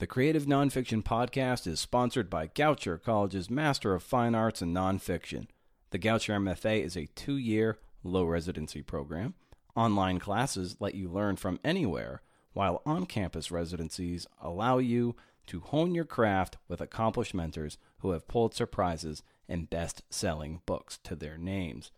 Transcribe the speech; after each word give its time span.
The 0.00 0.06
Creative 0.06 0.46
Nonfiction 0.46 1.02
Podcast 1.02 1.66
is 1.66 1.78
sponsored 1.78 2.30
by 2.30 2.46
Goucher 2.46 2.96
College's 2.96 3.50
Master 3.50 3.94
of 3.94 4.02
Fine 4.02 4.34
Arts 4.34 4.62
in 4.62 4.72
Nonfiction. 4.72 5.46
The 5.90 5.98
Goucher 5.98 6.34
MFA 6.36 6.82
is 6.82 6.96
a 6.96 7.10
two 7.14 7.36
year, 7.36 7.78
low 8.02 8.24
residency 8.24 8.80
program. 8.80 9.34
Online 9.76 10.18
classes 10.18 10.78
let 10.80 10.94
you 10.94 11.10
learn 11.10 11.36
from 11.36 11.60
anywhere, 11.62 12.22
while 12.54 12.80
on 12.86 13.04
campus 13.04 13.50
residencies 13.50 14.26
allow 14.40 14.78
you 14.78 15.16
to 15.48 15.60
hone 15.60 15.94
your 15.94 16.06
craft 16.06 16.56
with 16.66 16.80
accomplished 16.80 17.34
mentors 17.34 17.76
who 17.98 18.12
have 18.12 18.26
Pulitzer 18.26 18.64
Prizes 18.64 19.22
and 19.50 19.68
best 19.68 20.00
selling 20.08 20.62
books 20.64 20.98
to 21.04 21.14
their 21.14 21.36
names. 21.36 21.90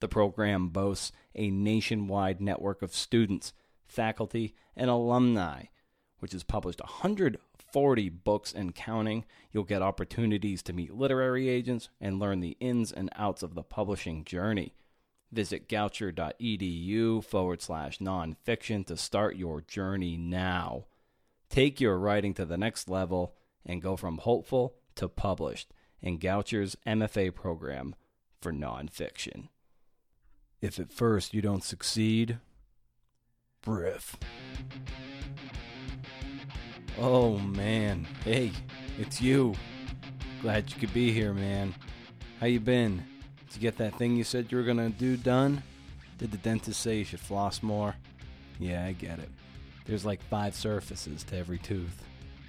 The 0.00 0.08
program 0.08 0.68
boasts 0.68 1.12
a 1.34 1.50
nationwide 1.50 2.42
network 2.42 2.82
of 2.82 2.94
students, 2.94 3.54
faculty, 3.86 4.54
and 4.76 4.90
alumni 4.90 5.62
which 6.18 6.32
has 6.32 6.42
published 6.42 6.80
140 6.80 8.08
books 8.08 8.52
and 8.52 8.74
counting. 8.74 9.24
You'll 9.52 9.64
get 9.64 9.82
opportunities 9.82 10.62
to 10.62 10.72
meet 10.72 10.94
literary 10.94 11.48
agents 11.48 11.88
and 12.00 12.18
learn 12.18 12.40
the 12.40 12.56
ins 12.60 12.92
and 12.92 13.10
outs 13.16 13.42
of 13.42 13.54
the 13.54 13.62
publishing 13.62 14.24
journey. 14.24 14.74
Visit 15.30 15.68
goucher.edu 15.68 17.22
forward 17.22 17.60
slash 17.60 17.98
nonfiction 17.98 18.86
to 18.86 18.96
start 18.96 19.36
your 19.36 19.60
journey 19.60 20.16
now. 20.16 20.86
Take 21.50 21.80
your 21.80 21.98
writing 21.98 22.34
to 22.34 22.44
the 22.44 22.56
next 22.56 22.88
level 22.88 23.34
and 23.64 23.82
go 23.82 23.96
from 23.96 24.18
hopeful 24.18 24.76
to 24.96 25.08
published 25.08 25.72
in 26.00 26.18
Goucher's 26.18 26.76
MFA 26.86 27.34
program 27.34 27.94
for 28.40 28.52
nonfiction. 28.52 29.48
If 30.60 30.78
at 30.78 30.92
first 30.92 31.34
you 31.34 31.42
don't 31.42 31.64
succeed, 31.64 32.38
brief. 33.62 34.16
Oh 37.00 37.38
man, 37.38 38.06
hey, 38.24 38.50
it's 38.98 39.20
you. 39.20 39.54
Glad 40.42 40.68
you 40.72 40.80
could 40.80 40.92
be 40.92 41.12
here, 41.12 41.32
man. 41.32 41.72
How 42.40 42.46
you 42.46 42.58
been? 42.58 43.04
Did 43.46 43.56
you 43.56 43.60
get 43.60 43.78
that 43.78 43.96
thing 43.96 44.16
you 44.16 44.24
said 44.24 44.50
you 44.50 44.58
were 44.58 44.64
gonna 44.64 44.90
do 44.90 45.16
done? 45.16 45.62
Did 46.18 46.32
the 46.32 46.38
dentist 46.38 46.80
say 46.80 46.98
you 46.98 47.04
should 47.04 47.20
floss 47.20 47.62
more? 47.62 47.94
Yeah, 48.58 48.84
I 48.84 48.92
get 48.92 49.20
it. 49.20 49.28
There's 49.84 50.04
like 50.04 50.20
five 50.22 50.56
surfaces 50.56 51.22
to 51.24 51.36
every 51.36 51.58
tooth. 51.58 52.02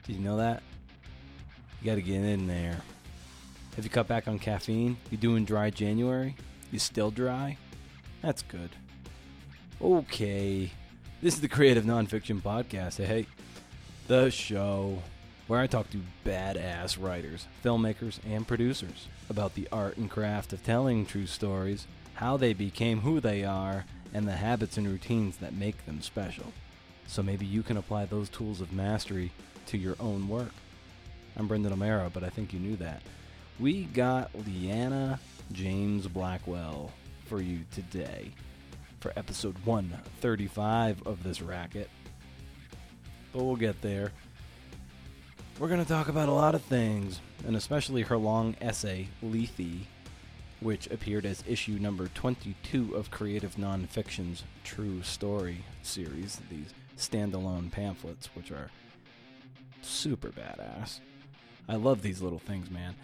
Did 0.03 0.15
you 0.15 0.21
know 0.21 0.37
that? 0.37 0.63
You 1.79 1.91
gotta 1.91 2.01
get 2.01 2.23
in 2.23 2.47
there. 2.47 2.81
Have 3.75 3.85
you 3.85 3.91
cut 3.91 4.07
back 4.07 4.27
on 4.27 4.39
caffeine? 4.39 4.97
You 5.11 5.17
doing 5.19 5.45
dry 5.45 5.69
January? 5.69 6.35
You 6.71 6.79
still 6.79 7.11
dry? 7.11 7.57
That's 8.23 8.41
good. 8.41 8.71
Okay. 9.79 10.71
This 11.21 11.35
is 11.35 11.41
the 11.41 11.47
Creative 11.47 11.83
Nonfiction 11.83 12.41
Podcast. 12.41 13.03
Hey, 13.05 13.27
the 14.09 14.31
show 14.31 14.97
where 15.45 15.59
I 15.59 15.67
talk 15.67 15.91
to 15.91 16.01
badass 16.25 16.99
writers, 16.99 17.45
filmmakers, 17.63 18.17
and 18.27 18.47
producers 18.47 19.07
about 19.29 19.53
the 19.53 19.67
art 19.71 19.97
and 19.97 20.09
craft 20.09 20.51
of 20.51 20.63
telling 20.63 21.05
true 21.05 21.27
stories, 21.27 21.85
how 22.15 22.35
they 22.35 22.53
became 22.53 23.01
who 23.01 23.19
they 23.19 23.43
are, 23.43 23.85
and 24.11 24.27
the 24.27 24.31
habits 24.31 24.77
and 24.77 24.87
routines 24.87 25.37
that 25.37 25.53
make 25.53 25.85
them 25.85 26.01
special. 26.01 26.51
So 27.05 27.21
maybe 27.21 27.45
you 27.45 27.61
can 27.61 27.77
apply 27.77 28.05
those 28.05 28.29
tools 28.29 28.61
of 28.61 28.73
mastery 28.73 29.31
to 29.67 29.77
your 29.77 29.95
own 29.99 30.27
work. 30.27 30.53
I'm 31.37 31.47
Brendan 31.47 31.73
O'Meara, 31.73 32.09
but 32.11 32.23
I 32.23 32.29
think 32.29 32.51
you 32.51 32.59
knew 32.59 32.77
that. 32.77 33.03
We 33.59 33.83
got 33.83 34.31
Leanna 34.33 35.19
James 35.51 36.07
Blackwell 36.07 36.91
for 37.27 37.41
you 37.41 37.59
today 37.71 38.31
for 39.01 39.13
episode 39.15 39.55
135 39.65 41.05
of 41.05 41.21
this 41.21 41.43
racket 41.43 41.91
but 43.33 43.43
we'll 43.43 43.55
get 43.55 43.81
there. 43.81 44.11
We're 45.59 45.67
going 45.67 45.83
to 45.83 45.87
talk 45.87 46.07
about 46.07 46.29
a 46.29 46.33
lot 46.33 46.55
of 46.55 46.61
things, 46.61 47.19
and 47.45 47.55
especially 47.55 48.03
her 48.03 48.17
long 48.17 48.55
essay, 48.61 49.09
Lethe, 49.21 49.85
which 50.61 50.87
appeared 50.87 51.25
as 51.25 51.43
issue 51.47 51.77
number 51.79 52.07
22 52.07 52.95
of 52.95 53.11
Creative 53.11 53.55
Nonfiction's 53.57 54.43
True 54.63 55.01
Story 55.03 55.63
series, 55.83 56.39
these 56.49 56.73
standalone 56.97 57.71
pamphlets, 57.71 58.29
which 58.35 58.51
are 58.51 58.69
super 59.81 60.29
badass. 60.29 60.99
I 61.67 61.75
love 61.75 62.01
these 62.01 62.21
little 62.21 62.39
things, 62.39 62.69
man. 62.69 62.95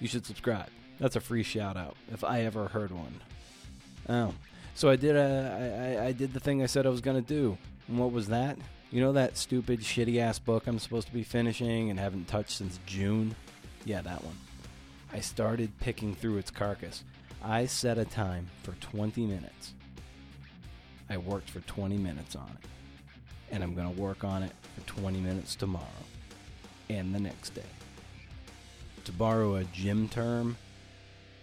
You 0.00 0.08
should 0.08 0.26
subscribe. 0.26 0.68
That's 0.98 1.16
a 1.16 1.20
free 1.20 1.42
shout 1.42 1.76
out 1.76 1.96
if 2.12 2.24
I 2.24 2.42
ever 2.42 2.68
heard 2.68 2.90
one. 2.90 3.20
Oh, 4.08 4.34
so 4.74 4.90
I 4.90 4.96
did 4.96 5.16
uh, 5.16 5.20
a, 5.20 5.98
I, 5.98 6.06
I 6.06 6.12
did 6.12 6.32
the 6.32 6.40
thing 6.40 6.62
I 6.62 6.66
said 6.66 6.86
I 6.86 6.90
was 6.90 7.00
gonna 7.00 7.20
do. 7.20 7.56
And 7.88 7.98
what 7.98 8.12
was 8.12 8.28
that? 8.28 8.58
You 8.94 9.00
know 9.00 9.10
that 9.14 9.36
stupid, 9.36 9.80
shitty 9.80 10.20
ass 10.20 10.38
book 10.38 10.68
I'm 10.68 10.78
supposed 10.78 11.08
to 11.08 11.12
be 11.12 11.24
finishing 11.24 11.90
and 11.90 11.98
haven't 11.98 12.28
touched 12.28 12.52
since 12.52 12.78
June? 12.86 13.34
Yeah, 13.84 14.02
that 14.02 14.22
one. 14.22 14.36
I 15.12 15.18
started 15.18 15.76
picking 15.80 16.14
through 16.14 16.38
its 16.38 16.52
carcass. 16.52 17.02
I 17.42 17.66
set 17.66 17.98
a 17.98 18.04
time 18.04 18.46
for 18.62 18.70
20 18.74 19.26
minutes. 19.26 19.72
I 21.10 21.16
worked 21.16 21.50
for 21.50 21.58
20 21.58 21.98
minutes 21.98 22.36
on 22.36 22.48
it. 22.62 22.68
And 23.50 23.64
I'm 23.64 23.74
going 23.74 23.92
to 23.92 24.00
work 24.00 24.22
on 24.22 24.44
it 24.44 24.52
for 24.76 24.86
20 24.86 25.18
minutes 25.18 25.56
tomorrow 25.56 25.84
and 26.88 27.12
the 27.12 27.18
next 27.18 27.50
day. 27.50 27.62
To 29.06 29.10
borrow 29.10 29.56
a 29.56 29.64
gym 29.64 30.08
term, 30.08 30.56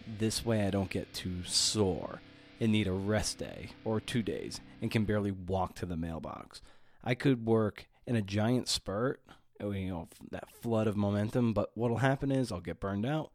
this 0.08 0.46
way 0.46 0.66
I 0.66 0.70
don't 0.70 0.90
get 0.90 1.14
too 1.14 1.44
sore 1.44 2.22
and 2.62 2.72
need 2.72 2.88
a 2.88 2.94
rest 2.94 3.40
day 3.40 3.72
or 3.84 4.00
two 4.00 4.24
days 4.24 4.62
and 4.82 4.90
can 4.90 5.04
barely 5.04 5.32
walk 5.32 5.76
to 5.76 5.86
the 5.86 5.98
mailbox. 5.98 6.62
I 7.04 7.16
could 7.16 7.46
work 7.46 7.88
in 8.06 8.16
a 8.16 8.22
giant 8.22 8.68
spurt, 8.68 9.22
you 9.60 9.90
know, 9.90 10.10
that 10.32 10.52
flood 10.52 10.88
of 10.88 10.96
momentum, 10.96 11.54
but 11.54 11.72
what'll 11.76 11.98
happen 11.98 12.32
is 12.32 12.52
I'll 12.52 12.62
get 12.62 12.80
burned 12.80 13.06
out 13.06 13.32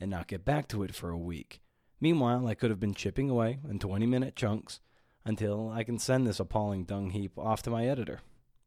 and 0.00 0.10
not 0.10 0.28
get 0.28 0.44
back 0.44 0.68
to 0.68 0.82
it 0.82 0.94
for 0.94 1.10
a 1.10 1.18
week. 1.18 1.60
Meanwhile, 2.00 2.46
I 2.46 2.54
could 2.54 2.70
have 2.70 2.80
been 2.80 2.94
chipping 2.94 3.28
away 3.28 3.58
in 3.68 3.78
20 3.78 4.06
minute 4.06 4.36
chunks 4.36 4.80
until 5.24 5.70
I 5.70 5.84
can 5.84 5.98
send 5.98 6.26
this 6.26 6.40
appalling 6.40 6.84
dung 6.84 7.10
heap 7.10 7.36
off 7.36 7.62
to 7.62 7.70
my 7.70 7.86
editor. 7.86 8.20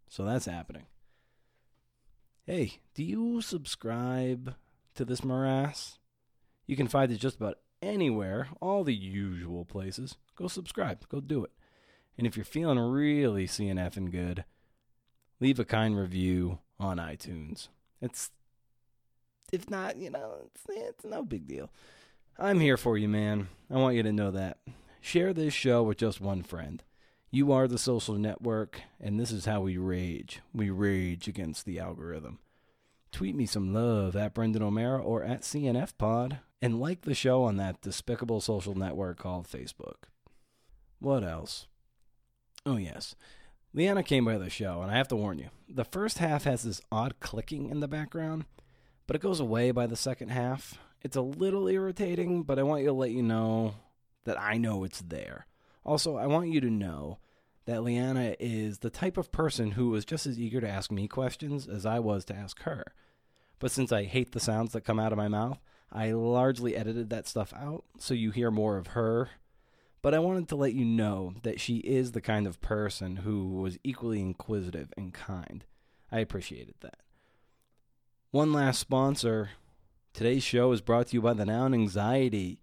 So 0.09 0.25
that's 0.25 0.45
happening. 0.45 0.87
Hey, 2.45 2.81
do 2.93 3.03
you 3.03 3.41
subscribe 3.41 4.55
to 4.95 5.05
this 5.05 5.23
morass? 5.23 5.99
You 6.67 6.75
can 6.75 6.87
find 6.87 7.11
it 7.11 7.17
just 7.17 7.37
about 7.37 7.59
anywhere, 7.81 8.49
all 8.61 8.83
the 8.83 8.93
usual 8.93 9.63
places. 9.63 10.17
Go 10.35 10.47
subscribe, 10.47 11.07
go 11.07 11.21
do 11.21 11.45
it. 11.45 11.51
And 12.17 12.27
if 12.27 12.35
you're 12.35 12.45
feeling 12.45 12.79
really 12.79 13.47
CNF 13.47 13.97
and 13.97 14.11
good, 14.11 14.45
leave 15.39 15.59
a 15.59 15.65
kind 15.65 15.97
review 15.97 16.59
on 16.79 16.97
iTunes. 16.97 17.69
It's, 18.01 18.31
if 19.51 19.69
not, 19.69 19.97
you 19.97 20.09
know, 20.09 20.35
it's, 20.45 20.63
it's 20.69 21.05
no 21.05 21.23
big 21.23 21.47
deal. 21.47 21.69
I'm 22.37 22.59
here 22.59 22.77
for 22.77 22.97
you, 22.97 23.07
man. 23.07 23.49
I 23.69 23.77
want 23.77 23.95
you 23.95 24.03
to 24.03 24.11
know 24.11 24.31
that. 24.31 24.57
Share 24.99 25.33
this 25.33 25.53
show 25.53 25.83
with 25.83 25.97
just 25.97 26.21
one 26.21 26.43
friend. 26.43 26.83
You 27.29 27.51
are 27.51 27.67
the 27.67 27.77
social 27.77 28.15
network, 28.15 28.81
and 28.99 29.19
this 29.19 29.31
is 29.31 29.45
how 29.45 29.61
we 29.61 29.77
rage. 29.77 30.41
We 30.53 30.69
rage 30.69 31.27
against 31.27 31.65
the 31.65 31.79
algorithm. 31.79 32.39
Tweet 33.11 33.35
me 33.35 33.45
some 33.45 33.73
love 33.73 34.15
at 34.15 34.33
Brendan 34.33 34.63
O'Meara 34.63 35.01
or 35.01 35.23
at 35.23 35.41
CNF 35.41 35.97
Pod, 35.97 36.39
and 36.61 36.79
like 36.79 37.01
the 37.01 37.13
show 37.13 37.43
on 37.43 37.57
that 37.57 37.81
despicable 37.81 38.41
social 38.41 38.75
network 38.75 39.17
called 39.17 39.47
Facebook. 39.47 40.07
What 40.99 41.23
else? 41.23 41.67
Oh, 42.65 42.77
yes. 42.77 43.15
Leanna 43.73 44.03
came 44.03 44.25
by 44.25 44.37
the 44.37 44.49
show, 44.49 44.81
and 44.81 44.91
I 44.91 44.97
have 44.97 45.07
to 45.09 45.15
warn 45.15 45.39
you 45.39 45.49
the 45.67 45.85
first 45.85 46.17
half 46.17 46.43
has 46.43 46.63
this 46.63 46.81
odd 46.91 47.19
clicking 47.19 47.69
in 47.69 47.79
the 47.79 47.87
background, 47.87 48.45
but 49.07 49.15
it 49.15 49.21
goes 49.21 49.39
away 49.39 49.71
by 49.71 49.87
the 49.87 49.95
second 49.95 50.29
half. 50.29 50.77
It's 51.01 51.15
a 51.15 51.21
little 51.21 51.67
irritating, 51.67 52.43
but 52.43 52.59
I 52.59 52.63
want 52.63 52.81
you 52.81 52.87
to 52.87 52.93
let 52.93 53.11
you 53.11 53.23
know 53.23 53.75
that 54.25 54.39
I 54.39 54.57
know 54.57 54.83
it's 54.83 55.01
there. 55.01 55.47
Also, 55.83 56.17
I 56.17 56.27
want 56.27 56.49
you 56.49 56.61
to 56.61 56.69
know 56.69 57.17
that 57.65 57.83
Leanna 57.83 58.35
is 58.39 58.79
the 58.79 58.89
type 58.89 59.17
of 59.17 59.31
person 59.31 59.71
who 59.71 59.89
was 59.89 60.05
just 60.05 60.27
as 60.27 60.39
eager 60.39 60.61
to 60.61 60.69
ask 60.69 60.91
me 60.91 61.07
questions 61.07 61.67
as 61.67 61.85
I 61.85 61.99
was 61.99 62.25
to 62.25 62.35
ask 62.35 62.61
her. 62.63 62.83
But 63.59 63.71
since 63.71 63.91
I 63.91 64.03
hate 64.03 64.33
the 64.33 64.39
sounds 64.39 64.73
that 64.73 64.81
come 64.81 64.99
out 64.99 65.11
of 65.11 65.17
my 65.17 65.27
mouth, 65.27 65.59
I 65.91 66.11
largely 66.11 66.75
edited 66.75 67.09
that 67.09 67.27
stuff 67.27 67.53
out 67.53 67.83
so 67.97 68.13
you 68.13 68.31
hear 68.31 68.51
more 68.51 68.77
of 68.77 68.87
her 68.87 69.29
but 70.01 70.13
I 70.13 70.19
wanted 70.19 70.47
to 70.49 70.55
let 70.55 70.73
you 70.73 70.85
know 70.85 71.33
that 71.43 71.59
she 71.59 71.77
is 71.77 72.11
the 72.11 72.21
kind 72.21 72.47
of 72.47 72.61
person 72.61 73.17
who 73.17 73.49
was 73.49 73.77
equally 73.83 74.19
inquisitive 74.19 74.91
and 74.97 75.13
kind. 75.13 75.63
I 76.11 76.19
appreciated 76.19 76.75
that. 76.81 76.97
One 78.31 78.51
last 78.51 78.79
sponsor. 78.79 79.51
Today's 80.13 80.43
show 80.43 80.71
is 80.71 80.81
brought 80.81 81.07
to 81.07 81.13
you 81.15 81.21
by 81.21 81.33
the 81.33 81.45
noun 81.45 81.73
anxiety. 81.73 82.59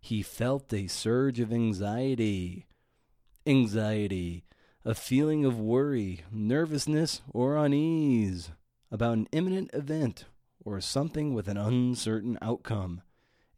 He 0.00 0.22
felt 0.22 0.72
a 0.72 0.86
surge 0.86 1.40
of 1.40 1.52
anxiety. 1.52 2.66
Anxiety, 3.46 4.44
a 4.84 4.94
feeling 4.94 5.44
of 5.44 5.58
worry, 5.58 6.22
nervousness, 6.32 7.22
or 7.32 7.56
unease 7.56 8.50
about 8.90 9.14
an 9.14 9.28
imminent 9.32 9.70
event 9.72 10.24
or 10.64 10.80
something 10.80 11.34
with 11.34 11.48
an 11.48 11.56
uncertain 11.56 12.38
outcome. 12.40 13.02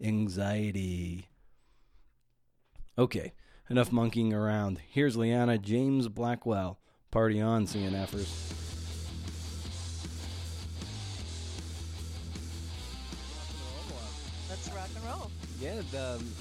Anxiety. 0.02 1.28
Okay, 2.99 3.33
enough 3.71 3.93
monkeying 3.93 4.35
around. 4.35 4.81
Here's 4.91 5.17
Leanna 5.17 5.56
James 5.56 6.09
Blackwell. 6.09 6.81
Party 7.12 7.41
on, 7.41 7.65
CNFers. 7.65 8.29
Rock 14.75 14.89
and 14.97 15.05
roll. 15.05 15.31
Yeah, 15.61 15.79
um, 15.79 15.85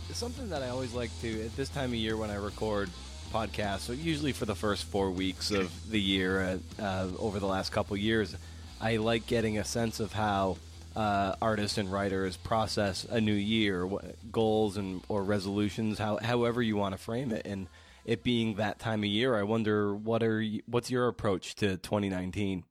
the, 0.08 0.16
something 0.16 0.50
that 0.50 0.64
I 0.64 0.70
always 0.70 0.96
like 0.96 1.12
to 1.22 1.46
at 1.46 1.56
this 1.56 1.70
time 1.70 1.92
of 1.92 1.96
year 1.96 2.18
when 2.18 2.32
I 2.32 2.36
record 2.36 2.90
podcasts. 3.32 3.82
So 3.82 3.94
usually 3.94 4.32
for 4.32 4.46
the 4.46 4.56
first 4.56 4.86
four 4.86 5.12
weeks 5.12 5.52
of 5.52 5.72
the 5.92 6.02
year, 6.02 6.42
uh, 6.80 6.82
uh, 6.82 7.08
over 7.20 7.40
the 7.40 7.46
last 7.46 7.72
couple 7.72 7.96
years, 7.98 8.36
I 8.82 8.98
like 8.98 9.28
getting 9.28 9.60
a 9.60 9.64
sense 9.64 10.00
of 10.00 10.12
how 10.12 10.58
uh, 10.98 11.36
artists 11.44 11.78
and 11.78 11.92
writers 11.92 12.38
process 12.38 13.06
a 13.08 13.22
new 13.22 13.32
year, 13.32 13.86
what, 13.86 14.32
goals 14.32 14.78
and 14.78 15.04
or 15.08 15.24
resolutions, 15.24 16.00
how, 16.00 16.18
however 16.18 16.60
you 16.60 16.76
want 16.76 16.94
to 16.94 16.98
frame 16.98 17.32
it, 17.32 17.46
and 17.46 17.68
it 18.04 18.24
being 18.24 18.56
that 18.56 18.80
time 18.80 19.04
of 19.04 19.10
year, 19.10 19.36
I 19.36 19.44
wonder 19.44 19.94
what 19.94 20.24
are 20.24 20.42
you, 20.42 20.64
what's 20.66 20.90
your 20.90 21.08
approach 21.08 21.54
to 21.58 21.78
2019? 21.78 22.64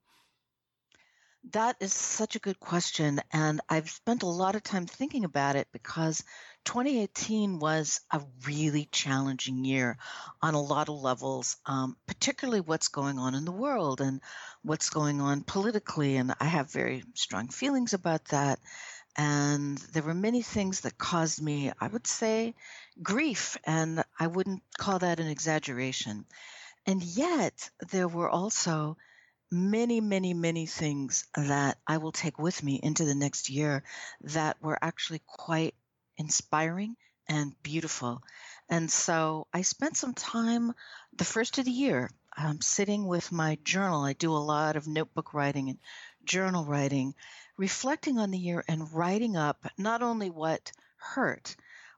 That 1.51 1.77
is 1.79 1.93
such 1.93 2.35
a 2.35 2.39
good 2.39 2.59
question. 2.59 3.21
And 3.31 3.61
I've 3.69 3.89
spent 3.89 4.23
a 4.23 4.27
lot 4.27 4.55
of 4.55 4.63
time 4.63 4.87
thinking 4.87 5.23
about 5.23 5.55
it 5.55 5.69
because 5.71 6.21
2018 6.67 7.59
was 7.59 8.01
a 8.11 8.21
really 8.45 8.89
challenging 8.91 9.63
year 9.63 9.97
on 10.41 10.53
a 10.53 10.61
lot 10.61 10.89
of 10.89 11.01
levels, 11.01 11.55
um, 11.65 11.95
particularly 12.07 12.59
what's 12.59 12.89
going 12.89 13.17
on 13.17 13.35
in 13.35 13.45
the 13.45 13.53
world 13.53 14.01
and 14.01 14.19
what's 14.63 14.89
going 14.89 15.21
on 15.21 15.43
politically. 15.43 16.17
And 16.17 16.33
I 16.41 16.43
have 16.43 16.69
very 16.69 17.05
strong 17.13 17.47
feelings 17.47 17.93
about 17.93 18.25
that. 18.25 18.59
And 19.15 19.77
there 19.93 20.03
were 20.03 20.13
many 20.13 20.41
things 20.41 20.81
that 20.81 20.97
caused 20.97 21.41
me, 21.41 21.71
I 21.79 21.87
would 21.87 22.05
say, 22.05 22.53
grief. 23.01 23.55
And 23.63 24.03
I 24.19 24.27
wouldn't 24.27 24.61
call 24.77 24.99
that 24.99 25.21
an 25.21 25.27
exaggeration. 25.27 26.25
And 26.85 27.01
yet, 27.01 27.69
there 27.91 28.09
were 28.09 28.29
also 28.29 28.97
many, 29.49 30.01
many, 30.01 30.33
many 30.33 30.65
things 30.65 31.27
that 31.33 31.77
I 31.87 31.99
will 31.99 32.11
take 32.11 32.37
with 32.37 32.61
me 32.61 32.77
into 32.83 33.05
the 33.05 33.15
next 33.15 33.49
year 33.49 33.83
that 34.23 34.61
were 34.61 34.77
actually 34.81 35.21
quite 35.25 35.73
inspiring 36.17 36.95
and 37.27 37.53
beautiful. 37.63 38.21
And 38.69 38.91
so 38.91 39.47
I 39.53 39.61
spent 39.61 39.97
some 39.97 40.13
time 40.13 40.73
the 41.13 41.25
first 41.25 41.57
of 41.57 41.65
the 41.65 41.71
year 41.71 42.09
um, 42.37 42.61
sitting 42.61 43.07
with 43.07 43.31
my 43.31 43.57
journal. 43.63 44.03
I 44.03 44.13
do 44.13 44.31
a 44.31 44.37
lot 44.37 44.75
of 44.75 44.87
notebook 44.87 45.33
writing 45.33 45.69
and 45.69 45.79
journal 46.25 46.65
writing, 46.65 47.15
reflecting 47.57 48.19
on 48.19 48.31
the 48.31 48.37
year 48.37 48.63
and 48.67 48.91
writing 48.93 49.35
up 49.37 49.65
not 49.77 50.01
only 50.03 50.29
what 50.29 50.71
hurt, 50.97 51.55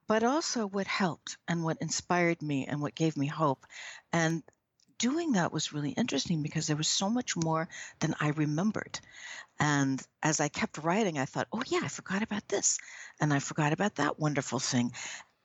but 0.08 0.24
also 0.24 0.66
what 0.68 0.88
helped 0.88 1.38
and 1.48 1.64
what 1.64 1.78
inspired 1.82 2.42
me 2.42 2.66
and 2.66 2.82
what 2.82 2.96
gave 2.96 3.18
me 3.18 3.28
hope. 3.28 3.66
And 4.14 4.44
doing 4.98 5.34
that 5.34 5.52
was 5.52 5.74
really 5.74 5.92
interesting 5.92 6.44
because 6.44 6.68
there 6.68 6.76
was 6.76 6.88
so 6.88 7.10
much 7.10 7.36
more 7.36 7.68
than 8.00 8.16
I 8.20 8.30
remembered. 8.30 9.00
And 9.60 10.02
as 10.24 10.40
I 10.40 10.48
kept 10.48 10.78
writing, 10.78 11.18
I 11.18 11.26
thought, 11.26 11.48
oh, 11.52 11.64
yeah, 11.68 11.82
I 11.84 11.90
forgot 11.90 12.24
about 12.24 12.48
this. 12.48 12.80
And 13.20 13.34
I 13.34 13.40
forgot 13.40 13.74
about 13.74 13.96
that 13.96 14.20
wonderful 14.20 14.60
thing. 14.60 14.94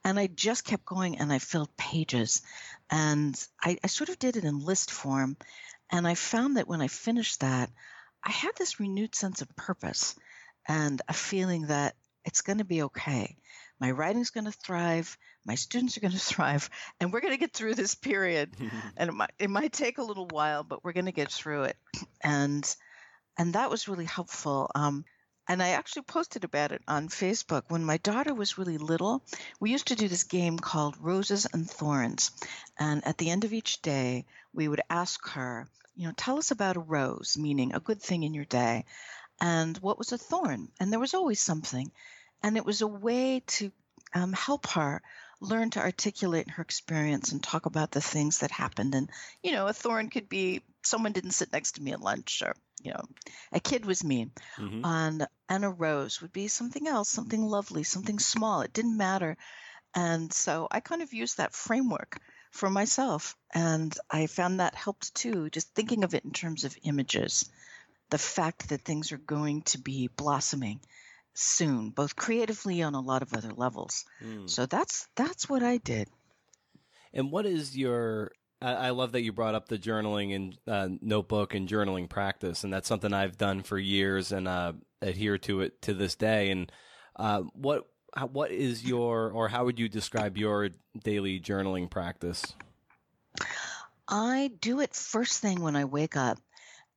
And 0.05 0.19
I 0.19 0.28
just 0.28 0.64
kept 0.64 0.84
going 0.84 1.19
and 1.19 1.32
I 1.32 1.38
filled 1.38 1.76
pages. 1.76 2.43
And 2.90 3.34
I, 3.61 3.78
I 3.82 3.87
sort 3.88 4.11
of 4.11 4.19
did 4.19 4.37
it 4.37 4.44
in 4.44 4.64
list 4.64 4.90
form. 4.90 5.37
And 5.90 6.06
I 6.06 6.14
found 6.14 6.56
that 6.56 6.69
when 6.69 6.81
I 6.81 6.88
finished 6.88 7.40
that, 7.40 7.70
I 8.22 8.31
had 8.31 8.52
this 8.56 8.81
renewed 8.81 9.14
sense 9.14 9.43
of 9.43 9.56
purpose 9.56 10.14
and 10.67 11.02
a 11.08 11.12
feeling 11.12 11.67
that 11.67 11.94
it's 12.25 12.40
going 12.40 12.58
to 12.58 12.64
be 12.64 12.82
okay. 12.82 13.37
My 13.81 13.90
writing's 13.90 14.31
going 14.31 14.44
to 14.44 14.52
thrive. 14.52 15.19
My 15.44 15.56
students 15.56 15.96
are 15.96 16.00
going 16.00 16.12
to 16.14 16.19
thrive, 16.19 16.70
and 17.00 17.12
we're 17.12 17.20
going 17.20 17.34
to 17.34 17.40
get 17.40 17.52
through 17.52 17.75
this 17.75 17.94
period. 17.94 18.50
and 18.96 19.10
it 19.10 19.12
might, 19.12 19.32
it 19.38 19.50
might 19.50 19.72
take 19.72 19.99
a 19.99 20.02
little 20.02 20.26
while, 20.26 20.62
but 20.62 20.84
we're 20.84 20.93
going 20.93 21.06
to 21.06 21.12
get 21.12 21.31
through 21.31 21.64
it. 21.64 21.76
And 22.22 22.64
and 23.36 23.54
that 23.54 23.70
was 23.70 23.88
really 23.88 24.04
helpful. 24.04 24.70
Um, 24.75 25.04
and 25.46 25.62
I 25.62 25.70
actually 25.70 26.02
posted 26.02 26.44
about 26.44 26.72
it 26.72 26.82
on 26.88 27.08
Facebook. 27.08 27.64
When 27.69 27.84
my 27.84 27.98
daughter 27.98 28.32
was 28.32 28.56
really 28.56 28.78
little, 28.78 29.22
we 29.60 29.70
used 29.70 29.88
to 29.88 29.96
do 29.96 30.08
this 30.08 30.25
game 30.25 30.58
called 30.58 30.96
Roses 30.98 31.46
and 31.52 31.70
Thorns. 31.70 32.31
And 32.78 33.06
at 33.06 33.19
the 33.19 33.31
end 33.31 33.44
of 33.44 33.52
each 33.52 33.82
day, 33.82 34.25
we 34.54 34.69
would 34.69 34.81
ask 34.88 35.28
her, 35.31 35.69
you 35.96 36.06
know, 36.06 36.14
tell 36.16 36.38
us 36.38 36.50
about 36.50 36.76
a 36.76 36.81
rose, 36.81 37.36
meaning 37.38 37.75
a 37.75 37.81
good 37.81 38.00
thing 38.00 38.22
in 38.22 38.32
your 38.32 38.46
day, 38.46 38.86
and 39.40 39.76
what 39.78 39.98
was 39.98 40.12
a 40.12 40.19
thorn. 40.19 40.69
And 40.81 40.90
there 40.90 41.00
was 41.00 41.14
always 41.14 41.40
something. 41.40 41.90
And 42.42 42.56
it 42.56 42.64
was 42.64 42.81
a 42.81 42.86
way 42.86 43.42
to 43.46 43.70
um, 44.14 44.32
help 44.32 44.66
her 44.69 45.02
learn 45.40 45.70
to 45.70 45.81
articulate 45.81 46.48
her 46.50 46.62
experience 46.62 47.32
and 47.32 47.42
talk 47.42 47.66
about 47.66 47.90
the 47.90 48.00
things 48.00 48.38
that 48.38 48.50
happened. 48.50 48.94
And, 48.94 49.10
you 49.42 49.52
know, 49.52 49.66
a 49.66 49.72
thorn 49.72 50.08
could 50.08 50.28
be 50.28 50.62
someone 50.82 51.12
didn't 51.12 51.32
sit 51.32 51.52
next 51.52 51.72
to 51.72 51.82
me 51.82 51.92
at 51.92 52.00
lunch 52.00 52.42
or, 52.44 52.54
you 52.84 52.92
know, 52.92 53.02
a 53.52 53.60
kid 53.60 53.86
was 53.86 54.04
mean. 54.04 54.31
Mm-hmm. 54.58 54.84
And, 54.84 55.26
and 55.48 55.64
a 55.64 55.70
rose 55.70 56.20
would 56.20 56.32
be 56.32 56.48
something 56.48 56.86
else, 56.86 57.08
something 57.08 57.42
lovely, 57.42 57.82
something 57.82 58.19
small. 58.19 58.60
It 58.60 58.72
didn't 58.72 58.96
matter. 58.96 59.36
And 59.94 60.32
so 60.32 60.69
I 60.70 60.81
kind 60.81 61.02
of 61.02 61.12
used 61.12 61.38
that 61.38 61.54
framework 61.54 62.19
for 62.50 62.69
myself. 62.69 63.36
And 63.52 63.96
I 64.10 64.26
found 64.26 64.60
that 64.60 64.75
helped 64.75 65.14
too, 65.14 65.50
just 65.50 65.75
thinking 65.75 66.04
of 66.04 66.14
it 66.14 66.25
in 66.25 66.32
terms 66.32 66.64
of 66.64 66.76
images. 66.82 67.50
The 68.10 68.19
fact 68.19 68.69
that 68.69 68.82
things 68.82 69.12
are 69.12 69.19
going 69.19 69.62
to 69.62 69.78
be 69.78 70.08
blossoming 70.08 70.81
soon, 71.32 71.90
both 71.90 72.14
creatively 72.16 72.82
on 72.82 72.94
a 72.94 73.00
lot 73.00 73.22
of 73.22 73.32
other 73.34 73.52
levels. 73.52 74.04
Mm. 74.22 74.48
So 74.48 74.66
that's 74.66 75.08
that's 75.16 75.48
what 75.48 75.62
I 75.62 75.78
did. 75.78 76.08
And 77.12 77.31
what 77.31 77.46
is 77.46 77.76
your? 77.76 78.32
I, 78.72 78.90
love 78.90 79.12
that 79.12 79.22
you 79.22 79.32
brought 79.32 79.55
up 79.55 79.69
the 79.69 79.78
journaling 79.78 80.34
and 80.34 80.58
uh, 80.66 80.88
notebook 81.00 81.55
and 81.55 81.69
journaling 81.69 82.08
practice, 82.08 82.64
and 82.64 82.72
that's 82.72 82.88
something 82.88 83.12
I've 83.12 83.37
done 83.37 83.62
for 83.62 83.78
years 83.78 84.32
and 84.32 84.49
uh, 84.49 84.72
adhere 85.02 85.38
to 85.38 85.61
it 85.61 85.82
to 85.82 85.94
this 85.94 86.14
day. 86.14 86.50
And 86.50 86.72
uh, 87.16 87.43
what 87.52 87.87
what 88.31 88.50
is 88.50 88.84
your 88.84 89.31
or 89.31 89.49
how 89.49 89.64
would 89.64 89.78
you 89.78 89.88
describe 89.88 90.37
your 90.37 90.70
daily 91.02 91.40
journaling 91.40 91.90
practice? 91.90 92.44
I 94.08 94.50
do 94.61 94.81
it 94.81 94.94
first 94.94 95.40
thing 95.40 95.60
when 95.60 95.76
I 95.76 95.84
wake 95.84 96.17
up, 96.17 96.38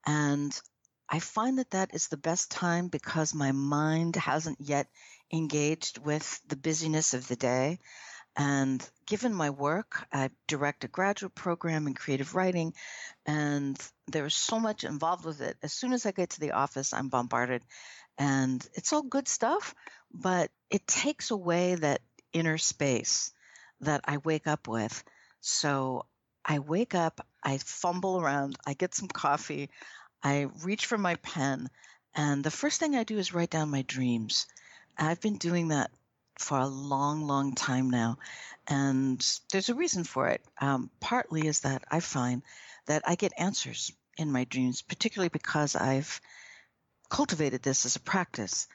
and 0.05 0.57
I 1.09 1.19
find 1.19 1.57
that 1.59 1.71
that 1.71 1.93
is 1.93 2.07
the 2.07 2.17
best 2.17 2.51
time 2.51 2.89
because 2.89 3.33
my 3.33 3.51
mind 3.51 4.15
hasn't 4.15 4.59
yet 4.59 4.87
engaged 5.31 5.97
with 5.97 6.41
the 6.47 6.55
busyness 6.55 7.13
of 7.13 7.27
the 7.27 7.35
day. 7.35 7.79
And 8.37 8.87
given 9.07 9.33
my 9.33 9.49
work, 9.49 10.05
I 10.13 10.29
direct 10.47 10.83
a 10.83 10.87
graduate 10.87 11.33
program 11.33 11.87
in 11.87 11.95
creative 11.95 12.35
writing, 12.35 12.75
and 13.25 13.75
there's 14.07 14.35
so 14.35 14.59
much 14.59 14.83
involved 14.83 15.25
with 15.25 15.41
it. 15.41 15.57
As 15.63 15.73
soon 15.73 15.91
as 15.91 16.05
I 16.05 16.11
get 16.11 16.29
to 16.31 16.39
the 16.39 16.51
office, 16.51 16.93
I'm 16.93 17.09
bombarded, 17.09 17.63
and 18.19 18.65
it's 18.75 18.93
all 18.93 19.01
good 19.01 19.27
stuff, 19.27 19.73
but 20.13 20.51
it 20.69 20.85
takes 20.85 21.31
away 21.31 21.75
that 21.75 22.01
inner 22.31 22.59
space 22.59 23.31
that 23.81 24.01
I 24.05 24.17
wake 24.17 24.45
up 24.45 24.67
with. 24.67 25.03
So 25.41 26.05
I 26.45 26.59
wake 26.59 26.93
up, 26.93 27.25
I 27.43 27.57
fumble 27.57 28.21
around, 28.21 28.55
I 28.67 28.75
get 28.75 28.93
some 28.93 29.07
coffee, 29.07 29.71
I 30.23 30.47
reach 30.63 30.85
for 30.85 30.97
my 30.97 31.15
pen, 31.15 31.69
and 32.13 32.43
the 32.43 32.51
first 32.51 32.79
thing 32.79 32.95
I 32.95 33.03
do 33.03 33.17
is 33.17 33.33
write 33.33 33.49
down 33.49 33.71
my 33.71 33.81
dreams. 33.81 34.45
I've 34.95 35.21
been 35.21 35.37
doing 35.37 35.69
that 35.69 35.89
for 36.39 36.57
a 36.57 36.67
long, 36.67 37.27
long 37.27 37.55
time 37.55 37.89
now, 37.89 38.17
and 38.67 39.23
there's 39.51 39.69
a 39.69 39.75
reason 39.75 40.03
for 40.03 40.27
it. 40.27 40.41
Um, 40.59 40.89
partly 40.99 41.47
is 41.47 41.61
that 41.61 41.83
I 41.89 41.99
find 41.99 42.43
that 42.85 43.03
I 43.05 43.15
get 43.15 43.33
answers 43.37 43.91
in 44.17 44.31
my 44.31 44.43
dreams, 44.45 44.81
particularly 44.81 45.29
because 45.29 45.75
I've 45.75 46.19
cultivated 47.09 47.61
this 47.61 47.85
as 47.85 47.95
a 47.95 48.01
practice. 48.01 48.67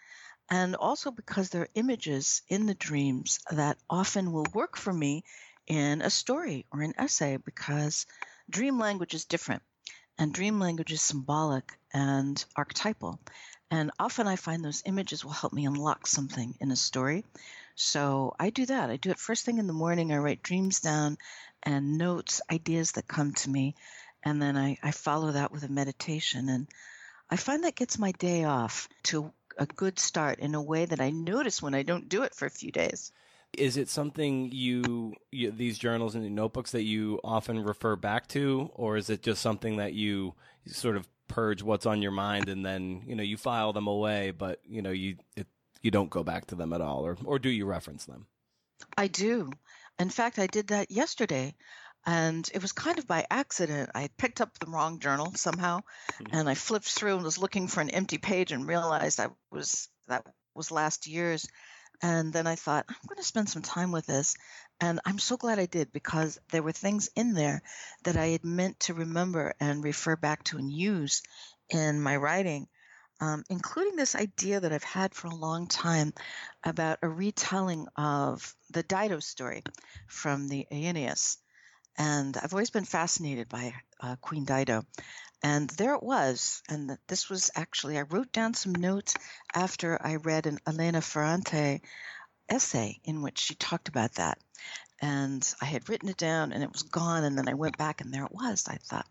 And 0.50 0.76
also 0.76 1.11
because 1.11 1.50
there 1.50 1.62
are 1.62 1.69
images 1.75 2.42
in 2.49 2.66
the 2.66 2.75
dreams 2.75 3.40
that 3.50 3.78
often 3.88 4.33
will 4.33 4.47
work 4.52 4.76
for 4.76 4.92
me 4.92 5.25
in 5.66 6.02
a 6.02 6.11
story 6.11 6.66
or 6.73 6.83
an 6.83 6.95
essay 6.99 7.37
because 7.37 8.07
dream 8.50 8.78
language 8.78 9.14
is 9.14 9.25
different. 9.25 9.62
And 10.19 10.35
dream 10.35 10.61
language 10.61 10.92
is 10.92 11.00
symbolic 11.00 11.73
and 11.92 12.45
archetypal. 12.54 13.19
And 13.73 13.91
often 13.99 14.26
I 14.26 14.37
find 14.37 14.62
those 14.62 14.83
images 14.85 15.25
will 15.25 15.33
help 15.33 15.55
me 15.55 15.64
unlock 15.64 16.07
something 16.07 16.55
in 16.61 16.71
a 16.71 16.76
story. 16.76 17.25
So 17.75 18.35
I 18.38 18.50
do 18.50 18.67
that. 18.67 18.91
I 18.91 18.99
do 18.99 19.11
it 19.11 19.19
first 19.19 19.47
thing 19.47 19.57
in 19.57 19.67
the 19.67 19.73
morning. 19.73 20.12
I 20.12 20.19
write 20.19 20.43
dreams 20.43 20.81
down 20.81 21.17
and 21.62 21.97
notes, 21.97 22.43
ideas 22.52 22.93
that 22.93 23.09
come 23.09 23.33
to 23.33 23.49
me. 23.49 23.75
And 24.23 24.43
then 24.43 24.59
I, 24.59 24.76
I 24.83 24.91
follow 24.91 25.33
that 25.33 25.52
with 25.52 25.62
a 25.62 25.71
meditation. 25.71 26.50
And 26.50 26.69
I 27.31 27.37
find 27.37 27.64
that 27.64 27.75
gets 27.75 27.99
my 27.99 28.12
day 28.12 28.45
off 28.45 28.91
to 29.05 29.33
a 29.57 29.64
good 29.64 29.99
start 29.99 30.41
in 30.41 30.55
a 30.55 30.62
way 30.62 30.85
that 30.85 31.00
I 31.00 31.09
notice 31.09 31.62
when 31.62 31.75
I 31.75 31.83
don't 31.83 32.11
do 32.11 32.25
it 32.25 32.35
for 32.35 32.45
a 32.45 32.50
few 32.50 32.71
days. 32.71 33.11
Is 33.57 33.79
it 33.79 33.88
something 33.88 34.52
you, 34.52 35.14
you, 35.31 35.50
these 35.50 35.79
journals 35.79 36.14
and 36.14 36.31
notebooks 36.35 36.73
that 36.73 36.83
you 36.83 37.21
often 37.25 37.64
refer 37.64 37.97
back 37.97 38.29
to, 38.29 38.71
or 38.75 38.99
is 38.99 39.09
it 39.09 39.23
just 39.23 39.41
something 39.41 39.76
that 39.76 39.95
you 39.95 40.35
sort 40.67 40.99
of 40.99 41.09
purge 41.29 41.62
what's 41.62 41.87
on 41.87 42.02
your 42.02 42.12
mind 42.12 42.49
and 42.49 42.64
then 42.64 43.02
you 43.07 43.14
know 43.14 43.23
you 43.23 43.37
file 43.37 43.73
them 43.73 43.87
away, 43.87 44.31
but 44.31 44.61
you 44.64 44.83
know 44.83 44.91
you 44.91 45.17
it, 45.37 45.47
you 45.81 45.91
don't 45.91 46.11
go 46.11 46.23
back 46.23 46.47
to 46.47 46.55
them 46.55 46.73
at 46.73 46.81
all, 46.81 47.05
or 47.07 47.17
or 47.25 47.38
do 47.38 47.50
you 47.50 47.67
reference 47.67 48.05
them? 48.05 48.26
I 48.97 49.09
do. 49.09 49.50
In 49.99 50.11
fact, 50.11 50.38
I 50.38 50.47
did 50.47 50.69
that 50.69 50.91
yesterday. 50.91 51.55
And 52.05 52.50
it 52.52 52.61
was 52.61 52.73
kind 52.73 52.99
of 52.99 53.07
by 53.07 53.25
accident. 53.31 53.91
I 53.95 54.11
picked 54.19 54.41
up 54.41 54.59
the 54.59 54.67
wrong 54.67 54.99
journal 54.99 55.33
somehow, 55.37 55.83
mm-hmm. 56.14 56.35
and 56.35 56.49
I 56.49 56.55
flipped 56.55 56.91
through 56.91 57.14
and 57.14 57.23
was 57.23 57.38
looking 57.38 57.69
for 57.69 57.81
an 57.81 57.91
empty 57.91 58.19
page 58.19 58.50
and 58.50 58.67
realized 58.67 59.21
I 59.21 59.29
was 59.52 59.88
that 60.09 60.26
was 60.52 60.73
last 60.73 61.07
year's 61.07 61.47
And 62.02 62.32
then 62.32 62.47
I 62.47 62.56
thought, 62.56 62.85
I'm 62.88 63.06
going 63.09 63.18
to 63.18 63.23
spend 63.23 63.49
some 63.49 63.62
time 63.62 63.92
with 63.92 64.06
this. 64.06 64.35
And 64.80 65.00
I'm 65.04 65.18
so 65.18 65.37
glad 65.37 65.59
I 65.59 65.66
did 65.66 65.92
because 65.92 66.38
there 66.50 66.62
were 66.62 66.73
things 66.73 67.09
in 67.14 67.35
there 67.35 67.62
that 68.04 68.16
I 68.16 68.26
had 68.28 68.44
meant 68.44 68.80
to 68.80 68.94
remember 68.94 69.54
and 69.61 69.85
refer 69.85 70.16
back 70.16 70.42
to 70.44 70.59
and 70.59 70.73
use 70.73 71.23
in 71.71 72.00
my 72.00 72.16
writing, 72.16 72.66
um, 73.21 73.44
including 73.49 73.97
this 73.97 74.16
idea 74.16 74.61
that 74.61 74.73
I've 74.73 74.82
had 74.82 75.14
for 75.14 75.28
a 75.28 75.35
long 75.35 75.68
time 75.68 76.12
about 76.64 76.99
a 77.02 77.09
retelling 77.09 77.87
of 77.97 78.54
the 78.71 78.82
Dido 78.82 79.21
story 79.21 79.62
from 80.09 80.49
the 80.49 80.66
Aeneid. 80.73 81.18
And 81.99 82.37
I've 82.37 82.52
always 82.52 82.70
been 82.70 82.84
fascinated 82.84 83.49
by 83.49 83.75
uh, 84.00 84.16
Queen 84.20 84.44
Dido. 84.44 84.84
And 85.42 85.68
there 85.70 85.94
it 85.94 86.02
was. 86.02 86.62
And 86.68 86.96
this 87.08 87.28
was 87.28 87.50
actually, 87.54 87.99
I 87.99 88.02
wrote 88.02 88.32
down 88.32 88.54
some 88.54 88.72
notes 88.72 89.14
after 89.54 89.99
I 90.00 90.16
read 90.16 90.46
an 90.46 90.58
Elena 90.66 91.00
Ferrante 91.00 91.82
essay 92.49 93.00
in 93.04 93.22
which 93.22 93.38
she 93.38 93.54
talked 93.54 93.88
about 93.88 94.14
that. 94.14 94.38
And 95.00 95.46
I 95.61 95.64
had 95.64 95.88
written 95.88 96.08
it 96.08 96.16
down 96.16 96.52
and 96.52 96.62
it 96.62 96.72
was 96.72 96.82
gone. 96.82 97.25
And 97.25 97.37
then 97.37 97.49
I 97.49 97.54
went 97.54 97.76
back 97.76 98.00
and 98.00 98.14
there 98.14 98.25
it 98.25 98.32
was. 98.32 98.66
I 98.68 98.76
thought, 98.76 99.06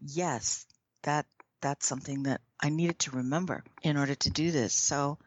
yes, 0.00 0.66
that 1.02 1.26
that's 1.60 1.86
something 1.86 2.24
that 2.24 2.40
I 2.60 2.70
needed 2.70 2.98
to 3.00 3.16
remember 3.16 3.62
in 3.82 3.96
order 3.96 4.14
to 4.14 4.30
do 4.30 4.50
this. 4.50 4.74
So 4.74 5.18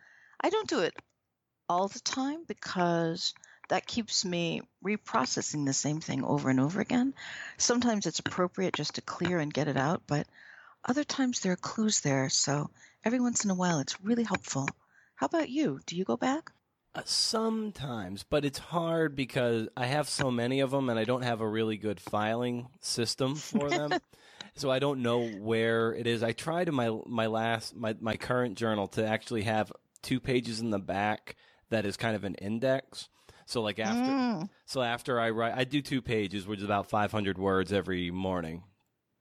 I 0.42 0.50
don't 0.50 0.68
do 0.68 0.80
it 0.80 0.94
all 1.70 1.88
the 1.88 2.00
time 2.00 2.44
because 2.48 3.34
that 3.70 3.88
keeps 3.88 4.26
me 4.26 4.62
reprocessing 4.84 5.66
the 5.66 5.74
same 5.74 6.00
thing 6.00 6.24
over 6.24 6.50
and 6.50 6.60
over 6.60 6.82
again. 6.82 7.14
Sometimes 7.58 8.06
it's 8.06 8.20
appropriate 8.20 8.74
just 8.74 8.96
to 8.96 9.02
clear 9.02 9.40
and 9.40 9.54
get 9.54 9.68
it 9.68 9.78
out, 9.78 10.04
but 10.08 10.28
other 10.86 11.04
times 11.04 11.40
there 11.40 11.54
are 11.54 11.58
clues 11.58 12.02
there. 12.02 12.30
So 12.30 12.70
every 13.06 13.20
once 13.20 13.44
in 13.46 13.52
a 13.52 13.56
while, 13.56 13.80
it's 13.80 14.02
really 14.02 14.24
helpful. 14.24 14.68
How 15.16 15.28
about 15.28 15.50
you? 15.50 15.80
Do 15.86 15.96
you 15.96 16.04
go 16.04 16.18
back? 16.18 16.52
Uh, 16.96 17.02
sometimes, 17.06 18.24
but 18.24 18.46
it's 18.46 18.60
hard 18.60 19.16
because 19.16 19.68
I 19.76 19.88
have 19.88 20.08
so 20.08 20.30
many 20.30 20.60
of 20.60 20.70
them 20.70 20.90
and 20.90 21.00
I 21.00 21.06
don't 21.06 21.24
have 21.24 21.42
a 21.42 21.48
really 21.48 21.78
good 21.78 22.00
filing 22.00 22.68
system 22.82 23.36
for 23.36 23.68
them. 23.68 23.94
so 24.56 24.70
I 24.70 24.78
don't 24.78 25.02
know 25.02 25.28
where 25.28 25.96
it 25.96 26.06
is. 26.06 26.22
I 26.22 26.34
tried 26.34 26.68
in 26.68 26.76
my 26.76 26.96
my 27.08 27.26
last 27.26 27.76
my 27.76 27.96
my 28.00 28.16
current 28.16 28.60
journal 28.60 28.88
to 28.90 29.06
actually 29.08 29.44
have 29.44 29.72
two 30.04 30.20
pages 30.20 30.60
in 30.60 30.70
the 30.70 30.78
back 30.78 31.36
that 31.70 31.86
is 31.88 31.98
kind 31.98 32.16
of 32.16 32.24
an 32.26 32.36
index. 32.36 33.10
So 33.46 33.62
like 33.62 33.80
after 33.80 34.12
mm. 34.12 34.50
so 34.66 34.82
after 34.82 35.20
I 35.20 35.30
write 35.30 35.54
I 35.56 35.64
do 35.64 35.82
two 35.82 36.02
pages 36.02 36.48
which 36.48 36.60
is 36.60 36.66
about 36.66 36.90
500 36.90 37.38
words 37.38 37.74
every 37.74 38.12
morning. 38.12 38.64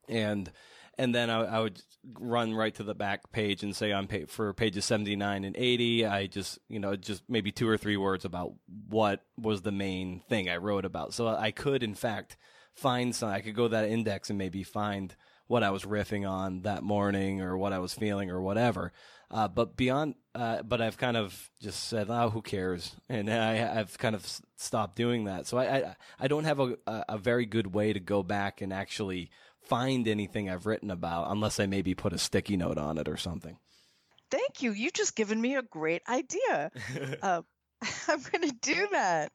And 0.09 0.51
and 0.99 1.15
then 1.15 1.31
I, 1.31 1.41
I, 1.41 1.61
would 1.61 1.81
run 2.19 2.55
right 2.55 2.75
to 2.75 2.83
the 2.83 2.95
back 2.95 3.33
page 3.33 3.63
and 3.63 3.75
say 3.75 3.93
on 3.93 4.07
page, 4.07 4.29
for 4.29 4.53
pages 4.53 4.85
79 4.85 5.45
and 5.45 5.57
80 5.57 6.07
i 6.07 6.27
just 6.27 6.59
you 6.69 6.81
know 6.81 6.97
just 6.97 7.23
maybe 7.29 7.53
two 7.53 7.69
or 7.69 7.77
three 7.79 7.97
words 7.97 8.25
about 8.25 8.55
what 8.89 9.23
was 9.39 9.63
the 9.63 9.73
main 9.73 10.21
thing 10.29 10.49
i 10.49 10.57
wrote 10.57 10.85
about 10.85 11.15
so 11.15 11.29
i 11.29 11.51
could 11.51 11.83
in 11.83 11.95
fact 11.95 12.37
find 12.75 13.15
some 13.15 13.31
i 13.31 13.41
could 13.41 13.55
go 13.55 13.69
that 13.69 13.89
index 13.89 14.31
and 14.31 14.39
maybe 14.39 14.63
find 14.65 15.15
what 15.47 15.63
i 15.63 15.71
was 15.71 15.85
riffing 15.85 16.29
on 16.29 16.63
that 16.63 16.83
morning 16.83 17.41
or 17.41 17.57
what 17.57 17.73
i 17.73 17.79
was 17.79 17.95
feeling 17.95 18.31
or 18.31 18.41
whatever 18.41 18.93
uh, 19.33 19.49
but 19.49 19.79
beyond, 19.79 20.15
uh, 20.35 20.63
but 20.63 20.83
I've 20.83 20.99
kind 20.99 21.17
of 21.17 21.51
just 21.59 21.89
said, 21.89 22.09
"Oh, 22.11 22.29
who 22.29 22.43
cares?" 22.43 22.95
And 23.09 23.31
I, 23.31 23.55
have 23.55 23.97
kind 23.97 24.15
of 24.15 24.27
stopped 24.57 24.95
doing 24.95 25.25
that. 25.25 25.47
So 25.47 25.57
I, 25.57 25.65
I, 25.65 25.97
I 26.21 26.29
don't 26.29 26.45
have 26.45 26.61
a, 26.61 26.77
a 26.87 27.17
very 27.17 27.47
good 27.47 27.73
way 27.73 27.95
to 27.95 28.01
go 28.01 28.23
back 28.23 28.61
and 28.61 28.75
actually 28.75 29.31
find 29.63 30.07
anything 30.07 30.51
I've 30.51 30.67
written 30.67 30.91
about, 30.91 31.31
unless 31.31 31.59
I 31.59 31.65
maybe 31.65 31.95
put 31.95 32.13
a 32.13 32.19
sticky 32.19 32.59
note 32.59 32.77
on 32.77 32.99
it 32.99 33.09
or 33.09 33.17
something. 33.17 33.57
Thank 34.31 34.61
you. 34.61 34.73
You've 34.73 34.93
just 34.93 35.17
given 35.17 35.41
me 35.41 35.57
a 35.57 35.63
great 35.63 36.03
idea. 36.07 36.71
uh, 37.23 37.41
I'm 38.09 38.23
going 38.31 38.49
to 38.49 38.57
do 38.61 38.89
that. 38.93 39.33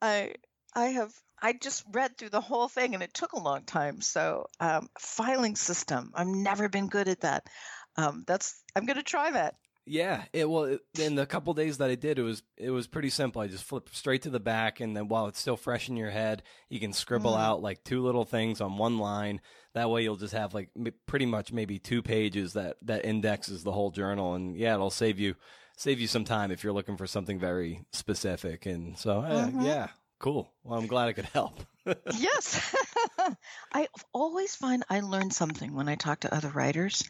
I, 0.00 0.34
I 0.74 0.86
have 0.86 1.12
I 1.42 1.52
just 1.52 1.84
read 1.92 2.16
through 2.16 2.30
the 2.30 2.40
whole 2.40 2.68
thing 2.68 2.94
and 2.94 3.02
it 3.02 3.12
took 3.12 3.32
a 3.32 3.40
long 3.40 3.64
time. 3.64 4.00
So, 4.00 4.46
um, 4.60 4.88
filing 4.98 5.56
system, 5.56 6.12
I've 6.14 6.26
never 6.26 6.68
been 6.68 6.88
good 6.88 7.08
at 7.08 7.20
that 7.20 7.48
um, 7.96 8.24
that's 8.26 8.62
I'm 8.74 8.86
gonna 8.86 9.02
try 9.02 9.30
that. 9.30 9.56
Yeah, 9.86 10.24
it 10.32 10.48
well 10.48 10.78
in 10.98 11.14
the 11.14 11.26
couple 11.26 11.52
days 11.52 11.78
that 11.78 11.90
I 11.90 11.94
did, 11.94 12.18
it 12.18 12.22
was 12.22 12.42
it 12.56 12.70
was 12.70 12.86
pretty 12.86 13.10
simple. 13.10 13.42
I 13.42 13.48
just 13.48 13.64
flip 13.64 13.88
straight 13.92 14.22
to 14.22 14.30
the 14.30 14.40
back, 14.40 14.80
and 14.80 14.96
then 14.96 15.08
while 15.08 15.26
it's 15.26 15.38
still 15.38 15.56
fresh 15.56 15.88
in 15.88 15.96
your 15.96 16.10
head, 16.10 16.42
you 16.70 16.80
can 16.80 16.92
scribble 16.92 17.32
mm. 17.32 17.40
out 17.40 17.62
like 17.62 17.84
two 17.84 18.02
little 18.02 18.24
things 18.24 18.60
on 18.60 18.78
one 18.78 18.98
line. 18.98 19.40
That 19.74 19.90
way, 19.90 20.02
you'll 20.02 20.16
just 20.16 20.34
have 20.34 20.54
like 20.54 20.70
pretty 21.06 21.26
much 21.26 21.52
maybe 21.52 21.78
two 21.78 22.02
pages 22.02 22.54
that 22.54 22.76
that 22.82 23.04
indexes 23.04 23.62
the 23.62 23.72
whole 23.72 23.90
journal, 23.90 24.34
and 24.34 24.56
yeah, 24.56 24.74
it'll 24.74 24.90
save 24.90 25.18
you 25.20 25.36
save 25.76 26.00
you 26.00 26.06
some 26.06 26.24
time 26.24 26.50
if 26.50 26.64
you're 26.64 26.72
looking 26.72 26.96
for 26.96 27.06
something 27.06 27.38
very 27.38 27.84
specific. 27.92 28.64
And 28.64 28.96
so, 28.96 29.18
uh, 29.18 29.46
mm-hmm. 29.46 29.62
yeah, 29.62 29.88
cool. 30.18 30.52
Well, 30.62 30.78
I'm 30.78 30.86
glad 30.86 31.08
I 31.08 31.12
could 31.12 31.26
help. 31.26 31.60
yes. 32.16 32.74
I 33.72 33.88
always 34.12 34.54
find 34.54 34.84
I 34.88 35.00
learn 35.00 35.30
something 35.30 35.74
when 35.74 35.88
I 35.88 35.96
talk 35.96 36.20
to 36.20 36.34
other 36.34 36.48
writers. 36.48 37.04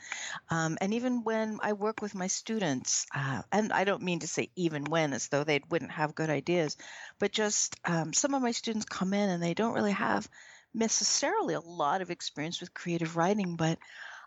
Um, 0.51 0.79
and 0.81 0.95
even 0.95 1.23
when 1.23 1.59
I 1.63 1.75
work 1.75 2.03
with 2.03 2.15
my 2.15 2.27
students, 2.27 3.07
uh, 3.15 3.43
and 3.53 3.73
I 3.73 3.85
don't 3.85 4.03
mean 4.03 4.21
to 4.21 4.29
say 4.29 4.51
even 4.57 4.85
when 4.85 5.13
as 5.13 5.29
though 5.29 5.45
they 5.45 5.61
wouldn't 5.71 5.93
have 5.93 6.15
good 6.15 6.31
ideas, 6.31 6.77
but 7.19 7.33
just 7.33 7.77
um, 7.85 8.13
some 8.13 8.35
of 8.35 8.43
my 8.43 8.53
students 8.53 8.87
come 8.87 9.15
in 9.15 9.31
and 9.31 9.43
they 9.43 9.55
don't 9.55 9.75
really 9.75 9.93
have 9.93 10.29
necessarily 10.75 11.55
a 11.55 11.61
lot 11.61 12.03
of 12.03 12.11
experience 12.11 12.61
with 12.61 12.75
creative 12.75 13.17
writing, 13.17 13.57
but 13.57 13.79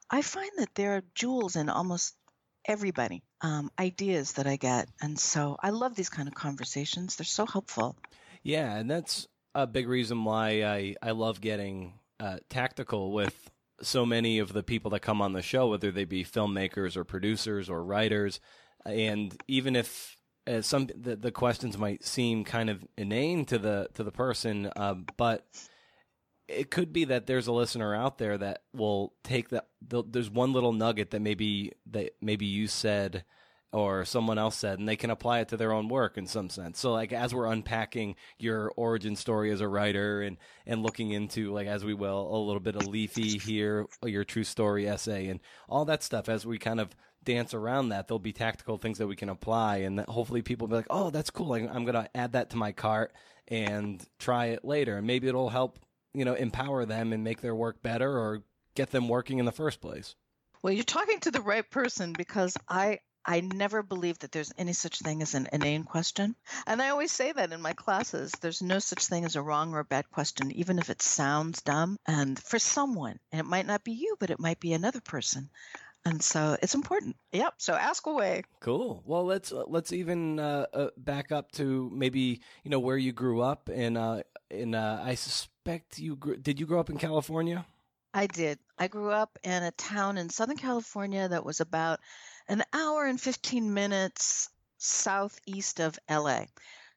I 0.09 0.21
find 0.21 0.51
that 0.57 0.73
there 0.75 0.95
are 0.95 1.03
jewels 1.13 1.57
in 1.57 1.69
almost 1.69 2.15
everybody, 2.65 3.23
um, 3.41 3.69
ideas 3.77 4.33
that 4.33 4.47
I 4.47 4.55
get. 4.55 4.89
And 5.01 5.19
so 5.19 5.57
I 5.61 5.71
love 5.71 5.95
these 5.95 6.09
kind 6.09 6.27
of 6.27 6.33
conversations. 6.33 7.15
They're 7.15 7.25
so 7.25 7.45
helpful. 7.45 7.97
Yeah, 8.43 8.75
and 8.75 8.89
that's 8.89 9.27
a 9.55 9.67
big 9.67 9.87
reason 9.87 10.23
why 10.23 10.63
I, 10.63 10.95
I 11.01 11.11
love 11.11 11.41
getting 11.41 11.99
uh, 12.19 12.37
tactical 12.49 13.11
with 13.11 13.49
so 13.81 14.05
many 14.05 14.39
of 14.39 14.53
the 14.53 14.63
people 14.63 14.91
that 14.91 15.01
come 15.01 15.21
on 15.21 15.33
the 15.33 15.41
show, 15.41 15.67
whether 15.67 15.91
they 15.91 16.05
be 16.05 16.23
filmmakers 16.23 16.95
or 16.95 17.03
producers 17.03 17.69
or 17.69 17.83
writers. 17.83 18.39
And 18.85 19.39
even 19.47 19.75
if 19.75 20.17
uh, 20.47 20.61
some 20.61 20.87
the, 20.95 21.15
the, 21.15 21.31
questions 21.31 21.77
might 21.77 22.05
seem 22.05 22.43
kind 22.43 22.69
of 22.69 22.85
inane 22.97 23.45
to 23.45 23.57
the 23.57 23.89
to 23.95 24.03
the 24.03 24.11
person, 24.11 24.71
uh, 24.75 24.95
but 25.17 25.45
it 26.47 26.71
could 26.71 26.93
be 26.93 27.05
that 27.05 27.27
there's 27.27 27.47
a 27.47 27.51
listener 27.51 27.93
out 27.93 28.17
there 28.17 28.37
that 28.37 28.63
will 28.73 29.13
take 29.23 29.49
that. 29.49 29.67
There's 29.81 30.29
one 30.29 30.53
little 30.53 30.71
nugget 30.71 31.11
that 31.11 31.21
maybe 31.21 31.73
that 31.91 32.11
maybe 32.21 32.45
you 32.45 32.67
said 32.67 33.25
or 33.73 34.05
someone 34.05 34.37
else 34.37 34.55
said, 34.55 34.79
and 34.79 34.87
they 34.87 34.95
can 34.95 35.09
apply 35.09 35.39
it 35.39 35.49
to 35.49 35.57
their 35.57 35.73
own 35.73 35.89
work 35.89 36.17
in 36.17 36.25
some 36.25 36.49
sense. 36.49 36.79
So, 36.79 36.93
like 36.93 37.11
as 37.11 37.33
we're 37.33 37.51
unpacking 37.51 38.15
your 38.37 38.71
origin 38.75 39.15
story 39.15 39.51
as 39.51 39.61
a 39.61 39.67
writer, 39.67 40.21
and 40.21 40.37
and 40.65 40.83
looking 40.83 41.11
into 41.11 41.53
like 41.53 41.67
as 41.67 41.83
we 41.83 41.93
will 41.93 42.33
a 42.33 42.37
little 42.37 42.59
bit 42.59 42.75
of 42.75 42.87
Lethe 42.87 43.41
here, 43.41 43.87
your 44.03 44.23
true 44.23 44.43
story 44.43 44.87
essay, 44.87 45.27
and 45.27 45.39
all 45.67 45.85
that 45.85 46.03
stuff, 46.03 46.29
as 46.29 46.45
we 46.45 46.57
kind 46.57 46.79
of 46.79 46.95
dance 47.23 47.53
around 47.53 47.89
that, 47.89 48.07
there'll 48.07 48.19
be 48.19 48.31
tactical 48.31 48.77
things 48.77 48.99
that 48.99 49.07
we 49.07 49.15
can 49.15 49.29
apply, 49.29 49.77
and 49.77 49.99
that 49.99 50.07
hopefully 50.09 50.41
people 50.41 50.67
will 50.67 50.71
be 50.71 50.77
like, 50.77 50.87
oh, 50.89 51.09
that's 51.09 51.29
cool. 51.29 51.53
I'm 51.53 51.85
gonna 51.85 52.09
add 52.15 52.33
that 52.33 52.51
to 52.51 52.57
my 52.57 52.71
cart 52.71 53.13
and 53.49 54.03
try 54.17 54.47
it 54.47 54.63
later, 54.63 54.97
and 54.97 55.07
maybe 55.07 55.27
it'll 55.27 55.49
help 55.49 55.79
you 56.13 56.23
know 56.25 56.35
empower 56.35 56.85
them 56.85 57.11
and 57.11 57.23
make 57.23 57.41
their 57.41 57.55
work 57.55 57.81
better 57.83 58.09
or 58.17 58.43
get 58.75 58.91
them 58.91 59.09
working 59.09 59.39
in 59.39 59.45
the 59.45 59.51
first 59.51 59.81
place. 59.81 60.15
Well, 60.63 60.73
you're 60.73 60.83
talking 60.83 61.19
to 61.21 61.31
the 61.31 61.41
right 61.41 61.69
person 61.69 62.13
because 62.13 62.57
I 62.67 62.99
I 63.27 63.41
never 63.41 63.83
believe 63.83 64.19
that 64.19 64.31
there's 64.31 64.53
any 64.57 64.71
such 64.71 64.99
thing 64.99 65.21
as 65.21 65.33
an 65.33 65.49
inane 65.51 65.83
question. 65.83 66.33
And 66.65 66.81
I 66.81 66.89
always 66.89 67.11
say 67.11 67.33
that 67.33 67.51
in 67.51 67.61
my 67.61 67.73
classes. 67.73 68.31
There's 68.39 68.61
no 68.61 68.79
such 68.79 69.05
thing 69.05 69.25
as 69.25 69.35
a 69.35 69.41
wrong 69.41 69.73
or 69.73 69.79
a 69.79 69.85
bad 69.85 70.09
question, 70.09 70.49
even 70.51 70.79
if 70.79 70.89
it 70.89 71.01
sounds 71.01 71.61
dumb. 71.61 71.97
And 72.07 72.41
for 72.41 72.57
someone, 72.57 73.19
and 73.33 73.41
it 73.41 73.45
might 73.45 73.65
not 73.65 73.83
be 73.83 73.91
you, 73.91 74.15
but 74.17 74.29
it 74.29 74.39
might 74.39 74.61
be 74.61 74.71
another 74.71 75.01
person. 75.01 75.49
And 76.05 76.23
so 76.23 76.55
it's 76.61 76.73
important. 76.73 77.17
Yep. 77.33 77.55
So 77.57 77.73
ask 77.73 78.07
away. 78.07 78.43
Cool. 78.61 79.03
Well, 79.05 79.25
let's 79.25 79.51
uh, 79.51 79.65
let's 79.67 79.91
even 79.91 80.39
uh, 80.39 80.67
uh, 80.73 80.89
back 80.95 81.33
up 81.33 81.51
to 81.53 81.91
maybe 81.93 82.39
you 82.63 82.71
know 82.71 82.79
where 82.79 82.97
you 82.97 83.11
grew 83.11 83.41
up, 83.41 83.69
and 83.73 83.97
uh, 83.97 84.23
in 84.49 84.73
uh, 84.73 85.01
I 85.03 85.15
suspect 85.15 85.99
you 85.99 86.15
grew, 86.15 86.37
did 86.37 86.61
you 86.61 86.65
grow 86.65 86.79
up 86.79 86.89
in 86.89 86.97
California? 86.97 87.65
I 88.13 88.27
did. 88.27 88.57
I 88.79 88.87
grew 88.87 89.11
up 89.11 89.37
in 89.43 89.63
a 89.63 89.71
town 89.71 90.17
in 90.17 90.29
Southern 90.29 90.57
California 90.57 91.27
that 91.27 91.45
was 91.45 91.59
about 91.59 91.99
an 92.47 92.63
hour 92.73 93.05
and 93.05 93.19
15 93.19 93.73
minutes 93.73 94.49
southeast 94.77 95.79
of 95.79 95.97
LA. 96.09 96.45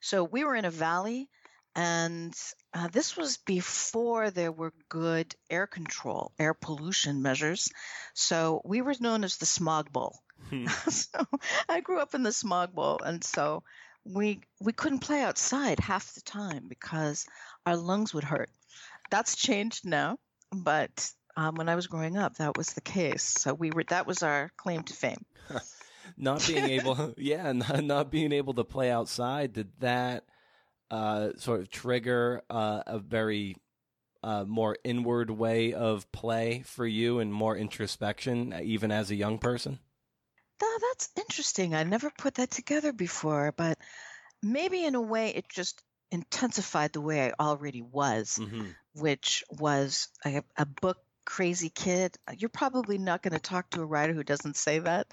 So 0.01 0.25
we 0.25 0.45
were 0.45 0.55
in 0.55 0.65
a 0.65 0.71
valley, 0.71 1.29
and 1.75 2.35
uh, 2.73 2.89
this 2.89 3.17
was 3.17 3.37
before 3.39 4.31
there 4.31 4.53
were 4.53 4.73
good 4.89 5.35
air 5.49 5.67
control, 5.67 6.33
air 6.39 6.55
pollution 6.55 7.23
measures. 7.23 7.71
So 8.15 8.63
we 8.65 8.81
were 8.81 8.95
known 9.01 9.25
as 9.25 9.37
the 9.37 9.47
smog 9.47 9.93
bowl. 9.93 10.19
Hmm. 10.49 10.67
so 10.89 11.27
I 11.69 11.81
grew 11.81 12.01
up 12.01 12.15
in 12.15 12.23
the 12.23 12.33
smog 12.33 12.75
bowl, 12.75 13.01
and 13.05 13.23
so 13.23 13.63
we 14.05 14.41
we 14.61 14.73
couldn't 14.73 15.01
play 15.01 15.23
outside 15.23 15.81
half 15.81 16.15
the 16.15 16.23
time 16.23 16.67
because 16.69 17.27
our 17.67 17.77
lungs 17.77 18.15
would 18.15 18.25
hurt. 18.25 18.51
That's 19.11 19.37
changed 19.37 19.85
now, 19.85 20.19
but 20.53 21.13
um, 21.37 21.55
when 21.55 21.69
I 21.69 21.75
was 21.75 21.87
growing 21.87 22.17
up, 22.17 22.37
that 22.37 22.57
was 22.57 22.73
the 22.73 22.81
case. 22.81 23.23
So 23.23 23.55
we 23.55 23.71
were 23.71 23.85
that 23.85 24.07
was 24.07 24.23
our 24.23 24.51
claim 24.57 24.83
to 24.85 24.93
fame. 24.93 25.25
not 26.17 26.47
being 26.47 26.65
able, 26.65 27.15
yeah, 27.19 27.53
not, 27.53 27.85
not 27.85 28.11
being 28.11 28.33
able 28.33 28.55
to 28.55 28.65
play 28.65 28.91
outside, 28.91 29.53
did 29.53 29.69
that 29.81 30.25
uh, 30.91 31.31
sort 31.37 31.61
of 31.61 31.71
trigger 31.71 32.43
uh, 32.51 32.83
a 32.87 32.99
very 32.99 33.57
uh, 34.23 34.45
more 34.47 34.77
inward 34.85 35.31
way 35.31 35.73
of 35.73 36.11
play 36.13 36.63
for 36.67 36.87
you 36.87 37.21
and 37.21 37.33
more 37.33 37.57
introspection, 37.57 38.55
even 38.63 38.91
as 38.91 39.11
a 39.11 39.15
young 39.15 39.39
person? 39.39 39.79
Oh, 40.63 40.79
that's 40.91 41.09
interesting. 41.17 41.75
I 41.75 41.85
never 41.85 42.11
put 42.19 42.35
that 42.35 42.51
together 42.51 42.93
before, 42.93 43.55
but 43.57 43.79
maybe 44.43 44.85
in 44.85 44.95
a 44.95 45.01
way 45.01 45.31
it 45.31 45.49
just 45.49 45.83
intensified 46.11 46.93
the 46.93 47.01
way 47.01 47.29
I 47.29 47.33
already 47.41 47.83
was, 47.83 48.39
mm-hmm. 48.41 48.67
which 48.95 49.45
was 49.51 50.09
a, 50.25 50.43
a, 50.57 50.67
book 50.67 50.99
crazy 51.25 51.71
kid. 51.71 52.17
You're 52.37 52.49
probably 52.49 52.99
not 52.99 53.23
going 53.23 53.33
to 53.33 53.39
talk 53.39 53.71
to 53.71 53.83
a 53.83 53.87
writer 53.87 54.13
who 54.13 54.25
doesn't 54.25 54.57
say 54.57 54.79
that. 54.81 55.07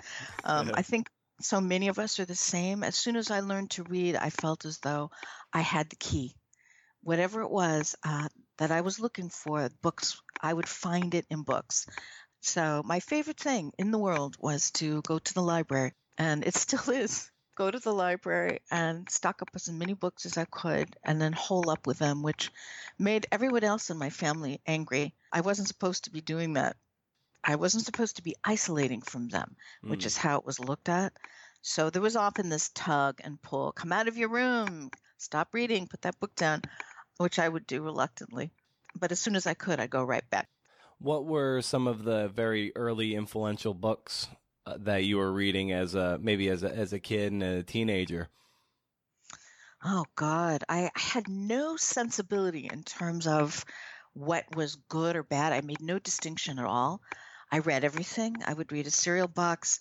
Um, 0.43 0.71
I 0.73 0.81
think 0.81 1.09
so 1.41 1.61
many 1.61 1.87
of 1.87 1.99
us 1.99 2.19
are 2.19 2.25
the 2.25 2.35
same. 2.35 2.83
As 2.83 2.95
soon 2.95 3.15
as 3.15 3.31
I 3.31 3.41
learned 3.41 3.71
to 3.71 3.83
read, 3.83 4.15
I 4.15 4.29
felt 4.29 4.65
as 4.65 4.79
though 4.79 5.11
I 5.53 5.61
had 5.61 5.89
the 5.89 5.95
key. 5.95 6.35
Whatever 7.03 7.41
it 7.41 7.51
was 7.51 7.95
uh, 8.03 8.27
that 8.57 8.71
I 8.71 8.81
was 8.81 8.99
looking 8.99 9.29
for, 9.29 9.69
books, 9.81 10.19
I 10.41 10.53
would 10.53 10.67
find 10.67 11.13
it 11.13 11.25
in 11.29 11.43
books. 11.43 11.85
So 12.41 12.81
my 12.83 12.99
favorite 12.99 13.39
thing 13.39 13.71
in 13.77 13.91
the 13.91 13.97
world 13.97 14.35
was 14.39 14.71
to 14.71 15.01
go 15.03 15.19
to 15.19 15.33
the 15.33 15.41
library, 15.41 15.93
and 16.17 16.45
it 16.45 16.55
still 16.55 16.89
is 16.93 17.29
go 17.57 17.71
to 17.71 17.79
the 17.79 17.93
library 17.93 18.59
and 18.69 19.09
stock 19.09 19.41
up 19.41 19.49
as 19.55 19.67
many 19.67 19.93
books 19.93 20.27
as 20.27 20.37
I 20.37 20.45
could 20.45 20.95
and 21.03 21.19
then 21.19 21.33
hole 21.33 21.69
up 21.71 21.87
with 21.87 21.97
them, 21.97 22.21
which 22.21 22.51
made 22.99 23.25
everyone 23.31 23.63
else 23.63 23.89
in 23.89 23.97
my 23.97 24.11
family 24.11 24.61
angry. 24.67 25.15
I 25.33 25.41
wasn't 25.41 25.67
supposed 25.67 26.03
to 26.03 26.11
be 26.11 26.21
doing 26.21 26.53
that. 26.53 26.77
I 27.43 27.55
wasn't 27.55 27.85
supposed 27.85 28.17
to 28.17 28.23
be 28.23 28.35
isolating 28.43 29.01
from 29.01 29.27
them, 29.29 29.55
mm. 29.83 29.89
which 29.89 30.05
is 30.05 30.15
how 30.15 30.37
it 30.37 30.45
was 30.45 30.59
looked 30.59 30.87
at. 30.87 31.13
So 31.63 31.89
there 31.89 32.01
was 32.01 32.15
often 32.15 32.49
this 32.49 32.69
tug 32.75 33.21
and 33.23 33.41
pull 33.41 33.71
come 33.71 33.91
out 33.91 34.07
of 34.07 34.17
your 34.17 34.29
room, 34.29 34.91
stop 35.17 35.49
reading, 35.53 35.87
put 35.87 36.03
that 36.03 36.19
book 36.19 36.35
down, 36.35 36.61
which 37.17 37.39
I 37.39 37.49
would 37.49 37.65
do 37.65 37.81
reluctantly. 37.81 38.51
But 38.95 39.11
as 39.11 39.19
soon 39.19 39.35
as 39.35 39.47
I 39.47 39.55
could, 39.55 39.79
I'd 39.79 39.89
go 39.89 40.03
right 40.03 40.27
back. 40.29 40.47
What 40.99 41.25
were 41.25 41.61
some 41.61 41.87
of 41.87 42.03
the 42.03 42.27
very 42.27 42.71
early 42.75 43.15
influential 43.15 43.73
books 43.73 44.27
Uh, 44.67 44.75
that 44.79 45.05
you 45.05 45.15
were 45.15 45.31
reading 45.31 45.71
as 45.71 45.95
a 45.95 46.19
maybe 46.21 46.49
as 46.49 46.61
a 46.61 46.69
as 46.69 46.91
a 46.91 46.99
kid 46.99 47.31
and 47.31 47.41
a 47.41 47.63
teenager? 47.63 48.27
Oh 49.81 50.03
God, 50.15 50.65
I, 50.67 50.91
I 50.93 50.99
had 50.99 51.29
no 51.29 51.77
sensibility 51.77 52.67
in 52.69 52.83
terms 52.83 53.27
of 53.27 53.63
what 54.11 54.57
was 54.57 54.75
good 54.89 55.15
or 55.15 55.23
bad. 55.23 55.53
I 55.53 55.61
made 55.61 55.79
no 55.79 55.99
distinction 55.99 56.59
at 56.59 56.65
all. 56.65 56.99
I 57.49 57.59
read 57.59 57.85
everything. 57.85 58.43
I 58.45 58.53
would 58.53 58.73
read 58.73 58.87
a 58.87 58.91
cereal 58.91 59.29
box. 59.29 59.79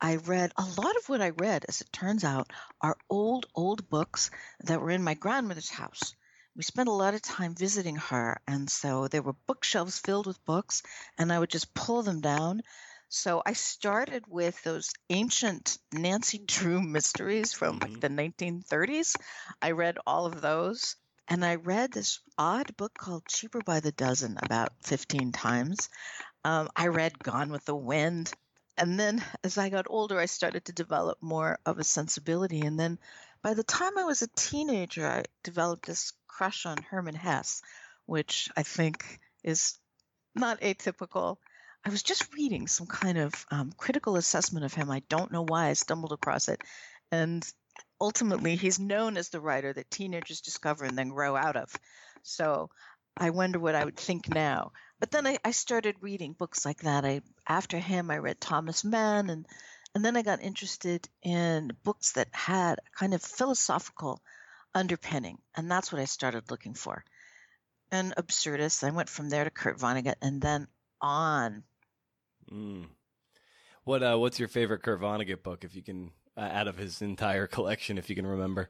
I 0.00 0.16
read 0.16 0.52
a 0.56 0.62
lot 0.62 0.96
of 0.96 1.08
what 1.08 1.20
I 1.20 1.30
read, 1.30 1.64
as 1.68 1.80
it 1.80 1.92
turns 1.92 2.22
out, 2.22 2.52
are 2.80 2.96
old, 3.10 3.46
old 3.56 3.90
books 3.90 4.30
that 4.60 4.80
were 4.80 4.90
in 4.90 5.02
my 5.02 5.14
grandmother's 5.14 5.70
house. 5.70 6.14
We 6.54 6.62
spent 6.62 6.88
a 6.88 6.92
lot 6.92 7.14
of 7.14 7.22
time 7.22 7.56
visiting 7.56 7.96
her, 7.96 8.40
and 8.46 8.70
so 8.70 9.08
there 9.08 9.22
were 9.22 9.34
bookshelves 9.48 9.98
filled 9.98 10.28
with 10.28 10.44
books, 10.44 10.84
and 11.18 11.32
I 11.32 11.40
would 11.40 11.50
just 11.50 11.74
pull 11.74 12.02
them 12.02 12.20
down 12.20 12.62
so 13.08 13.42
I 13.44 13.54
started 13.54 14.24
with 14.28 14.62
those 14.62 14.92
ancient 15.08 15.78
Nancy 15.92 16.38
Drew 16.38 16.82
mysteries 16.82 17.52
from 17.54 17.80
mm-hmm. 17.80 17.92
like 17.92 18.00
the 18.00 18.08
1930s. 18.08 19.16
I 19.62 19.70
read 19.70 19.98
all 20.06 20.26
of 20.26 20.40
those. 20.40 20.96
And 21.30 21.44
I 21.44 21.56
read 21.56 21.92
this 21.92 22.20
odd 22.38 22.74
book 22.76 22.94
called 22.96 23.26
Cheaper 23.26 23.60
by 23.60 23.80
the 23.80 23.92
Dozen 23.92 24.38
about 24.42 24.72
15 24.82 25.32
times. 25.32 25.90
Um, 26.44 26.70
I 26.74 26.88
read 26.88 27.18
Gone 27.18 27.50
with 27.50 27.64
the 27.66 27.76
Wind. 27.76 28.32
And 28.78 28.98
then 28.98 29.22
as 29.44 29.58
I 29.58 29.68
got 29.68 29.86
older, 29.90 30.18
I 30.18 30.26
started 30.26 30.64
to 30.66 30.72
develop 30.72 31.18
more 31.20 31.58
of 31.66 31.78
a 31.78 31.84
sensibility. 31.84 32.60
And 32.60 32.78
then 32.78 32.98
by 33.42 33.54
the 33.54 33.64
time 33.64 33.98
I 33.98 34.04
was 34.04 34.22
a 34.22 34.28
teenager, 34.36 35.06
I 35.06 35.24
developed 35.42 35.86
this 35.86 36.12
crush 36.26 36.64
on 36.64 36.78
Hermann 36.78 37.14
Hesse, 37.14 37.62
which 38.06 38.48
I 38.56 38.62
think 38.62 39.18
is 39.42 39.78
not 40.34 40.60
atypical. 40.60 41.36
I 41.88 41.90
was 41.90 42.02
just 42.02 42.34
reading 42.34 42.66
some 42.66 42.86
kind 42.86 43.16
of 43.16 43.46
um, 43.50 43.72
critical 43.74 44.16
assessment 44.16 44.66
of 44.66 44.74
him. 44.74 44.90
I 44.90 45.00
don't 45.08 45.32
know 45.32 45.46
why 45.48 45.68
I 45.68 45.72
stumbled 45.72 46.12
across 46.12 46.48
it. 46.48 46.60
And 47.10 47.42
ultimately, 47.98 48.56
he's 48.56 48.78
known 48.78 49.16
as 49.16 49.30
the 49.30 49.40
writer 49.40 49.72
that 49.72 49.90
teenagers 49.90 50.42
discover 50.42 50.84
and 50.84 50.98
then 50.98 51.08
grow 51.08 51.34
out 51.34 51.56
of. 51.56 51.74
So 52.22 52.68
I 53.16 53.30
wonder 53.30 53.58
what 53.58 53.74
I 53.74 53.86
would 53.86 53.96
think 53.96 54.28
now. 54.28 54.72
But 55.00 55.10
then 55.10 55.26
I, 55.26 55.38
I 55.42 55.52
started 55.52 55.96
reading 56.02 56.34
books 56.34 56.66
like 56.66 56.82
that. 56.82 57.06
I 57.06 57.22
after 57.48 57.78
him, 57.78 58.10
I 58.10 58.18
read 58.18 58.38
Thomas 58.38 58.84
Mann, 58.84 59.30
and 59.30 59.46
and 59.94 60.04
then 60.04 60.14
I 60.14 60.20
got 60.20 60.42
interested 60.42 61.08
in 61.22 61.72
books 61.84 62.12
that 62.12 62.28
had 62.32 62.80
a 62.80 62.98
kind 62.98 63.14
of 63.14 63.22
philosophical 63.22 64.20
underpinning, 64.74 65.38
and 65.56 65.70
that's 65.70 65.90
what 65.90 66.02
I 66.02 66.04
started 66.04 66.50
looking 66.50 66.74
for. 66.74 67.02
And 67.90 68.14
absurdist, 68.14 68.84
I 68.84 68.90
went 68.90 69.08
from 69.08 69.30
there 69.30 69.44
to 69.44 69.50
Kurt 69.50 69.78
Vonnegut, 69.78 70.16
and 70.20 70.38
then 70.42 70.68
on. 71.00 71.64
Mm. 72.52 72.86
What 73.84 74.02
uh, 74.02 74.16
what's 74.16 74.38
your 74.38 74.48
favorite 74.48 74.82
Kurt 74.82 75.00
Vonnegut 75.00 75.42
book, 75.42 75.64
if 75.64 75.74
you 75.74 75.82
can, 75.82 76.10
uh, 76.36 76.40
out 76.40 76.68
of 76.68 76.76
his 76.76 77.02
entire 77.02 77.46
collection, 77.56 77.98
if 77.98 78.10
you 78.10 78.16
can 78.16 78.26
remember? 78.26 78.68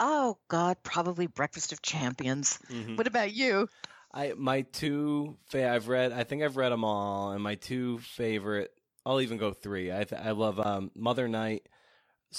Oh 0.00 0.38
God, 0.48 0.78
probably 0.82 1.26
Breakfast 1.26 1.72
of 1.72 1.82
Champions. 1.82 2.58
Mm-hmm. 2.70 2.96
What 2.96 3.06
about 3.06 3.32
you? 3.32 3.68
I 4.12 4.34
my 4.36 4.62
two 4.62 5.36
fa- 5.46 5.70
I've 5.70 5.88
read 5.88 6.12
I 6.12 6.24
think 6.24 6.42
I've 6.42 6.56
read 6.56 6.72
them 6.72 6.84
all, 6.84 7.32
and 7.32 7.42
my 7.42 7.54
two 7.54 7.98
favorite 7.98 8.70
I'll 9.06 9.20
even 9.20 9.38
go 9.38 9.52
three. 9.52 9.92
I 9.92 10.04
th- 10.04 10.20
I 10.20 10.30
love 10.30 10.58
um, 10.60 10.90
Mother 10.94 11.28
Night, 11.28 11.68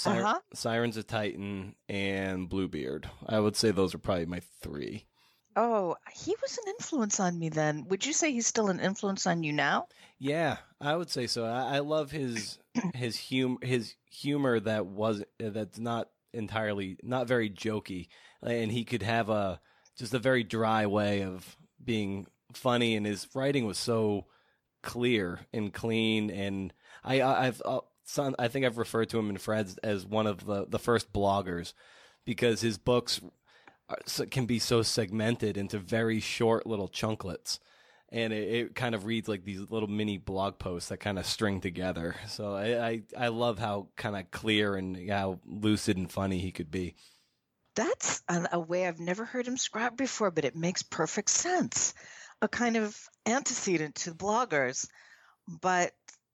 uh-huh. 0.04 0.40
Sirens 0.52 0.96
of 0.96 1.06
Titan, 1.06 1.74
and 1.88 2.48
Bluebeard. 2.48 3.08
I 3.26 3.40
would 3.40 3.56
say 3.56 3.70
those 3.70 3.94
are 3.94 3.98
probably 3.98 4.26
my 4.26 4.40
three. 4.60 5.06
Oh, 5.56 5.96
he 6.12 6.36
was 6.42 6.58
an 6.58 6.64
influence 6.68 7.18
on 7.18 7.38
me 7.38 7.48
then. 7.48 7.86
Would 7.88 8.04
you 8.04 8.12
say 8.12 8.30
he's 8.30 8.46
still 8.46 8.68
an 8.68 8.78
influence 8.78 9.26
on 9.26 9.42
you 9.42 9.54
now? 9.54 9.88
Yeah, 10.18 10.58
I 10.80 10.94
would 10.94 11.10
say 11.10 11.26
so. 11.26 11.46
I, 11.46 11.76
I 11.76 11.78
love 11.78 12.10
his 12.10 12.58
his 12.94 13.18
hum 13.30 13.58
his 13.62 13.94
humor 14.10 14.60
that 14.60 14.86
was 14.86 15.24
that's 15.38 15.78
not 15.78 16.10
entirely 16.32 16.98
not 17.02 17.26
very 17.26 17.48
jokey, 17.48 18.08
and 18.42 18.70
he 18.70 18.84
could 18.84 19.02
have 19.02 19.30
a 19.30 19.60
just 19.96 20.12
a 20.12 20.18
very 20.18 20.44
dry 20.44 20.86
way 20.86 21.22
of 21.22 21.56
being 21.82 22.26
funny, 22.52 22.94
and 22.94 23.06
his 23.06 23.26
writing 23.34 23.64
was 23.66 23.78
so 23.78 24.26
clear 24.82 25.40
and 25.54 25.72
clean. 25.72 26.30
And 26.30 26.72
I 27.02 27.22
I've 27.22 27.62
uh, 27.64 27.80
son, 28.04 28.34
I 28.38 28.48
think 28.48 28.66
I've 28.66 28.78
referred 28.78 29.08
to 29.10 29.18
him 29.18 29.30
in 29.30 29.38
Fred's 29.38 29.78
as 29.78 30.04
one 30.04 30.26
of 30.26 30.44
the 30.44 30.66
the 30.68 30.78
first 30.78 31.12
bloggers 31.14 31.72
because 32.26 32.60
his 32.60 32.76
books 32.76 33.20
can 34.30 34.46
be 34.46 34.58
so 34.58 34.82
segmented 34.82 35.56
into 35.56 35.78
very 35.78 36.20
short 36.20 36.66
little 36.66 36.88
chunklets 36.88 37.58
and 38.10 38.32
it, 38.32 38.54
it, 38.54 38.74
kind 38.74 38.94
of 38.94 39.04
reads 39.04 39.28
like 39.28 39.44
these 39.44 39.70
little 39.70 39.88
mini 39.88 40.16
blog 40.18 40.58
posts 40.58 40.90
that 40.90 40.98
kind 40.98 41.18
of 41.18 41.26
string 41.26 41.60
together. 41.60 42.14
So 42.28 42.54
I 42.54 42.86
I, 42.86 43.02
I 43.18 43.28
love 43.28 43.58
how 43.58 43.88
kind 43.96 44.16
of 44.16 44.30
clear 44.30 44.76
and 44.76 45.10
how 45.10 45.40
lucid 45.44 45.96
and 45.96 46.10
funny 46.10 46.38
he 46.38 46.52
could 46.52 46.70
be. 46.70 46.94
That's 47.74 48.22
an, 48.28 48.48
a 48.52 48.60
way 48.60 48.86
I've 48.86 49.00
never 49.00 49.24
heard 49.24 49.46
him 49.46 49.54
described 49.54 49.96
before, 49.96 50.30
but 50.30 50.44
it 50.44 50.56
makes 50.56 50.82
perfect 50.82 51.30
sense. 51.30 51.94
A 52.40 52.48
kind 52.48 52.76
of 52.76 52.98
antecedent 53.26 53.96
to 53.96 54.14
bloggers, 54.14 54.88
but 55.60 55.92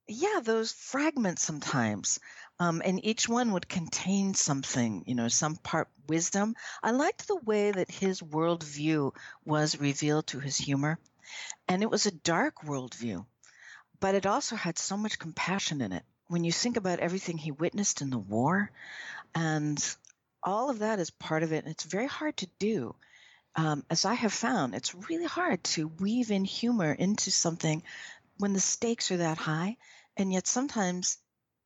yeah, 0.09 0.41
those 0.43 0.73
fragments 0.73 1.43
sometimes. 1.43 2.19
Um, 2.63 2.81
and 2.85 3.05
each 3.05 3.29
one 3.29 3.53
would 3.53 3.69
contain 3.69 4.35
something, 4.35 5.03
you 5.09 5.17
know, 5.17 5.27
some 5.27 5.57
part 5.57 5.89
wisdom. 6.07 6.55
I 6.81 6.93
liked 6.93 7.27
the 7.27 7.41
way 7.45 7.73
that 7.73 7.91
his 7.91 8.21
worldview 8.21 9.17
was 9.45 9.81
revealed 9.81 10.29
to 10.29 10.39
his 10.39 10.59
humor. 10.59 11.01
And 11.67 11.83
it 11.83 11.91
was 11.91 12.07
a 12.07 12.13
dark 12.13 12.63
worldview, 12.63 13.27
but 13.99 14.15
it 14.15 14.27
also 14.27 14.55
had 14.55 14.79
so 14.79 14.97
much 14.97 15.19
compassion 15.19 15.81
in 15.81 15.91
it. 15.91 16.05
When 16.29 16.45
you 16.45 16.53
think 16.53 16.77
about 16.77 17.01
everything 17.01 17.37
he 17.37 17.51
witnessed 17.51 18.01
in 18.01 18.11
the 18.11 18.19
war, 18.37 18.71
and 19.35 19.85
all 20.41 20.71
of 20.71 20.79
that 20.79 21.01
is 21.01 21.11
part 21.11 21.43
of 21.43 21.53
it, 21.53 21.65
and 21.65 21.73
it's 21.73 21.85
very 21.85 22.07
hard 22.07 22.37
to 22.37 22.49
do. 22.61 22.95
Um, 23.57 23.85
as 23.91 24.05
I 24.05 24.15
have 24.15 24.33
found, 24.33 24.77
it's 24.77 24.95
really 25.11 25.27
hard 25.27 25.65
to 25.75 25.89
weave 25.89 26.31
in 26.31 26.45
humor 26.45 26.93
into 26.93 27.33
something 27.33 27.83
when 28.39 28.53
the 28.53 28.61
stakes 28.61 29.11
are 29.11 29.17
that 29.17 29.39
high, 29.39 29.79
and 30.17 30.33
yet 30.33 30.47
sometimes 30.47 31.19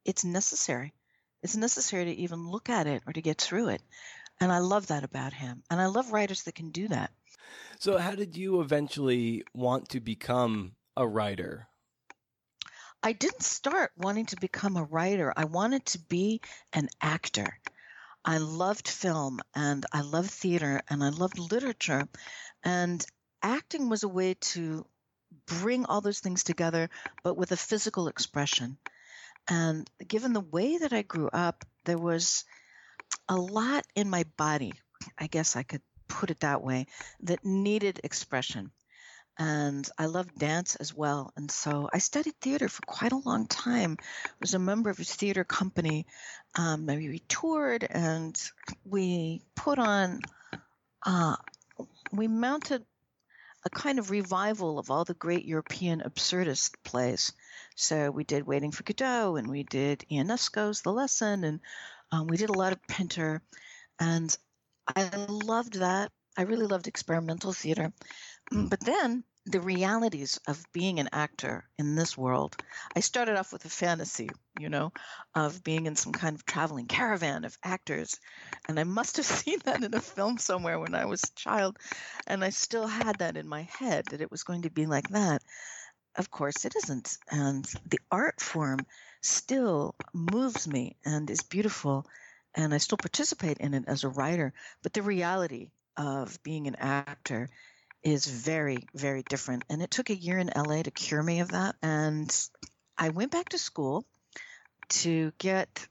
it's 0.06 0.24
necessary. 0.24 0.94
It's 1.42 1.56
necessary 1.56 2.06
to 2.06 2.12
even 2.12 2.48
look 2.48 2.70
at 2.70 2.86
it 2.86 3.02
or 3.06 3.12
to 3.12 3.20
get 3.20 3.40
through 3.40 3.68
it. 3.68 3.82
And 4.40 4.50
I 4.50 4.58
love 4.58 4.86
that 4.88 5.04
about 5.04 5.32
him. 5.32 5.62
And 5.70 5.80
I 5.80 5.86
love 5.86 6.12
writers 6.12 6.44
that 6.44 6.54
can 6.54 6.70
do 6.70 6.88
that. 6.88 7.10
So, 7.78 7.98
how 7.98 8.12
did 8.12 8.36
you 8.36 8.60
eventually 8.60 9.44
want 9.52 9.90
to 9.90 10.00
become 10.00 10.72
a 10.96 11.06
writer? 11.06 11.68
I 13.02 13.12
didn't 13.12 13.42
start 13.42 13.92
wanting 13.96 14.26
to 14.26 14.36
become 14.40 14.76
a 14.76 14.84
writer. 14.84 15.32
I 15.36 15.44
wanted 15.44 15.84
to 15.86 15.98
be 15.98 16.40
an 16.72 16.88
actor. 17.00 17.58
I 18.24 18.38
loved 18.38 18.88
film 18.88 19.40
and 19.54 19.86
I 19.92 20.00
loved 20.00 20.30
theater 20.30 20.82
and 20.88 21.04
I 21.04 21.10
loved 21.10 21.38
literature. 21.38 22.08
And 22.64 23.04
acting 23.42 23.88
was 23.88 24.02
a 24.02 24.08
way 24.08 24.34
to 24.34 24.86
bring 25.46 25.84
all 25.84 26.00
those 26.00 26.20
things 26.20 26.42
together, 26.42 26.90
but 27.22 27.36
with 27.36 27.52
a 27.52 27.56
physical 27.56 28.08
expression. 28.08 28.78
And 29.48 29.88
given 30.06 30.32
the 30.32 30.40
way 30.40 30.78
that 30.78 30.92
I 30.92 31.02
grew 31.02 31.28
up, 31.32 31.64
there 31.85 31.98
was 31.98 32.44
a 33.28 33.37
lot 33.37 33.85
in 33.94 34.11
my 34.11 34.24
body, 34.37 34.72
I 35.18 35.26
guess 35.26 35.56
I 35.56 35.62
could 35.62 35.82
put 36.09 36.30
it 36.30 36.40
that 36.40 36.62
way, 36.62 36.87
that 37.22 37.44
needed 37.44 38.00
expression. 38.02 38.70
And 39.38 39.88
I 39.98 40.06
loved 40.06 40.38
dance 40.38 40.76
as 40.76 40.94
well. 40.94 41.30
And 41.37 41.50
so 41.50 41.90
I 41.92 41.98
studied 41.98 42.40
theater 42.40 42.68
for 42.68 42.80
quite 42.87 43.12
a 43.12 43.18
long 43.18 43.46
time. 43.46 43.98
I 44.00 44.30
was 44.40 44.54
a 44.54 44.59
member 44.59 44.88
of 44.88 44.98
a 44.98 45.04
theater 45.04 45.44
company. 45.44 46.06
Um, 46.56 46.87
we 46.87 47.22
toured 47.28 47.87
and 47.88 48.40
we 48.85 49.42
put 49.54 49.78
on, 49.78 50.20
uh, 51.04 51.37
we 52.12 52.28
mounted 52.28 52.87
a 53.66 53.70
kind 53.70 53.98
of 53.98 54.11
revival 54.11 54.78
of 54.78 54.90
all 54.90 55.04
the 55.04 55.12
great 55.12 55.44
European 55.44 56.00
absurdist 56.00 56.76
plays. 56.82 57.32
So 57.76 58.10
we 58.10 58.24
did 58.24 58.46
Waiting 58.46 58.72
for 58.72 58.84
Godot 58.84 59.36
and 59.36 59.48
we 59.48 59.62
did 59.62 60.04
Ionesco's 60.10 60.80
The 60.80 60.92
Lesson 60.92 61.44
and 61.44 61.60
um, 62.10 62.26
we 62.26 62.38
did 62.38 62.48
a 62.48 62.58
lot 62.58 62.72
of 62.72 62.82
Pinter. 62.88 63.42
And 64.00 64.36
I 64.88 65.10
loved 65.28 65.74
that. 65.74 66.10
I 66.38 66.42
really 66.42 66.66
loved 66.66 66.88
experimental 66.88 67.52
theater. 67.52 67.92
Mm, 68.50 68.70
but 68.70 68.80
then 68.80 69.24
the 69.44 69.60
realities 69.60 70.40
of 70.48 70.64
being 70.72 70.98
an 70.98 71.10
actor 71.12 71.68
in 71.78 71.94
this 71.94 72.16
world. 72.16 72.56
I 72.96 73.00
started 73.00 73.36
off 73.36 73.52
with 73.52 73.64
a 73.66 73.70
fantasy, 73.70 74.30
you 74.58 74.70
know, 74.70 74.92
of 75.34 75.62
being 75.62 75.86
in 75.86 75.96
some 75.96 76.12
kind 76.12 76.34
of 76.34 76.46
traveling 76.46 76.86
caravan 76.86 77.44
of 77.44 77.58
actors. 77.62 78.18
And 78.68 78.80
I 78.80 78.84
must 78.84 79.18
have 79.18 79.26
seen 79.44 79.58
that 79.64 79.84
in 79.84 79.94
a 79.94 80.00
film 80.00 80.38
somewhere 80.38 80.80
when 80.80 80.94
I 80.94 81.04
was 81.04 81.22
a 81.22 81.38
child. 81.38 81.78
And 82.26 82.42
I 82.42 82.50
still 82.50 82.86
had 82.86 83.18
that 83.18 83.36
in 83.36 83.46
my 83.46 83.68
head 83.78 84.06
that 84.06 84.22
it 84.22 84.30
was 84.30 84.44
going 84.44 84.62
to 84.62 84.70
be 84.70 84.86
like 84.86 85.08
that. 85.10 85.42
Of 86.16 86.31
course, 86.31 86.64
it 86.64 86.74
isn't. 86.76 87.18
And 87.31 87.64
the 87.87 88.00
art 88.11 88.40
form 88.40 88.81
still 89.20 89.94
moves 90.12 90.66
me 90.66 90.96
and 91.05 91.31
is 91.31 91.42
beautiful. 91.42 92.07
And 92.55 92.72
I 92.72 92.79
still 92.79 92.98
participate 92.98 93.59
in 93.59 93.74
it 93.74 93.85
as 93.87 94.02
a 94.05 94.09
writer. 94.09 94.52
But 94.83 94.94
the 94.94 95.02
reality 95.02 95.70
of 95.96 96.42
being 96.42 96.66
an 96.66 96.76
actor 96.76 97.48
is 98.02 98.26
very, 98.26 98.87
very 98.94 99.22
different. 99.24 99.64
And 99.68 99.83
it 99.83 99.90
took 99.90 100.11
a 100.11 100.16
year 100.16 100.38
in 100.38 100.50
LA 100.55 100.83
to 100.83 100.90
cure 100.90 101.22
me 101.22 101.40
of 101.40 101.50
that. 101.50 101.76
And 101.83 102.35
I 102.96 103.11
went 103.11 103.33
back 103.33 103.50
to 103.50 103.59
school 103.59 104.07
to 104.88 105.33
get 105.38 105.87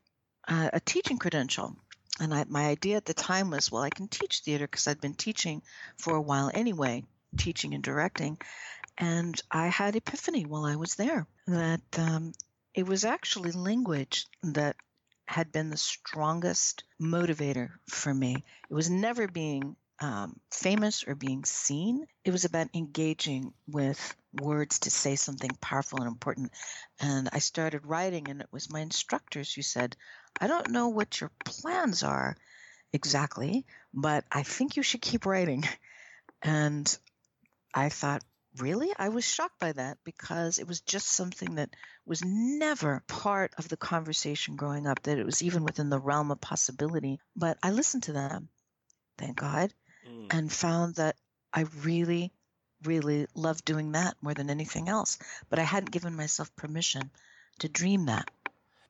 uh, 0.47 0.69
a 0.73 0.79
teaching 0.79 1.17
credential. 1.17 1.75
And 2.19 2.33
I, 2.33 2.45
my 2.47 2.67
idea 2.67 2.97
at 2.97 3.05
the 3.05 3.13
time 3.13 3.51
was, 3.51 3.71
well, 3.71 3.83
I 3.83 3.89
can 3.89 4.07
teach 4.07 4.39
theater 4.39 4.65
because 4.65 4.87
I'd 4.87 5.01
been 5.01 5.15
teaching 5.15 5.61
for 5.97 6.15
a 6.15 6.21
while 6.21 6.49
anyway, 6.53 7.03
teaching 7.37 7.73
and 7.73 7.83
directing. 7.83 8.37
And 8.97 9.39
I 9.51 9.67
had 9.67 9.95
epiphany 9.95 10.45
while 10.45 10.65
I 10.65 10.75
was 10.75 10.95
there 10.95 11.27
that 11.47 11.81
um, 11.97 12.33
it 12.73 12.85
was 12.85 13.03
actually 13.03 13.51
language 13.51 14.25
that 14.43 14.75
had 15.27 15.51
been 15.51 15.69
the 15.69 15.77
strongest 15.77 16.83
motivator 17.01 17.69
for 17.89 18.13
me. 18.13 18.43
It 18.69 18.73
was 18.73 18.89
never 18.89 19.27
being 19.27 19.75
um, 19.99 20.39
famous 20.51 21.03
or 21.07 21.15
being 21.15 21.45
seen. 21.45 22.05
It 22.23 22.31
was 22.31 22.45
about 22.45 22.69
engaging 22.73 23.53
with 23.67 24.15
words 24.33 24.79
to 24.79 24.91
say 24.91 25.15
something 25.15 25.51
powerful 25.61 25.99
and 25.99 26.07
important. 26.07 26.51
And 26.99 27.29
I 27.31 27.39
started 27.39 27.85
writing, 27.85 28.29
and 28.29 28.41
it 28.41 28.47
was 28.51 28.71
my 28.71 28.81
instructors 28.81 29.53
who 29.53 29.61
said, 29.61 29.95
I 30.39 30.47
don't 30.47 30.69
know 30.71 30.89
what 30.89 31.21
your 31.21 31.31
plans 31.43 32.03
are 32.03 32.35
exactly, 32.93 33.65
but 33.93 34.25
I 34.31 34.43
think 34.43 34.75
you 34.77 34.83
should 34.83 35.01
keep 35.01 35.25
writing. 35.25 35.63
And 36.43 36.97
I 37.73 37.89
thought, 37.89 38.23
really? 38.59 38.91
I 38.97 39.09
was 39.09 39.25
shocked 39.25 39.59
by 39.59 39.71
that 39.73 39.97
because 40.03 40.59
it 40.59 40.67
was 40.67 40.81
just 40.81 41.07
something 41.07 41.55
that 41.55 41.69
was 42.05 42.23
never 42.23 43.03
part 43.07 43.53
of 43.57 43.67
the 43.67 43.77
conversation 43.77 44.55
growing 44.55 44.87
up, 44.87 45.03
that 45.03 45.17
it 45.17 45.25
was 45.25 45.41
even 45.41 45.63
within 45.63 45.89
the 45.89 45.99
realm 45.99 46.31
of 46.31 46.41
possibility. 46.41 47.19
But 47.35 47.57
I 47.63 47.71
listened 47.71 48.03
to 48.03 48.13
them, 48.13 48.49
thank 49.17 49.37
God 49.37 49.73
mm. 50.07 50.27
and 50.31 50.51
found 50.51 50.95
that 50.95 51.15
I 51.53 51.65
really, 51.83 52.31
really 52.83 53.27
loved 53.35 53.65
doing 53.65 53.93
that 53.93 54.15
more 54.21 54.33
than 54.33 54.49
anything 54.49 54.89
else. 54.89 55.17
But 55.49 55.59
I 55.59 55.63
hadn't 55.63 55.91
given 55.91 56.15
myself 56.15 56.55
permission 56.55 57.11
to 57.59 57.69
dream 57.69 58.05
that. 58.05 58.29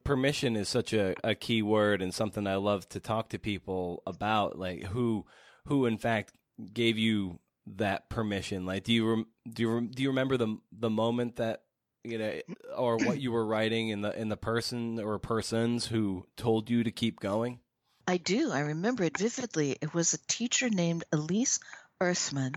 Permission 0.04 0.56
is 0.56 0.70
such 0.70 0.94
a, 0.94 1.16
a 1.24 1.34
key 1.34 1.62
word 1.62 2.02
and 2.02 2.14
something 2.14 2.46
I 2.46 2.56
love 2.56 2.88
to 2.90 3.00
talk 3.00 3.30
to 3.30 3.40
people 3.40 4.04
about, 4.06 4.58
like 4.58 4.84
who, 4.84 5.26
who 5.66 5.86
in 5.86 5.98
fact 5.98 6.34
gave 6.74 6.98
you 6.98 7.40
that 7.68 8.10
permission. 8.10 8.66
Like, 8.66 8.84
do 8.84 8.94
you 8.94 9.10
rem- 9.10 9.28
do 9.52 9.64
you 9.64 9.74
rem- 9.74 9.88
do 9.88 10.04
you 10.04 10.10
remember 10.10 10.38
the 10.38 10.58
the 10.72 10.90
moment 10.90 11.38
that 11.38 11.64
you 12.04 12.18
know, 12.18 12.40
or 12.78 12.98
what 12.98 13.20
you 13.20 13.32
were 13.32 13.46
writing 13.46 13.90
in 13.90 14.02
the 14.02 14.18
in 14.20 14.30
the 14.30 14.38
person 14.38 15.00
or 15.00 15.18
persons 15.20 15.88
who 15.88 16.26
told 16.38 16.70
you 16.70 16.84
to 16.84 16.92
keep 16.92 17.20
going? 17.20 17.60
I 18.08 18.18
do. 18.18 18.52
I 18.52 18.60
remember 18.60 19.04
it 19.04 19.18
vividly. 19.18 19.78
It 19.82 19.94
was 19.94 20.14
a 20.14 20.20
teacher 20.28 20.70
named 20.70 21.04
Elise 21.12 21.60
Earthman 22.00 22.54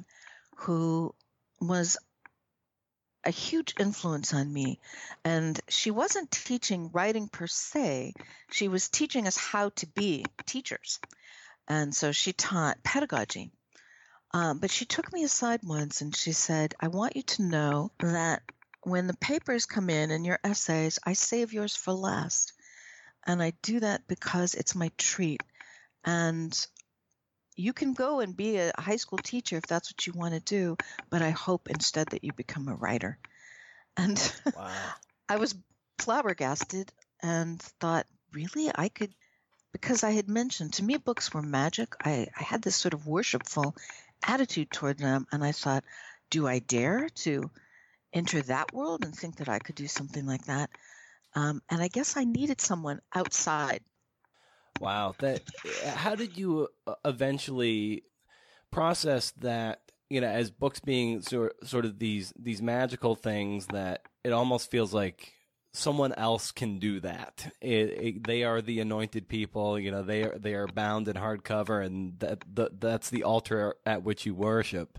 who 0.57 1.15
was 1.61 1.97
a 3.25 3.31
huge 3.31 3.75
influence 3.79 4.33
on 4.33 4.53
me. 4.53 4.81
And 5.25 5.59
she 5.69 5.91
wasn't 5.91 6.31
teaching 6.31 6.91
writing 6.93 7.29
per 7.29 7.47
se, 7.47 8.15
she 8.51 8.69
was 8.69 8.89
teaching 8.89 9.27
us 9.27 9.37
how 9.37 9.71
to 9.71 9.87
be 9.87 10.25
teachers. 10.47 10.99
And 11.67 11.95
so 11.95 12.13
she 12.13 12.33
taught 12.33 12.83
pedagogy. 12.83 13.51
Um, 14.33 14.59
but 14.59 14.71
she 14.71 14.85
took 14.85 15.13
me 15.13 15.25
aside 15.25 15.61
once 15.63 16.01
and 16.01 16.15
she 16.15 16.33
said, 16.33 16.75
I 16.81 16.89
want 16.89 17.17
you 17.17 17.23
to 17.23 17.43
know 17.43 17.91
that 18.01 18.43
when 18.83 19.07
the 19.07 19.17
papers 19.17 19.67
come 19.67 19.91
in 19.91 20.11
and 20.11 20.25
your 20.25 20.39
essays, 20.45 20.99
I 21.05 21.15
save 21.15 21.53
yours 21.53 21.75
for 21.75 21.93
last. 21.93 22.53
And 23.27 23.43
I 23.43 23.53
do 23.63 23.81
that 23.81 24.07
because 24.07 24.55
it's 24.55 24.75
my 24.75 24.91
treat. 24.97 25.43
And 26.05 26.67
you 27.57 27.73
can 27.73 27.93
go 27.93 28.21
and 28.21 28.37
be 28.37 28.57
a 28.59 28.73
high 28.79 28.97
school 28.97 29.19
teacher 29.19 29.57
if 29.57 29.65
that's 29.65 29.93
what 29.93 30.07
you 30.07 30.13
want 30.13 30.35
to 30.35 30.41
do, 30.41 30.77
but 31.11 31.23
I 31.23 31.31
hope 31.31 31.69
instead 31.69 32.09
that 32.09 32.25
you 32.25 32.33
become 32.33 32.69
a 32.69 32.75
writer. 32.75 33.19
And 34.01 34.33
wow. 34.55 34.93
I 35.29 35.39
was 35.39 35.57
flabbergasted 35.99 36.93
and 37.21 37.61
thought, 37.61 38.07
really? 38.33 38.71
I 38.73 38.89
could, 38.89 39.13
because 39.73 40.05
I 40.05 40.13
had 40.13 40.29
mentioned 40.29 40.75
to 40.75 40.85
me 40.85 40.99
books 40.99 41.35
were 41.35 41.43
magic. 41.43 41.97
I, 42.05 42.29
I 42.39 42.45
had 42.45 42.63
this 42.63 42.77
sort 42.77 42.95
of 42.95 43.09
worshipful 43.09 43.75
attitude 44.27 44.71
toward 44.71 44.99
them. 44.99 45.27
And 45.33 45.45
I 45.45 45.53
thought, 45.53 45.85
do 46.31 46.47
I 46.47 46.59
dare 46.61 47.09
to 47.09 47.51
enter 48.13 48.43
that 48.43 48.73
world 48.73 49.05
and 49.05 49.15
think 49.15 49.37
that 49.37 49.49
I 49.49 49.59
could 49.59 49.75
do 49.75 49.87
something 49.87 50.27
like 50.27 50.45
that? 50.47 50.71
Um, 51.35 51.63
and 51.71 51.83
I 51.83 51.89
guess 51.89 52.17
I 52.17 52.25
needed 52.25 52.61
someone 52.61 53.01
outside. 53.15 53.81
Wow, 54.81 55.15
that 55.19 55.43
how 55.85 56.15
did 56.15 56.39
you 56.39 56.69
uh, 56.87 56.95
eventually 57.05 58.05
process 58.71 59.33
that? 59.39 59.81
You 60.11 60.23
know, 60.23 60.29
as 60.29 60.51
books 60.51 60.81
being 60.81 61.21
sort 61.21 61.55
sort 61.69 61.85
of 61.85 61.99
these 61.99 62.33
these 62.39 62.63
magical 62.63 63.15
things 63.15 63.67
that 63.67 64.03
it 64.25 64.33
almost 64.33 64.71
feels 64.71 64.95
like 64.95 65.33
someone 65.73 66.13
else 66.15 66.53
can 66.53 66.79
do 66.79 67.01
that. 67.01 67.53
It, 67.61 67.71
it, 67.71 68.27
they 68.27 68.45
are 68.45 68.61
the 68.61 68.81
anointed 68.81 69.29
people. 69.29 69.79
You 69.79 69.91
know, 69.91 70.03
they 70.03 70.23
are 70.25 70.39
they 70.39 70.55
are 70.55 70.67
bound 70.67 71.09
in 71.09 71.17
hardcover, 71.17 71.85
and 71.85 72.19
that 72.21 72.45
the, 72.53 72.71
that's 72.79 73.11
the 73.11 73.25
altar 73.25 73.75
at 73.87 74.03
which 74.03 74.27
you 74.27 74.35
worship. 74.35 74.99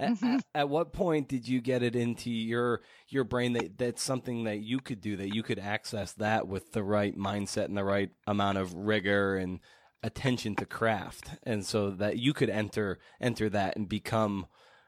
Mm-hmm. 0.00 0.36
At, 0.36 0.44
at, 0.54 0.68
what 0.68 0.92
point 0.92 1.28
did 1.28 1.48
you 1.48 1.60
get 1.62 1.82
it 1.82 1.96
into 1.96 2.30
your 2.30 2.82
your 3.08 3.24
brain 3.24 3.54
that 3.54 3.78
that's 3.78 4.02
something 4.02 4.44
that 4.44 4.58
you 4.58 4.78
could 4.78 5.00
do 5.00 5.16
that 5.16 5.34
you 5.34 5.42
could 5.42 5.58
access 5.58 6.12
that 6.14 6.46
with 6.46 6.72
the 6.72 6.82
right 6.82 7.16
mindset 7.16 7.66
and 7.66 7.76
the 7.76 7.84
right 7.84 8.10
amount 8.26 8.58
of 8.58 8.74
rigor 8.74 9.36
and 9.36 9.60
attention 10.02 10.54
to 10.56 10.66
craft 10.66 11.30
and 11.44 11.64
so 11.64 11.90
that 11.90 12.18
you 12.18 12.34
could 12.34 12.50
enter 12.50 12.98
enter 13.22 13.48
that 13.48 13.74
and 13.74 13.88
become 13.88 14.46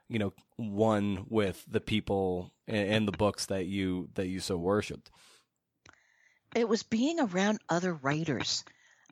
you 0.09 0.19
know 0.19 0.33
one 0.57 1.25
with 1.29 1.63
the 1.67 1.81
people 1.81 2.51
and, 2.67 2.89
and 2.89 3.07
the 3.07 3.17
books 3.17 3.45
that 3.47 3.65
you 3.65 4.09
that 4.15 4.27
you 4.27 4.39
so 4.39 4.57
worshipped 4.57 5.11
it 6.55 6.67
was 6.67 6.83
being 6.83 7.19
around 7.19 7.59
other 7.69 7.93
writers 7.93 8.63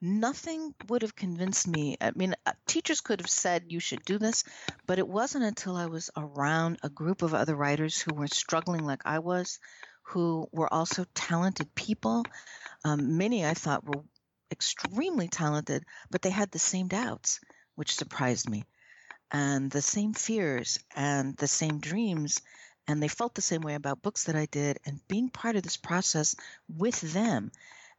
nothing 0.01 0.73
would 0.87 1.01
have 1.01 1.15
convinced 1.15 1.67
me. 1.67 1.97
I 1.99 2.11
mean, 2.15 2.35
uh, 2.45 2.53
teachers 2.65 3.01
could 3.01 3.19
have 3.19 3.29
said 3.29 3.65
you 3.71 3.79
should 3.79 4.03
do 4.05 4.17
this, 4.17 4.43
but 4.85 4.99
it 4.99 5.07
wasn't 5.07 5.45
until 5.45 5.75
I 5.75 5.87
was 5.87 6.09
around 6.15 6.79
a 6.83 6.89
group 6.89 7.21
of 7.21 7.33
other 7.33 7.55
writers 7.55 7.99
who 7.99 8.13
were 8.13 8.27
struggling 8.27 8.85
like 8.85 9.01
I 9.05 9.19
was, 9.19 9.59
who 10.03 10.47
were 10.51 10.71
also 10.71 11.05
talented 11.13 11.73
people. 11.73 12.23
Um, 12.85 13.17
many 13.17 13.45
I 13.45 13.53
thought 13.53 13.85
were 13.85 14.03
extremely 14.51 15.27
talented, 15.27 15.83
but 16.09 16.21
they 16.21 16.29
had 16.29 16.51
the 16.51 16.59
same 16.59 16.87
doubts, 16.87 17.39
which 17.75 17.95
surprised 17.95 18.49
me, 18.49 18.63
and 19.31 19.69
the 19.69 19.81
same 19.81 20.13
fears 20.13 20.79
and 20.95 21.35
the 21.37 21.47
same 21.47 21.79
dreams. 21.79 22.41
And 22.87 23.03
they 23.03 23.09
felt 23.09 23.35
the 23.35 23.41
same 23.41 23.61
way 23.61 23.75
about 23.75 24.01
books 24.01 24.23
that 24.25 24.37
I 24.37 24.45
did, 24.45 24.79
and 24.85 25.05
being 25.09 25.29
part 25.29 25.57
of 25.57 25.63
this 25.63 25.75
process 25.75 26.35
with 26.69 27.01
them 27.01 27.51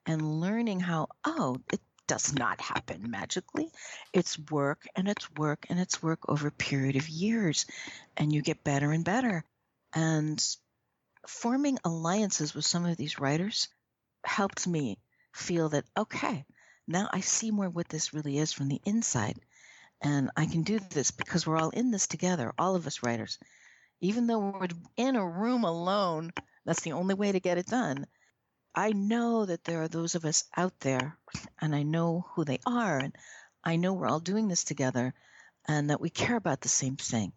and 0.07 0.41
learning 0.41 0.81
how, 0.81 1.09
oh, 1.25 1.59
it 1.71 1.81
does 2.07 2.35
not 2.35 2.59
happen 2.59 3.11
magically. 3.11 3.71
It's 4.15 4.39
work 4.51 4.87
and 4.97 5.07
it's 5.07 5.31
work 5.33 5.67
and 5.69 5.79
it's 5.79 6.03
work 6.03 6.21
over 6.27 6.49
a 6.49 6.53
period 6.53 6.97
of 6.97 7.09
years, 7.09 7.67
and 8.17 8.33
you 8.33 8.41
get 8.41 8.65
better 8.65 8.91
and 8.93 9.05
better. 9.05 9.45
And 9.93 10.43
forming 11.27 11.79
alliances 11.85 12.55
with 12.55 12.65
some 12.65 12.87
of 12.87 12.97
these 12.97 13.19
writers 13.19 13.69
helped 14.25 14.67
me 14.67 14.99
feel 15.35 15.69
that, 15.69 15.85
okay, 15.99 16.47
now 16.87 17.11
I 17.13 17.21
see 17.21 17.51
more 17.51 17.69
what 17.69 17.91
this 17.91 18.15
really 18.15 18.39
is 18.39 18.53
from 18.53 18.69
the 18.69 18.81
inside. 18.87 19.39
And 20.01 20.31
I 20.37 20.47
can 20.47 20.63
do 20.63 20.79
this 20.79 21.11
because 21.11 21.47
we're 21.47 21.59
all 21.59 21.71
in 21.71 21.91
this 21.91 22.07
together, 22.07 22.53
all 22.59 22.77
of 22.77 22.87
us 22.87 23.03
writers. 23.03 23.39
Even 24.01 24.27
though 24.27 24.39
we're 24.39 24.69
in 24.97 25.17
a 25.17 25.27
room 25.27 25.65
alone, 25.65 26.33
that's 26.65 26.83
the 26.83 26.93
only 26.93 27.15
way 27.15 27.33
to 27.33 27.41
get 27.41 27.59
it 27.59 27.67
done. 27.67 28.07
I 28.75 28.93
know 28.93 29.45
that 29.45 29.65
there 29.65 29.83
are 29.83 29.89
those 29.89 30.15
of 30.15 30.25
us 30.25 30.45
out 30.57 30.79
there, 30.81 31.19
and 31.61 31.75
I 31.75 31.83
know 31.83 32.27
who 32.35 32.45
they 32.45 32.61
are, 32.65 32.99
and 32.99 33.13
I 33.65 33.75
know 33.75 33.95
we're 33.95 34.07
all 34.07 34.21
doing 34.21 34.47
this 34.47 34.63
together, 34.63 35.15
and 35.67 35.91
that 35.91 36.01
we 36.01 36.11
care 36.11 36.37
about 36.37 36.61
the 36.61 36.69
same 36.69 36.97
thing. 36.97 37.33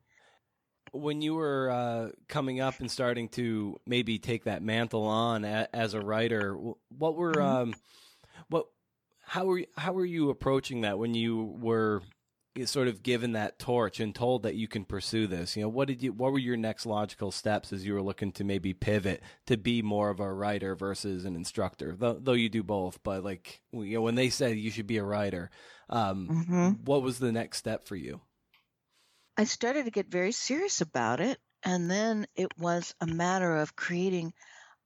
When 0.91 1.21
you 1.21 1.33
were 1.33 1.71
uh, 1.71 2.09
coming 2.27 2.59
up 2.59 2.79
and 2.79 2.91
starting 2.91 3.29
to 3.29 3.77
maybe 3.87 4.19
take 4.19 4.43
that 4.43 4.61
mantle 4.61 5.05
on 5.05 5.45
a, 5.45 5.67
as 5.73 5.93
a 5.93 6.01
writer, 6.01 6.55
what 6.89 7.15
were 7.15 7.33
mm-hmm. 7.33 7.41
um, 7.41 7.75
what 8.49 8.65
how 9.21 9.45
were 9.45 9.63
how 9.77 9.93
were 9.93 10.05
you 10.05 10.29
approaching 10.29 10.81
that 10.81 10.99
when 10.99 11.15
you 11.15 11.57
were 11.59 12.03
sort 12.65 12.87
of 12.87 13.01
given 13.01 13.31
that 13.31 13.59
torch 13.59 13.99
and 13.99 14.13
told 14.13 14.43
that 14.43 14.55
you 14.55 14.67
can 14.67 14.83
pursue 14.83 15.27
this? 15.27 15.55
You 15.55 15.63
know 15.63 15.69
what 15.69 15.87
did 15.87 16.03
you 16.03 16.11
what 16.11 16.31
were 16.31 16.39
your 16.39 16.57
next 16.57 16.85
logical 16.85 17.31
steps 17.31 17.71
as 17.71 17.85
you 17.85 17.93
were 17.93 18.01
looking 18.01 18.31
to 18.33 18.43
maybe 18.43 18.73
pivot 18.73 19.21
to 19.47 19.57
be 19.57 19.81
more 19.81 20.09
of 20.09 20.19
a 20.19 20.33
writer 20.33 20.75
versus 20.75 21.25
an 21.25 21.35
instructor? 21.35 21.95
Though, 21.97 22.17
though 22.19 22.33
you 22.33 22.49
do 22.49 22.63
both 22.63 22.99
but 23.03 23.23
like 23.23 23.61
you 23.71 23.95
know 23.95 24.01
when 24.01 24.15
they 24.15 24.29
said 24.29 24.57
you 24.57 24.71
should 24.71 24.87
be 24.87 24.97
a 24.97 25.03
writer 25.03 25.49
um, 25.89 26.27
mm-hmm. 26.29 26.69
what 26.85 27.01
was 27.01 27.19
the 27.19 27.31
next 27.31 27.57
step 27.57 27.85
for 27.85 27.95
you? 27.95 28.21
I 29.37 29.45
started 29.45 29.85
to 29.85 29.91
get 29.91 30.07
very 30.07 30.31
serious 30.31 30.81
about 30.81 31.19
it 31.19 31.39
and 31.63 31.89
then 31.89 32.27
it 32.35 32.57
was 32.57 32.93
a 32.99 33.07
matter 33.07 33.57
of 33.57 33.75
creating 33.75 34.33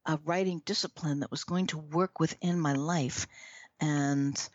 a 0.05 0.19
writing 0.23 0.61
discipline 0.65 1.21
that 1.21 1.31
was 1.31 1.43
going 1.43 1.67
to 1.67 1.77
work 1.77 2.19
within 2.19 2.59
my 2.59 2.73
life 2.73 3.27
and 3.79 4.49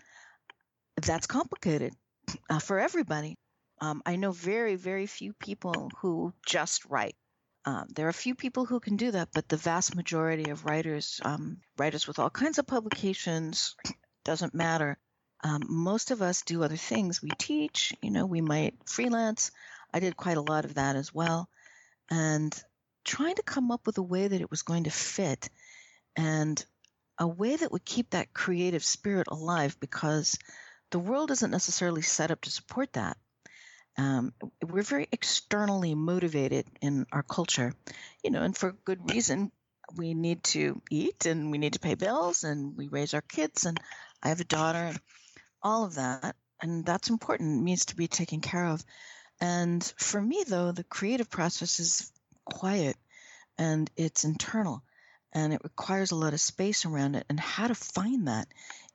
that's 1.02 1.26
complicated 1.26 1.94
uh, 2.48 2.58
for 2.58 2.78
everybody. 2.78 3.36
Um, 3.80 4.02
I 4.04 4.16
know 4.16 4.32
very, 4.32 4.76
very 4.76 5.06
few 5.06 5.32
people 5.32 5.90
who 5.98 6.34
just 6.44 6.84
write. 6.86 7.16
Um, 7.64 7.86
there 7.94 8.06
are 8.06 8.10
a 8.10 8.14
few 8.14 8.34
people 8.34 8.64
who 8.64 8.80
can 8.80 8.96
do 8.96 9.10
that, 9.10 9.28
but 9.32 9.48
the 9.48 9.56
vast 9.56 9.94
majority 9.94 10.50
of 10.50 10.64
writers, 10.64 11.20
um, 11.24 11.58
writers 11.76 12.06
with 12.06 12.18
all 12.18 12.30
kinds 12.30 12.58
of 12.58 12.66
publications, 12.66 13.76
doesn't 14.24 14.54
matter. 14.54 14.98
Um, 15.42 15.62
most 15.68 16.10
of 16.10 16.20
us 16.22 16.42
do 16.42 16.62
other 16.62 16.76
things. 16.76 17.22
We 17.22 17.30
teach, 17.30 17.94
you 18.02 18.10
know, 18.10 18.26
we 18.26 18.40
might 18.40 18.74
freelance. 18.86 19.50
I 19.92 20.00
did 20.00 20.16
quite 20.16 20.36
a 20.36 20.42
lot 20.42 20.64
of 20.64 20.74
that 20.74 20.96
as 20.96 21.14
well. 21.14 21.48
And 22.10 22.54
trying 23.04 23.36
to 23.36 23.42
come 23.42 23.70
up 23.70 23.86
with 23.86 23.98
a 23.98 24.02
way 24.02 24.28
that 24.28 24.40
it 24.40 24.50
was 24.50 24.62
going 24.62 24.84
to 24.84 24.90
fit 24.90 25.48
and 26.16 26.62
a 27.18 27.26
way 27.26 27.56
that 27.56 27.72
would 27.72 27.84
keep 27.84 28.10
that 28.10 28.32
creative 28.32 28.84
spirit 28.84 29.28
alive 29.30 29.76
because 29.80 30.38
the 30.90 30.98
world 30.98 31.30
isn't 31.30 31.50
necessarily 31.50 32.02
set 32.02 32.30
up 32.30 32.40
to 32.42 32.50
support 32.50 32.92
that. 32.94 33.16
Um, 33.96 34.32
we're 34.66 34.82
very 34.82 35.08
externally 35.12 35.94
motivated 35.94 36.66
in 36.80 37.06
our 37.12 37.22
culture, 37.22 37.74
you 38.22 38.30
know, 38.30 38.42
and 38.42 38.56
for 38.56 38.72
good 38.84 39.10
reason. 39.10 39.52
We 39.96 40.14
need 40.14 40.44
to 40.44 40.80
eat 40.90 41.26
and 41.26 41.50
we 41.50 41.58
need 41.58 41.72
to 41.72 41.80
pay 41.80 41.94
bills 41.94 42.44
and 42.44 42.76
we 42.76 42.88
raise 42.88 43.12
our 43.12 43.22
kids 43.22 43.66
and 43.66 43.78
I 44.22 44.28
have 44.28 44.40
a 44.40 44.44
daughter 44.44 44.78
and 44.78 45.00
all 45.62 45.84
of 45.84 45.96
that. 45.96 46.36
And 46.62 46.84
that's 46.84 47.10
important. 47.10 47.60
It 47.60 47.64
needs 47.64 47.86
to 47.86 47.96
be 47.96 48.06
taken 48.06 48.40
care 48.40 48.66
of. 48.66 48.84
And 49.40 49.82
for 49.96 50.20
me, 50.20 50.44
though, 50.46 50.72
the 50.72 50.84
creative 50.84 51.30
process 51.30 51.80
is 51.80 52.12
quiet 52.44 52.96
and 53.58 53.90
it's 53.96 54.24
internal 54.24 54.82
and 55.32 55.52
it 55.52 55.62
requires 55.64 56.10
a 56.10 56.16
lot 56.16 56.34
of 56.34 56.40
space 56.40 56.84
around 56.84 57.14
it. 57.16 57.26
And 57.28 57.40
how 57.40 57.66
to 57.66 57.74
find 57.74 58.28
that 58.28 58.48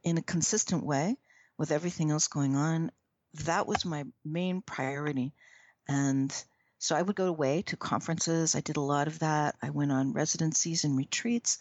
in 0.04 0.18
a 0.18 0.22
consistent 0.22 0.86
way 0.86 1.18
with 1.58 1.72
everything 1.72 2.12
else 2.12 2.28
going 2.28 2.56
on, 2.56 2.92
that 3.46 3.68
was 3.68 3.86
my 3.86 4.06
main 4.24 4.62
priority. 4.62 5.34
And 5.88 6.34
so 6.78 6.96
I 6.96 7.02
would 7.02 7.16
go 7.16 7.28
away 7.28 7.64
to 7.64 7.78
conferences. 7.78 8.56
I 8.56 8.62
did 8.62 8.78
a 8.78 8.82
lot 8.82 9.08
of 9.08 9.20
that. 9.20 9.56
I 9.62 9.70
went 9.70 9.92
on 9.92 10.14
residencies 10.14 10.84
and 10.84 10.98
retreats. 10.98 11.58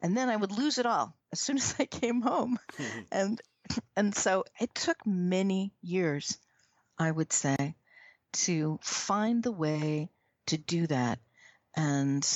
And 0.00 0.16
then 0.16 0.28
I 0.28 0.36
would 0.36 0.52
lose 0.52 0.78
it 0.78 0.86
all 0.86 1.14
as 1.32 1.40
soon 1.40 1.56
as 1.58 1.74
I 1.78 1.86
came 1.86 2.20
home. 2.20 2.58
and 3.12 3.40
and 3.96 4.14
so 4.14 4.44
it 4.58 4.74
took 4.74 5.06
many 5.06 5.72
years, 5.82 6.38
I 6.98 7.10
would 7.10 7.32
say, 7.32 7.74
to 8.32 8.78
find 8.82 9.42
the 9.42 9.52
way 9.52 10.08
to 10.46 10.56
do 10.56 10.86
that. 10.86 11.18
And 11.76 12.26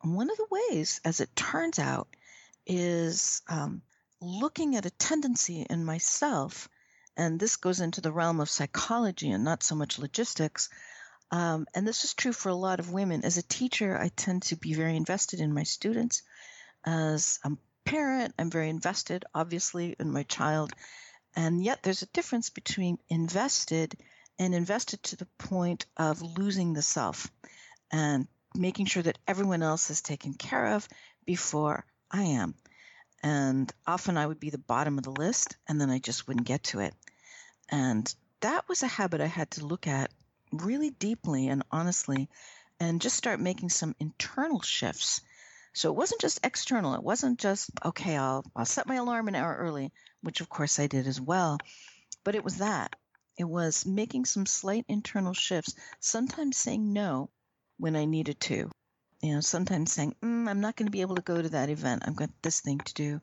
one 0.00 0.30
of 0.30 0.36
the 0.38 0.46
ways, 0.50 1.00
as 1.04 1.20
it 1.20 1.36
turns 1.36 1.78
out, 1.78 2.08
is 2.66 3.42
um, 3.48 3.82
looking 4.20 4.76
at 4.76 4.86
a 4.86 4.90
tendency 4.90 5.66
in 5.68 5.84
myself, 5.84 6.68
and 7.16 7.38
this 7.38 7.56
goes 7.56 7.80
into 7.80 8.00
the 8.00 8.12
realm 8.12 8.40
of 8.40 8.50
psychology 8.50 9.30
and 9.30 9.44
not 9.44 9.62
so 9.62 9.74
much 9.74 9.98
logistics. 9.98 10.68
Um, 11.30 11.66
and 11.74 11.86
this 11.86 12.04
is 12.04 12.14
true 12.14 12.32
for 12.32 12.48
a 12.48 12.54
lot 12.54 12.80
of 12.80 12.92
women. 12.92 13.24
As 13.24 13.36
a 13.36 13.42
teacher, 13.42 13.96
I 13.96 14.08
tend 14.08 14.42
to 14.44 14.56
be 14.56 14.74
very 14.74 14.96
invested 14.96 15.40
in 15.40 15.54
my 15.54 15.62
students. 15.62 16.22
As 16.84 17.38
a 17.44 17.52
parent, 17.84 18.34
I'm 18.38 18.50
very 18.50 18.68
invested, 18.68 19.24
obviously, 19.34 19.94
in 19.98 20.10
my 20.10 20.24
child. 20.24 20.72
And 21.36 21.62
yet, 21.62 21.82
there's 21.82 22.02
a 22.02 22.06
difference 22.06 22.50
between 22.50 22.98
invested 23.08 23.96
and 24.38 24.54
invested 24.54 25.02
to 25.04 25.16
the 25.16 25.28
point 25.38 25.86
of 25.96 26.22
losing 26.22 26.72
the 26.72 26.82
self 26.82 27.30
and 27.92 28.26
making 28.54 28.86
sure 28.86 29.02
that 29.02 29.18
everyone 29.28 29.62
else 29.62 29.90
is 29.90 30.00
taken 30.00 30.34
care 30.34 30.74
of 30.74 30.88
before 31.24 31.84
I 32.10 32.22
am. 32.22 32.54
And 33.22 33.72
often 33.86 34.16
I 34.16 34.26
would 34.26 34.40
be 34.40 34.50
the 34.50 34.58
bottom 34.58 34.96
of 34.98 35.04
the 35.04 35.10
list 35.10 35.56
and 35.68 35.80
then 35.80 35.90
I 35.90 35.98
just 35.98 36.26
wouldn't 36.26 36.46
get 36.46 36.64
to 36.64 36.80
it. 36.80 36.94
And 37.68 38.12
that 38.40 38.68
was 38.68 38.82
a 38.82 38.88
habit 38.88 39.20
I 39.20 39.26
had 39.26 39.50
to 39.52 39.66
look 39.66 39.86
at 39.86 40.10
really 40.52 40.90
deeply 40.90 41.48
and 41.48 41.62
honestly 41.70 42.28
and 42.80 43.00
just 43.00 43.16
start 43.16 43.40
making 43.40 43.68
some 43.68 43.94
internal 44.00 44.60
shifts. 44.60 45.20
So 45.72 45.90
it 45.90 45.96
wasn't 45.96 46.22
just 46.22 46.44
external. 46.44 46.94
It 46.94 47.02
wasn't 47.02 47.38
just, 47.38 47.70
okay, 47.84 48.16
I'll, 48.16 48.44
I'll 48.56 48.64
set 48.64 48.88
my 48.88 48.96
alarm 48.96 49.28
an 49.28 49.36
hour 49.36 49.54
early, 49.54 49.92
which 50.22 50.40
of 50.40 50.48
course 50.48 50.78
I 50.78 50.86
did 50.86 51.06
as 51.06 51.20
well. 51.20 51.58
But 52.24 52.34
it 52.34 52.42
was 52.42 52.56
that. 52.56 52.96
It 53.38 53.44
was 53.44 53.86
making 53.86 54.24
some 54.24 54.46
slight 54.46 54.84
internal 54.88 55.34
shifts, 55.34 55.74
sometimes 56.00 56.56
saying 56.56 56.92
no 56.92 57.30
when 57.78 57.96
I 57.96 58.04
needed 58.04 58.40
to, 58.40 58.70
you 59.22 59.34
know, 59.34 59.40
sometimes 59.40 59.92
saying, 59.92 60.14
mm, 60.22 60.48
I'm 60.48 60.60
not 60.60 60.76
going 60.76 60.86
to 60.86 60.92
be 60.92 61.02
able 61.02 61.16
to 61.16 61.22
go 61.22 61.40
to 61.40 61.48
that 61.50 61.68
event. 61.68 62.04
I've 62.06 62.16
got 62.16 62.30
this 62.42 62.60
thing 62.60 62.78
to 62.78 62.94
do. 62.94 63.20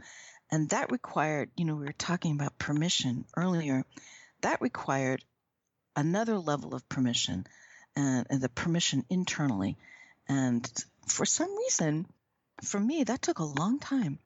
And 0.51 0.69
that 0.69 0.91
required, 0.91 1.49
you 1.57 1.65
know, 1.65 1.75
we 1.75 1.85
were 1.85 1.93
talking 1.93 2.33
about 2.33 2.57
permission 2.57 3.25
earlier. 3.35 3.83
That 4.41 4.61
required 4.61 5.23
another 5.95 6.37
level 6.37 6.75
of 6.75 6.87
permission 6.87 7.47
and, 7.95 8.27
and 8.29 8.41
the 8.41 8.49
permission 8.49 9.03
internally. 9.09 9.77
And 10.29 10.69
for 11.07 11.25
some 11.25 11.55
reason, 11.57 12.05
for 12.63 12.79
me, 12.79 13.03
that 13.03 13.21
took 13.21 13.39
a 13.39 13.43
long 13.43 13.79
time 13.79 14.19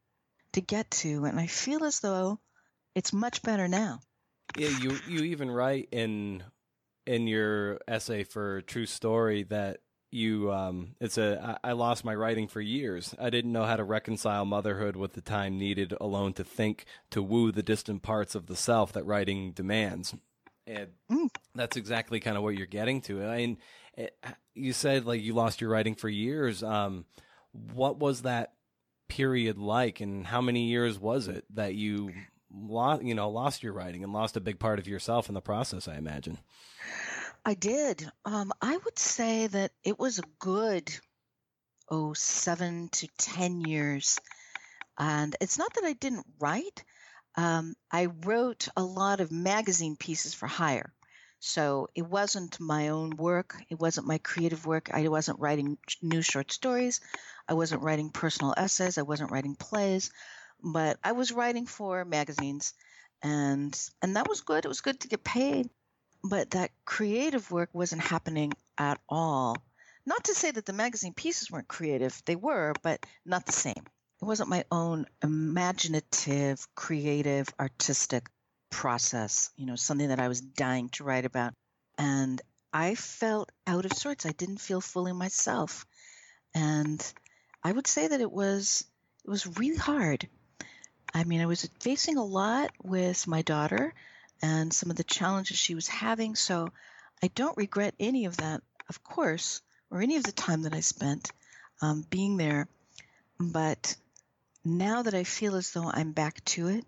to 0.53 0.61
get 0.61 0.91
to. 0.91 1.25
And 1.25 1.39
I 1.39 1.47
feel 1.47 1.83
as 1.85 2.01
though 2.01 2.39
it's 2.93 3.13
much 3.13 3.41
better 3.41 3.67
now. 3.67 4.01
Yeah, 4.57 4.77
you, 4.79 4.97
you 5.07 5.23
even 5.23 5.49
write 5.49 5.87
in 5.91 6.43
in 7.07 7.27
your 7.27 7.79
essay 7.87 8.23
for 8.23 8.61
True 8.61 8.85
Story 8.85 9.43
that 9.43 9.79
you 10.11 10.51
um, 10.51 10.95
it's 10.99 11.17
a 11.17 11.59
I 11.63 11.71
lost 11.71 12.03
my 12.03 12.13
writing 12.13 12.47
for 12.47 12.61
years. 12.61 13.15
I 13.19 13.29
didn't 13.29 13.53
know 13.53 13.63
how 13.63 13.77
to 13.77 13.83
reconcile 13.83 14.45
motherhood 14.45 14.95
with 14.95 15.13
the 15.13 15.21
time 15.21 15.57
needed 15.57 15.93
alone 15.99 16.33
to 16.33 16.43
think 16.43 16.85
to 17.11 17.23
woo 17.23 17.51
the 17.51 17.63
distant 17.63 18.03
parts 18.03 18.35
of 18.35 18.47
the 18.47 18.55
self 18.55 18.91
that 18.93 19.05
writing 19.05 19.51
demands. 19.51 20.13
And 20.67 20.89
mm. 21.09 21.29
that's 21.55 21.77
exactly 21.77 22.19
kind 22.19 22.37
of 22.37 22.43
what 22.43 22.55
you're 22.55 22.67
getting 22.67 23.01
to. 23.01 23.23
I 23.23 23.37
mean, 23.37 23.57
it, 23.97 24.15
you 24.53 24.73
said 24.73 25.05
like 25.05 25.21
you 25.21 25.33
lost 25.33 25.61
your 25.61 25.69
writing 25.69 25.95
for 25.95 26.09
years. 26.09 26.61
Um, 26.61 27.05
what 27.73 27.97
was 27.97 28.23
that 28.23 28.53
period 29.07 29.57
like, 29.57 30.01
and 30.01 30.25
how 30.25 30.41
many 30.41 30.67
years 30.67 30.99
was 30.99 31.27
it 31.27 31.45
that 31.53 31.73
you 31.75 32.11
lost? 32.53 33.03
You 33.03 33.15
know, 33.15 33.29
lost 33.29 33.63
your 33.63 33.73
writing 33.73 34.03
and 34.03 34.11
lost 34.11 34.35
a 34.35 34.41
big 34.41 34.59
part 34.59 34.77
of 34.77 34.87
yourself 34.87 35.29
in 35.29 35.35
the 35.35 35.41
process. 35.41 35.87
I 35.87 35.95
imagine. 35.95 36.37
I 37.43 37.55
did. 37.55 38.09
Um, 38.23 38.51
I 38.61 38.77
would 38.77 38.99
say 38.99 39.47
that 39.47 39.71
it 39.83 39.97
was 39.97 40.19
a 40.19 40.23
good, 40.39 40.91
oh, 41.89 42.13
seven 42.13 42.89
to 42.89 43.07
10 43.17 43.61
years. 43.61 44.19
And 44.97 45.35
it's 45.41 45.57
not 45.57 45.73
that 45.73 45.83
I 45.83 45.93
didn't 45.93 46.27
write, 46.39 46.83
um, 47.35 47.75
I 47.91 48.05
wrote 48.05 48.67
a 48.77 48.83
lot 48.83 49.21
of 49.21 49.31
magazine 49.31 49.95
pieces 49.95 50.33
for 50.35 50.47
hire. 50.47 50.93
So 51.39 51.89
it 51.95 52.03
wasn't 52.03 52.59
my 52.59 52.89
own 52.89 53.15
work. 53.17 53.55
It 53.69 53.79
wasn't 53.79 54.05
my 54.05 54.19
creative 54.19 54.67
work. 54.67 54.91
I 54.93 55.07
wasn't 55.07 55.39
writing 55.39 55.79
new 56.01 56.21
short 56.21 56.51
stories. 56.51 57.01
I 57.47 57.55
wasn't 57.55 57.81
writing 57.81 58.11
personal 58.11 58.53
essays. 58.55 58.99
I 58.99 59.01
wasn't 59.01 59.31
writing 59.31 59.55
plays, 59.55 60.11
but 60.61 60.99
I 61.03 61.13
was 61.13 61.31
writing 61.31 61.65
for 61.65 62.05
magazines, 62.05 62.75
and 63.23 63.75
and 64.03 64.15
that 64.15 64.29
was 64.29 64.41
good. 64.41 64.65
It 64.65 64.67
was 64.67 64.81
good 64.81 64.99
to 64.99 65.07
get 65.07 65.23
paid 65.23 65.71
but 66.23 66.51
that 66.51 66.71
creative 66.85 67.51
work 67.51 67.69
wasn't 67.73 68.01
happening 68.01 68.53
at 68.77 68.99
all. 69.09 69.57
Not 70.05 70.25
to 70.25 70.35
say 70.35 70.51
that 70.51 70.65
the 70.65 70.73
magazine 70.73 71.13
pieces 71.13 71.51
weren't 71.51 71.67
creative, 71.67 72.21
they 72.25 72.35
were, 72.35 72.73
but 72.81 73.05
not 73.25 73.45
the 73.45 73.51
same. 73.51 73.83
it 74.21 74.25
wasn't 74.25 74.49
my 74.49 74.65
own 74.71 75.05
imaginative, 75.23 76.67
creative, 76.75 77.47
artistic 77.59 78.29
process, 78.69 79.51
you 79.55 79.65
know, 79.65 79.75
something 79.75 80.09
that 80.09 80.19
I 80.19 80.27
was 80.27 80.41
dying 80.41 80.89
to 80.89 81.03
write 81.03 81.25
about. 81.25 81.53
And 81.97 82.41
I 82.73 82.95
felt 82.95 83.51
out 83.67 83.85
of 83.85 83.93
sorts. 83.93 84.25
I 84.25 84.31
didn't 84.31 84.59
feel 84.59 84.81
fully 84.81 85.13
myself. 85.13 85.85
And 86.53 87.01
I 87.63 87.71
would 87.71 87.87
say 87.87 88.07
that 88.07 88.21
it 88.21 88.31
was 88.31 88.85
it 89.23 89.29
was 89.29 89.45
really 89.57 89.77
hard. 89.77 90.27
I 91.13 91.25
mean, 91.25 91.41
I 91.41 91.45
was 91.45 91.69
facing 91.79 92.17
a 92.17 92.23
lot 92.23 92.71
with 92.81 93.27
my 93.27 93.41
daughter 93.41 93.93
and 94.41 94.73
some 94.73 94.89
of 94.89 94.95
the 94.95 95.03
challenges 95.03 95.57
she 95.57 95.75
was 95.75 95.87
having, 95.87 96.35
so 96.35 96.69
I 97.23 97.27
don't 97.27 97.57
regret 97.57 97.93
any 97.99 98.25
of 98.25 98.37
that, 98.37 98.61
of 98.89 99.03
course, 99.03 99.61
or 99.89 100.01
any 100.01 100.17
of 100.17 100.23
the 100.23 100.31
time 100.31 100.63
that 100.63 100.73
I 100.73 100.79
spent 100.79 101.31
um, 101.81 102.05
being 102.09 102.37
there. 102.37 102.67
But 103.39 103.95
now 104.63 105.03
that 105.03 105.13
I 105.13 105.23
feel 105.23 105.55
as 105.55 105.71
though 105.71 105.89
I'm 105.91 106.11
back 106.11 106.43
to 106.45 106.67
it, 106.67 106.85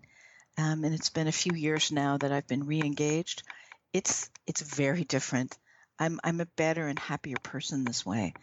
um, 0.56 0.84
and 0.84 0.94
it's 0.94 1.10
been 1.10 1.26
a 1.26 1.32
few 1.32 1.54
years 1.54 1.90
now 1.90 2.16
that 2.16 2.32
I've 2.32 2.46
been 2.46 2.66
re-engaged, 2.66 3.42
it's 3.92 4.30
it's 4.46 4.60
very 4.60 5.04
different. 5.04 5.56
I'm 5.98 6.20
I'm 6.22 6.40
a 6.40 6.46
better 6.46 6.86
and 6.86 6.98
happier 6.98 7.36
person 7.42 7.84
this 7.84 8.04
way. 8.04 8.34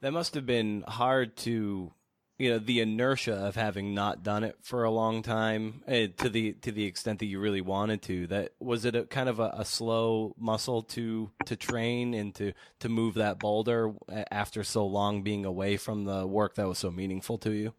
That 0.00 0.12
must 0.12 0.34
have 0.34 0.46
been 0.46 0.84
hard 0.86 1.36
to 1.38 1.92
you 2.42 2.50
know 2.50 2.58
the 2.58 2.80
inertia 2.80 3.34
of 3.34 3.54
having 3.54 3.94
not 3.94 4.24
done 4.24 4.42
it 4.42 4.56
for 4.62 4.82
a 4.82 4.90
long 4.90 5.22
time 5.22 5.80
uh, 5.86 6.08
to 6.16 6.28
the 6.28 6.54
to 6.54 6.72
the 6.72 6.84
extent 6.84 7.20
that 7.20 7.26
you 7.26 7.38
really 7.38 7.60
wanted 7.60 8.02
to 8.02 8.26
that 8.26 8.50
was 8.58 8.84
it 8.84 8.96
a 8.96 9.04
kind 9.04 9.28
of 9.28 9.38
a, 9.38 9.54
a, 9.58 9.64
slow 9.64 10.34
muscle 10.36 10.82
to 10.82 11.30
to 11.46 11.54
train 11.54 12.14
and 12.14 12.34
to 12.34 12.52
to 12.80 12.88
move 12.88 13.14
that 13.14 13.38
boulder 13.38 13.92
after 14.32 14.64
so 14.64 14.84
long 14.84 15.22
being 15.22 15.44
away 15.44 15.76
from 15.76 16.04
the 16.04 16.26
work 16.26 16.56
that 16.56 16.66
was 16.66 16.78
so 16.78 16.90
meaningful 16.90 17.38
to 17.38 17.52
you? 17.52 17.72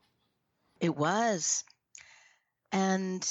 It 0.80 0.96
was. 0.96 1.66
And 2.72 3.22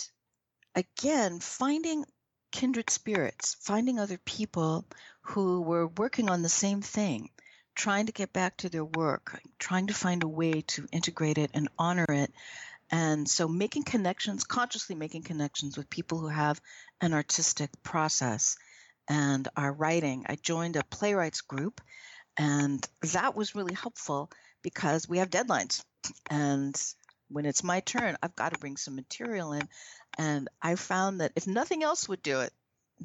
again 0.75 1.41
finding 1.41 2.05
kindred 2.51 2.91
spirits 2.91 3.57
finding 3.59 3.99
other 3.99 4.19
people 4.19 4.85
who 5.23 5.63
were 5.63 5.87
working 5.87 6.29
on 6.29 6.43
the 6.43 6.51
same 6.51 6.83
thing 6.83 7.31
trying 7.75 8.07
to 8.07 8.13
get 8.13 8.33
back 8.33 8.57
to 8.59 8.69
their 8.69 8.85
work, 8.85 9.41
trying 9.59 9.87
to 9.87 9.95
find 9.95 10.23
a 10.23 10.29
way 10.29 10.63
to 10.63 10.87
integrate 10.93 11.39
it 11.39 11.51
and 11.55 11.69
honor 11.79 12.07
it. 12.09 12.33
And 12.91 13.29
so 13.29 13.49
making 13.49 13.85
connections, 13.85 14.45
consciously 14.45 14.95
making 14.95 15.23
connections 15.23 15.77
with 15.77 15.89
people 15.89 16.19
who 16.19 16.29
have 16.29 16.61
an 17.01 17.15
artistic 17.15 17.71
process 17.83 18.57
and 19.09 19.49
are 19.57 19.73
writing. 19.73 20.27
I 20.29 20.37
joined 20.37 20.77
a 20.77 20.85
playwrights 20.85 21.41
group, 21.41 21.81
and 22.37 22.87
that 23.13 23.35
was 23.35 23.55
really 23.55 23.75
helpful 23.75 24.31
because 24.63 25.09
we 25.09 25.19
have 25.19 25.31
deadlines. 25.31 25.83
And 26.31 26.81
when 27.29 27.47
it's 27.47 27.65
my 27.65 27.81
turn, 27.81 28.17
I've 28.23 28.37
got 28.37 28.53
to 28.53 28.59
bring 28.59 28.77
some 28.77 28.95
material 28.95 29.53
in. 29.53 29.69
And 30.19 30.49
I 30.61 30.75
found 30.75 31.21
that 31.21 31.33
if 31.35 31.47
nothing 31.47 31.83
else 31.83 32.09
would 32.09 32.23
do 32.23 32.41
it, 32.41 32.53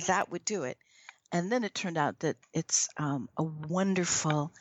that 0.08 0.30
would 0.30 0.44
do 0.44 0.64
it. 0.64 0.78
And 1.32 1.52
then 1.52 1.64
it 1.64 1.76
turned 1.76 1.98
out 1.98 2.20
that 2.20 2.38
it's 2.54 2.90
um, 2.98 3.30
a 3.38 3.44
wonderful, 3.44 4.52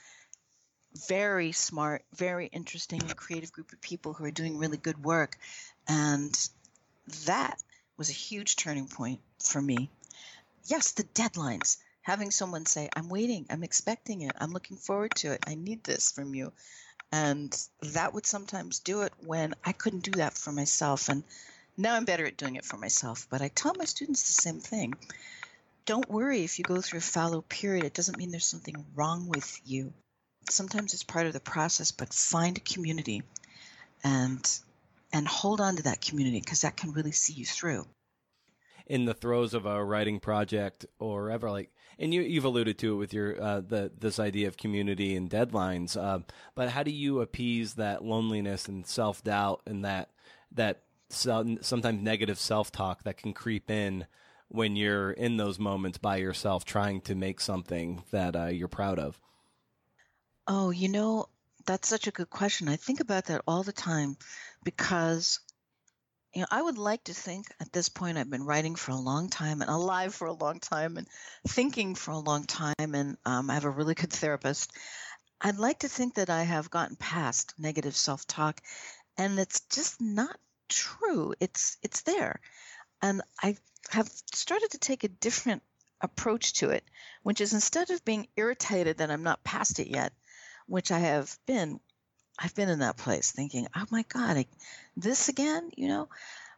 very 1.09 1.53
smart, 1.53 2.05
very 2.15 2.47
interesting, 2.47 3.01
and 3.03 3.17
creative 3.17 3.53
group 3.53 3.73
of 3.73 3.81
people 3.81 4.13
who 4.13 4.25
are 4.25 4.33
doing 4.33 4.59
really 4.59 4.77
good 4.77 5.03
work. 5.03 5.39
And 5.87 6.37
that 7.27 7.63
was 7.97 8.11
a 8.11 8.15
huge 8.15 8.57
turning 8.57 8.89
point 8.89 9.21
for 9.39 9.63
me. 9.63 9.91
Yes, 10.65 10.93
the 10.93 11.05
deadlines. 11.05 11.79
Having 12.03 12.31
someone 12.33 12.67
say, 12.67 12.89
I'm 12.95 13.09
waiting, 13.09 13.47
I'm 13.51 13.65
expecting 13.65 14.23
it, 14.23 14.33
I'm 14.39 14.53
looking 14.53 14.77
forward 14.77 15.13
to 15.17 15.33
it, 15.33 15.45
I 15.47 15.57
need 15.57 15.83
this 15.83 16.13
from 16.13 16.35
you. 16.35 16.53
And 17.11 17.57
that 17.83 18.15
would 18.15 18.27
sometimes 18.27 18.81
do 18.81 19.03
it 19.03 19.13
when 19.25 19.55
I 19.65 19.73
couldn't 19.73 20.05
do 20.05 20.13
that 20.13 20.35
for 20.35 20.53
myself. 20.53 21.09
And 21.09 21.25
now 21.77 21.95
I'm 21.95 22.05
better 22.05 22.27
at 22.27 22.37
doing 22.37 22.57
it 22.57 22.65
for 22.65 22.77
myself. 22.77 23.27
But 23.31 23.43
I 23.43 23.49
tell 23.49 23.75
my 23.77 23.85
students 23.85 24.27
the 24.27 24.41
same 24.43 24.61
thing 24.61 24.95
don't 25.87 26.11
worry 26.11 26.43
if 26.43 26.59
you 26.59 26.65
go 26.65 26.81
through 26.81 26.99
a 26.99 27.03
fallow 27.03 27.41
period. 27.41 27.85
It 27.85 27.95
doesn't 27.95 28.19
mean 28.19 28.31
there's 28.31 28.47
something 28.47 28.85
wrong 28.95 29.29
with 29.29 29.61
you. 29.65 29.95
Sometimes 30.51 30.93
it's 30.93 31.05
part 31.05 31.27
of 31.27 31.33
the 31.33 31.41
process, 31.41 31.93
but 31.93 32.13
find 32.13 32.59
a 32.59 32.61
community 32.61 33.23
and 34.05 34.59
and 35.13 35.27
hold 35.27 35.61
on 35.61 35.77
to 35.77 35.85
that 35.85 36.01
community 36.01 36.41
because 36.41 36.63
that 36.63 36.77
can 36.77 36.93
really 36.93 37.13
see 37.13 37.33
you 37.33 37.47
through. 37.47 37.87
In 38.87 39.05
the 39.05 39.15
throes 39.15 39.55
of 39.55 39.67
a 39.67 39.83
writing 39.83 40.21
project 40.21 40.87
or 40.99 41.31
ever 41.31 41.51
like 41.51 41.71
and 41.99 42.13
you 42.13 42.21
you've 42.21 42.45
alluded 42.45 42.79
to 42.79 42.93
it 42.93 42.97
with 42.97 43.13
your 43.15 43.41
uh, 43.41 43.61
the 43.61 43.91
this 43.99 44.19
idea 44.19 44.49
of 44.49 44.57
community 44.57 45.17
and 45.17 45.31
deadlines. 45.31 45.97
Uh, 45.97 46.21
but 46.55 46.71
how 46.71 46.83
do 46.83 46.91
you 46.91 47.21
appease 47.21 47.75
that 47.75 48.05
loneliness 48.05 48.69
and 48.69 48.87
self 48.87 49.23
doubt 49.23 49.63
and 49.67 49.85
that 49.85 50.11
that 50.53 50.83
sometimes 51.09 52.03
negative 52.03 52.39
self 52.39 52.73
talk 52.73 53.05
that 53.05 53.17
can 53.17 53.33
creep 53.33 53.71
in 53.71 54.07
when 54.49 54.77
you're 54.77 55.11
in 55.11 55.37
those 55.37 55.59
moments 55.59 55.99
by 55.99 56.17
yourself 56.17 56.65
trying 56.65 57.01
to 57.03 57.15
make 57.15 57.41
something 57.41 58.03
that 58.11 58.37
uh, 58.37 58.47
you're 58.47 58.69
proud 58.69 58.99
of? 58.99 59.19
Oh, 60.47 60.71
you 60.71 60.89
know, 60.89 61.27
that's 61.67 61.89
such 61.89 62.07
a 62.07 62.13
good 62.13 62.31
question. 62.31 62.69
I 62.69 62.77
think 62.77 63.01
about 63.01 63.27
that 63.27 63.43
all 63.47 63.63
the 63.63 63.73
time 63.73 64.17
because 64.63 65.41
you 66.37 66.43
know, 66.43 66.49
I 66.51 66.61
would 66.61 66.77
like 66.77 67.05
to 67.05 67.15
think 67.15 67.47
at 67.61 67.73
this 67.73 67.89
point 67.89 68.19
I've 68.19 68.29
been 68.29 68.45
writing 68.45 68.75
for 68.75 68.91
a 68.91 68.97
long 68.97 69.31
time 69.31 69.63
and 69.63 69.71
alive 69.71 70.15
for 70.15 70.27
a 70.27 70.35
long 70.35 70.61
time 70.61 70.99
and 70.99 71.09
thinking 71.49 71.95
for 71.95 72.11
a 72.11 72.19
long 72.19 72.45
time, 72.45 72.75
and 72.79 73.17
um, 73.25 73.49
I 73.49 73.55
have 73.55 73.65
a 73.65 73.71
really 73.71 73.95
good 73.95 74.13
therapist. 74.13 74.71
I'd 75.41 75.57
like 75.57 75.79
to 75.79 75.89
think 75.89 76.17
that 76.17 76.29
I 76.29 76.43
have 76.43 76.71
gotten 76.71 76.97
past 76.97 77.55
negative 77.59 77.97
self-talk, 77.97 78.61
and 79.17 79.39
it's 79.39 79.61
just 79.61 79.99
not 79.99 80.39
true. 80.69 81.33
It's 81.41 81.79
it's 81.83 82.03
there, 82.03 82.41
and 83.07 83.23
I 83.41 83.57
have 83.91 84.09
started 84.35 84.73
to 84.73 84.79
take 84.79 85.05
a 85.05 85.09
different 85.09 85.63
approach 86.01 86.55
to 86.55 86.71
it, 86.71 86.83
which 87.23 87.41
is 87.41 87.53
instead 87.53 87.91
of 87.91 88.05
being 88.05 88.27
irritated 88.37 88.99
that 88.99 89.13
I'm 89.13 89.23
not 89.23 89.45
past 89.45 89.79
it 89.79 89.87
yet, 89.87 90.13
which 90.67 90.91
I 90.91 90.99
have 90.99 91.39
been, 91.47 91.79
I've 92.37 92.57
been 92.57 92.69
in 92.69 92.81
that 92.81 92.97
place 92.97 93.31
thinking, 93.31 93.69
oh 93.77 93.87
my 93.91 94.03
God, 94.09 94.39
I, 94.39 94.47
this 94.97 95.29
again, 95.29 95.71
you 95.77 95.87
know? 95.87 96.09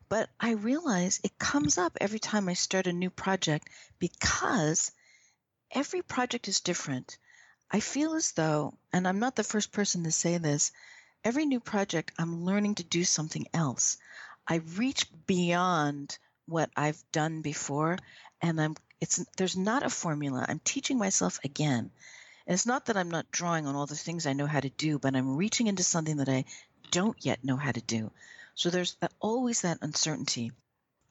But 0.09 0.31
I 0.41 0.53
realize 0.53 1.21
it 1.23 1.39
comes 1.39 1.77
up 1.77 1.99
every 2.01 2.19
time 2.19 2.49
I 2.49 2.55
start 2.55 2.87
a 2.87 2.95
new 2.95 3.11
project 3.11 3.69
because 3.99 4.91
every 5.71 6.01
project 6.01 6.49
is 6.49 6.61
different. 6.61 7.19
I 7.71 7.81
feel 7.81 8.15
as 8.15 8.33
though, 8.33 8.79
and 8.91 9.07
I'm 9.07 9.19
not 9.19 9.37
the 9.37 9.45
first 9.45 9.71
person 9.71 10.05
to 10.05 10.11
say 10.11 10.39
this, 10.39 10.73
every 11.23 11.45
new 11.45 11.61
project 11.61 12.13
I'm 12.19 12.47
learning 12.47 12.77
to 12.77 12.85
do 12.85 13.05
something 13.05 13.47
else. 13.53 13.99
I 14.51 14.63
reach 14.77 15.05
beyond 15.27 16.19
what 16.49 16.71
I've 16.77 17.03
done 17.13 17.43
before 17.43 17.99
and 18.41 18.61
I'm 18.61 18.75
it's 19.01 19.25
there's 19.37 19.57
not 19.57 19.85
a 19.85 19.91
formula. 19.91 20.45
I'm 20.49 20.61
teaching 20.61 20.99
myself 20.99 21.39
again. 21.45 21.91
And 22.47 22.55
it's 22.55 22.67
not 22.67 22.87
that 22.87 22.97
I'm 22.97 23.11
not 23.11 23.31
drawing 23.31 23.67
on 23.67 23.77
all 23.77 23.87
the 23.87 23.95
things 23.95 24.27
I 24.27 24.33
know 24.33 24.47
how 24.47 24.61
to 24.61 24.71
do, 24.71 24.99
but 24.99 25.15
I'm 25.15 25.37
reaching 25.37 25.67
into 25.67 25.83
something 25.83 26.17
that 26.17 26.29
I 26.29 26.47
don't 26.91 27.17
yet 27.25 27.45
know 27.45 27.57
how 27.57 27.73
to 27.73 27.81
do. 27.81 28.11
So 28.55 28.71
there's 28.71 28.95
that, 29.01 29.13
always 29.21 29.61
that 29.61 29.79
uncertainty. 29.83 30.53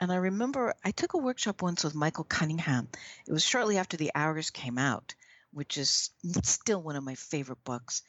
And 0.02 0.12
I 0.12 0.16
remember 0.16 0.74
I 0.84 0.92
took 0.92 1.14
a 1.14 1.20
workshop 1.20 1.62
once 1.62 1.84
with 1.84 1.96
Michael 1.96 2.24
Cunningham. 2.24 2.90
It 3.26 3.32
was 3.32 3.44
shortly 3.44 3.78
after 3.78 3.98
The 3.98 4.12
Hours 4.14 4.50
came 4.50 4.78
out, 4.78 5.16
which 5.54 5.78
is 5.78 6.10
still 6.44 6.82
one 6.82 6.96
of 6.96 7.04
my 7.04 7.16
favorite 7.16 7.64
books. 7.64 8.04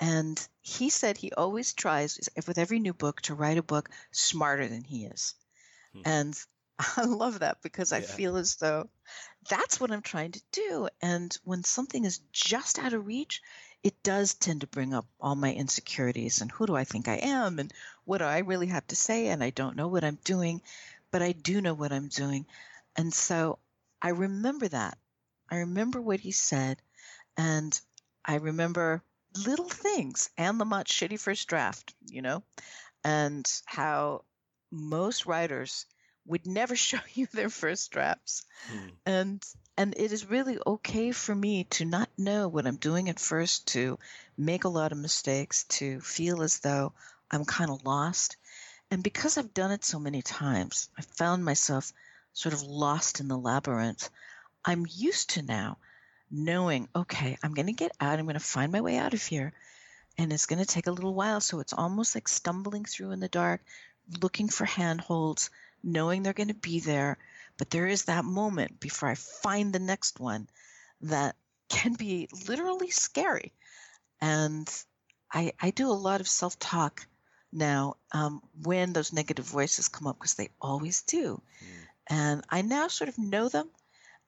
And 0.00 0.40
he 0.62 0.90
said 0.90 1.16
he 1.16 1.32
always 1.32 1.72
tries, 1.72 2.18
with 2.46 2.58
every 2.58 2.78
new 2.78 2.94
book, 2.94 3.20
to 3.22 3.34
write 3.34 3.58
a 3.58 3.62
book 3.62 3.90
smarter 4.12 4.68
than 4.68 4.84
he 4.84 5.04
is. 5.04 5.34
Hmm. 5.92 6.02
And 6.04 6.40
I 6.96 7.04
love 7.04 7.40
that 7.40 7.62
because 7.62 7.92
I 7.92 8.00
feel 8.00 8.36
as 8.36 8.56
though 8.56 8.88
that's 9.48 9.80
what 9.80 9.90
I'm 9.90 10.02
trying 10.02 10.32
to 10.32 10.42
do. 10.52 10.88
And 11.02 11.36
when 11.44 11.64
something 11.64 12.04
is 12.04 12.20
just 12.32 12.78
out 12.78 12.92
of 12.92 13.06
reach, 13.06 13.42
it 13.82 14.02
does 14.02 14.34
tend 14.34 14.60
to 14.60 14.66
bring 14.66 14.94
up 14.94 15.06
all 15.20 15.34
my 15.34 15.52
insecurities 15.52 16.40
and 16.40 16.50
who 16.50 16.66
do 16.66 16.76
I 16.76 16.84
think 16.84 17.08
I 17.08 17.16
am 17.16 17.58
and 17.58 17.72
what 18.04 18.18
do 18.18 18.24
I 18.24 18.38
really 18.38 18.66
have 18.68 18.86
to 18.88 18.96
say 18.96 19.28
and 19.28 19.42
I 19.42 19.50
don't 19.50 19.76
know 19.76 19.88
what 19.88 20.04
I'm 20.04 20.18
doing, 20.24 20.60
but 21.10 21.22
I 21.22 21.32
do 21.32 21.60
know 21.60 21.74
what 21.74 21.92
I'm 21.92 22.08
doing. 22.08 22.46
And 22.96 23.12
so 23.12 23.58
I 24.02 24.10
remember 24.10 24.68
that. 24.68 24.98
I 25.50 25.58
remember 25.58 26.00
what 26.00 26.20
he 26.20 26.32
said 26.32 26.80
and 27.36 27.78
I 28.24 28.36
remember 28.36 29.02
little 29.46 29.68
things 29.68 30.30
and 30.36 30.60
the 30.60 30.64
much 30.64 30.92
shitty 30.92 31.18
first 31.18 31.48
draft, 31.48 31.94
you 32.06 32.22
know, 32.22 32.42
and 33.04 33.50
how 33.64 34.24
most 34.70 35.26
writers 35.26 35.86
would 36.28 36.46
never 36.46 36.76
show 36.88 36.98
you 37.14 37.26
their 37.32 37.50
first 37.50 37.90
drafts. 37.90 38.44
Hmm. 38.70 38.88
And 39.06 39.46
and 39.76 39.94
it 39.96 40.12
is 40.12 40.30
really 40.30 40.58
okay 40.66 41.12
for 41.12 41.34
me 41.34 41.64
to 41.64 41.84
not 41.84 42.08
know 42.18 42.48
what 42.48 42.66
I'm 42.66 42.76
doing 42.76 43.08
at 43.08 43.20
first, 43.20 43.68
to 43.68 43.98
make 44.36 44.64
a 44.64 44.68
lot 44.68 44.92
of 44.92 44.98
mistakes, 44.98 45.64
to 45.64 46.00
feel 46.00 46.42
as 46.42 46.58
though 46.60 46.92
I'm 47.30 47.44
kind 47.44 47.70
of 47.70 47.84
lost. 47.84 48.36
And 48.90 49.02
because 49.02 49.38
I've 49.38 49.54
done 49.54 49.70
it 49.70 49.84
so 49.84 49.98
many 50.00 50.22
times, 50.22 50.88
I 50.98 51.02
found 51.02 51.44
myself 51.44 51.92
sort 52.32 52.54
of 52.54 52.62
lost 52.62 53.20
in 53.20 53.28
the 53.28 53.38
labyrinth. 53.38 54.10
I'm 54.64 54.86
used 54.88 55.30
to 55.30 55.42
now 55.42 55.78
knowing, 56.30 56.88
okay, 56.94 57.38
I'm 57.42 57.54
going 57.54 57.66
to 57.66 57.72
get 57.72 57.92
out, 58.00 58.18
I'm 58.18 58.26
going 58.26 58.34
to 58.34 58.40
find 58.40 58.72
my 58.72 58.80
way 58.80 58.96
out 58.98 59.14
of 59.14 59.22
here. 59.22 59.52
and 60.18 60.32
it's 60.32 60.46
going 60.46 60.58
to 60.58 60.66
take 60.66 60.88
a 60.88 60.92
little 60.92 61.14
while. 61.14 61.40
So 61.40 61.60
it's 61.60 61.72
almost 61.72 62.14
like 62.14 62.28
stumbling 62.28 62.84
through 62.84 63.12
in 63.12 63.20
the 63.20 63.28
dark, 63.28 63.62
looking 64.20 64.48
for 64.48 64.64
handholds, 64.64 65.50
knowing 65.82 66.22
they're 66.22 66.32
going 66.32 66.48
to 66.48 66.54
be 66.54 66.80
there. 66.80 67.18
But 67.56 67.70
there 67.70 67.86
is 67.86 68.04
that 68.04 68.24
moment 68.24 68.78
before 68.80 69.08
I 69.08 69.14
find 69.14 69.72
the 69.72 69.78
next 69.78 70.20
one 70.20 70.48
that 71.02 71.36
can 71.68 71.94
be 71.94 72.28
literally 72.48 72.90
scary. 72.90 73.52
And 74.20 74.68
I, 75.32 75.52
I 75.60 75.70
do 75.70 75.90
a 75.90 75.92
lot 75.92 76.20
of 76.20 76.28
self 76.28 76.58
talk 76.58 77.06
now 77.52 77.96
um, 78.12 78.42
when 78.62 78.92
those 78.92 79.12
negative 79.12 79.44
voices 79.44 79.88
come 79.88 80.06
up 80.06 80.18
because 80.18 80.34
they 80.34 80.50
always 80.60 81.02
do. 81.02 81.40
Mm. 81.62 81.86
And 82.10 82.44
I 82.48 82.62
now 82.62 82.88
sort 82.88 83.08
of 83.08 83.18
know 83.18 83.48
them 83.48 83.68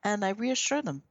and 0.04 0.24
I 0.24 0.30
reassure 0.30 0.82
them. 0.82 1.02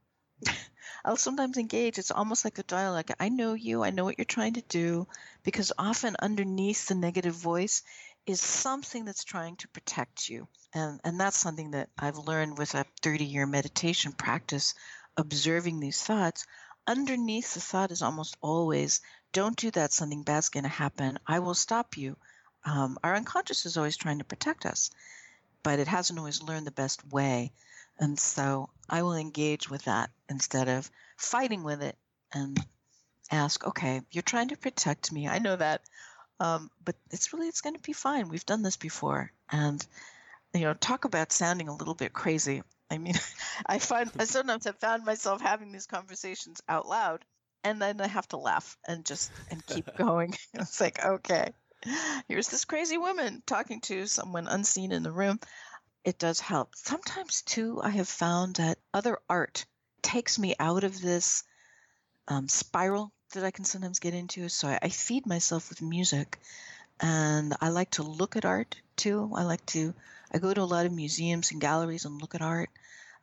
I'll 1.04 1.16
sometimes 1.16 1.56
engage. 1.56 1.98
It's 1.98 2.10
almost 2.10 2.44
like 2.44 2.58
a 2.58 2.62
dialogue. 2.62 3.10
I 3.18 3.28
know 3.28 3.54
you. 3.54 3.82
I 3.82 3.90
know 3.90 4.04
what 4.04 4.18
you're 4.18 4.24
trying 4.24 4.54
to 4.54 4.62
do. 4.62 5.06
Because 5.42 5.72
often 5.78 6.16
underneath 6.20 6.86
the 6.86 6.94
negative 6.94 7.34
voice 7.34 7.82
is 8.26 8.40
something 8.40 9.04
that's 9.04 9.24
trying 9.24 9.56
to 9.56 9.68
protect 9.68 10.28
you. 10.28 10.48
And, 10.74 11.00
and 11.04 11.18
that's 11.18 11.38
something 11.38 11.72
that 11.72 11.90
I've 11.98 12.18
learned 12.18 12.58
with 12.58 12.74
a 12.74 12.84
30 13.02 13.24
year 13.24 13.46
meditation 13.46 14.12
practice, 14.12 14.74
observing 15.16 15.80
these 15.80 16.02
thoughts. 16.02 16.46
Underneath 16.86 17.54
the 17.54 17.60
thought 17.60 17.90
is 17.90 18.02
almost 18.02 18.36
always, 18.40 19.00
don't 19.32 19.56
do 19.56 19.70
that, 19.72 19.92
something 19.92 20.22
bad's 20.22 20.48
going 20.48 20.64
to 20.64 20.70
happen. 20.70 21.18
I 21.26 21.38
will 21.40 21.54
stop 21.54 21.96
you. 21.96 22.16
Um, 22.64 22.98
our 23.02 23.14
unconscious 23.14 23.66
is 23.66 23.76
always 23.76 23.96
trying 23.96 24.18
to 24.18 24.24
protect 24.24 24.66
us, 24.66 24.90
but 25.62 25.78
it 25.78 25.88
hasn't 25.88 26.18
always 26.18 26.42
learned 26.42 26.66
the 26.66 26.72
best 26.72 27.06
way. 27.06 27.52
And 27.98 28.18
so 28.18 28.70
I 28.88 29.02
will 29.02 29.14
engage 29.14 29.68
with 29.68 29.84
that 29.84 30.10
instead 30.28 30.68
of 30.68 30.90
fighting 31.16 31.62
with 31.62 31.82
it 31.82 31.96
and 32.32 32.58
ask, 33.30 33.66
okay, 33.66 34.02
you're 34.10 34.22
trying 34.22 34.48
to 34.48 34.56
protect 34.56 35.12
me. 35.12 35.28
I 35.28 35.38
know 35.38 35.56
that. 35.56 35.82
Um, 36.40 36.70
but 36.84 36.96
it's 37.10 37.32
really, 37.32 37.48
it's 37.48 37.60
going 37.60 37.76
to 37.76 37.82
be 37.82 37.92
fine. 37.92 38.28
We've 38.28 38.46
done 38.46 38.62
this 38.62 38.76
before. 38.76 39.30
And, 39.50 39.84
you 40.54 40.62
know, 40.62 40.74
talk 40.74 41.04
about 41.04 41.32
sounding 41.32 41.68
a 41.68 41.76
little 41.76 41.94
bit 41.94 42.12
crazy. 42.12 42.62
I 42.90 42.98
mean, 42.98 43.14
I 43.66 43.78
find 43.78 44.10
I 44.18 44.24
sometimes 44.24 44.64
have 44.64 44.78
found 44.78 45.04
myself 45.04 45.40
having 45.40 45.70
these 45.70 45.86
conversations 45.86 46.60
out 46.68 46.88
loud 46.88 47.24
and 47.62 47.80
then 47.80 48.00
I 48.00 48.08
have 48.08 48.26
to 48.28 48.38
laugh 48.38 48.76
and 48.88 49.04
just 49.04 49.30
and 49.50 49.64
keep 49.66 49.94
going. 49.96 50.34
it's 50.54 50.80
like, 50.80 51.04
okay, 51.04 51.52
here's 52.26 52.48
this 52.48 52.64
crazy 52.64 52.98
woman 52.98 53.42
talking 53.46 53.80
to 53.82 54.06
someone 54.06 54.48
unseen 54.48 54.92
in 54.92 55.02
the 55.02 55.12
room 55.12 55.38
it 56.04 56.18
does 56.18 56.40
help. 56.40 56.74
Sometimes, 56.74 57.42
too, 57.42 57.80
I 57.82 57.90
have 57.90 58.08
found 58.08 58.56
that 58.56 58.78
other 58.94 59.18
art 59.28 59.66
takes 60.02 60.38
me 60.38 60.54
out 60.58 60.84
of 60.84 61.00
this 61.00 61.44
um, 62.28 62.48
spiral 62.48 63.12
that 63.30 63.44
I 63.44 63.50
can 63.50 63.64
sometimes 63.64 63.98
get 63.98 64.14
into. 64.14 64.48
So 64.48 64.68
I, 64.68 64.78
I, 64.82 64.88
feed 64.88 65.26
myself 65.26 65.68
with 65.68 65.82
music. 65.82 66.38
And 67.00 67.54
I 67.60 67.68
like 67.70 67.90
to 67.92 68.02
look 68.02 68.36
at 68.36 68.44
art 68.44 68.76
too. 68.96 69.30
I 69.34 69.44
like 69.44 69.64
to, 69.66 69.94
I 70.32 70.38
go 70.38 70.52
to 70.52 70.60
a 70.60 70.64
lot 70.64 70.86
of 70.86 70.92
museums 70.92 71.50
and 71.50 71.60
galleries 71.60 72.04
and 72.04 72.20
look 72.20 72.34
at 72.34 72.42
art. 72.42 72.70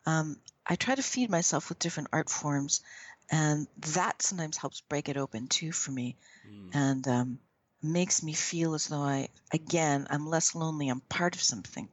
Um, 0.05 0.38
I 0.66 0.76
try 0.76 0.95
to 0.95 1.03
feed 1.03 1.30
myself 1.30 1.70
with 1.70 1.80
different 1.80 2.10
art 2.12 2.30
forms. 2.30 2.82
And 3.30 3.68
that 3.95 4.22
sometimes 4.22 4.58
helps 4.58 4.82
break 4.82 5.10
it 5.10 5.18
open 5.18 5.47
too 5.47 5.72
for 5.72 5.91
me. 5.91 6.16
Mm. 6.47 6.70
And 6.76 7.08
um, 7.08 7.39
makes 7.84 8.24
me 8.24 8.34
feel 8.34 8.74
as 8.74 8.88
though 8.88 9.01
I, 9.01 9.30
again, 9.51 10.08
I'm 10.10 10.28
less 10.28 10.55
lonely. 10.55 10.89
I'm 10.89 11.01
part 11.01 11.36
of 11.36 11.41
something 11.41 11.88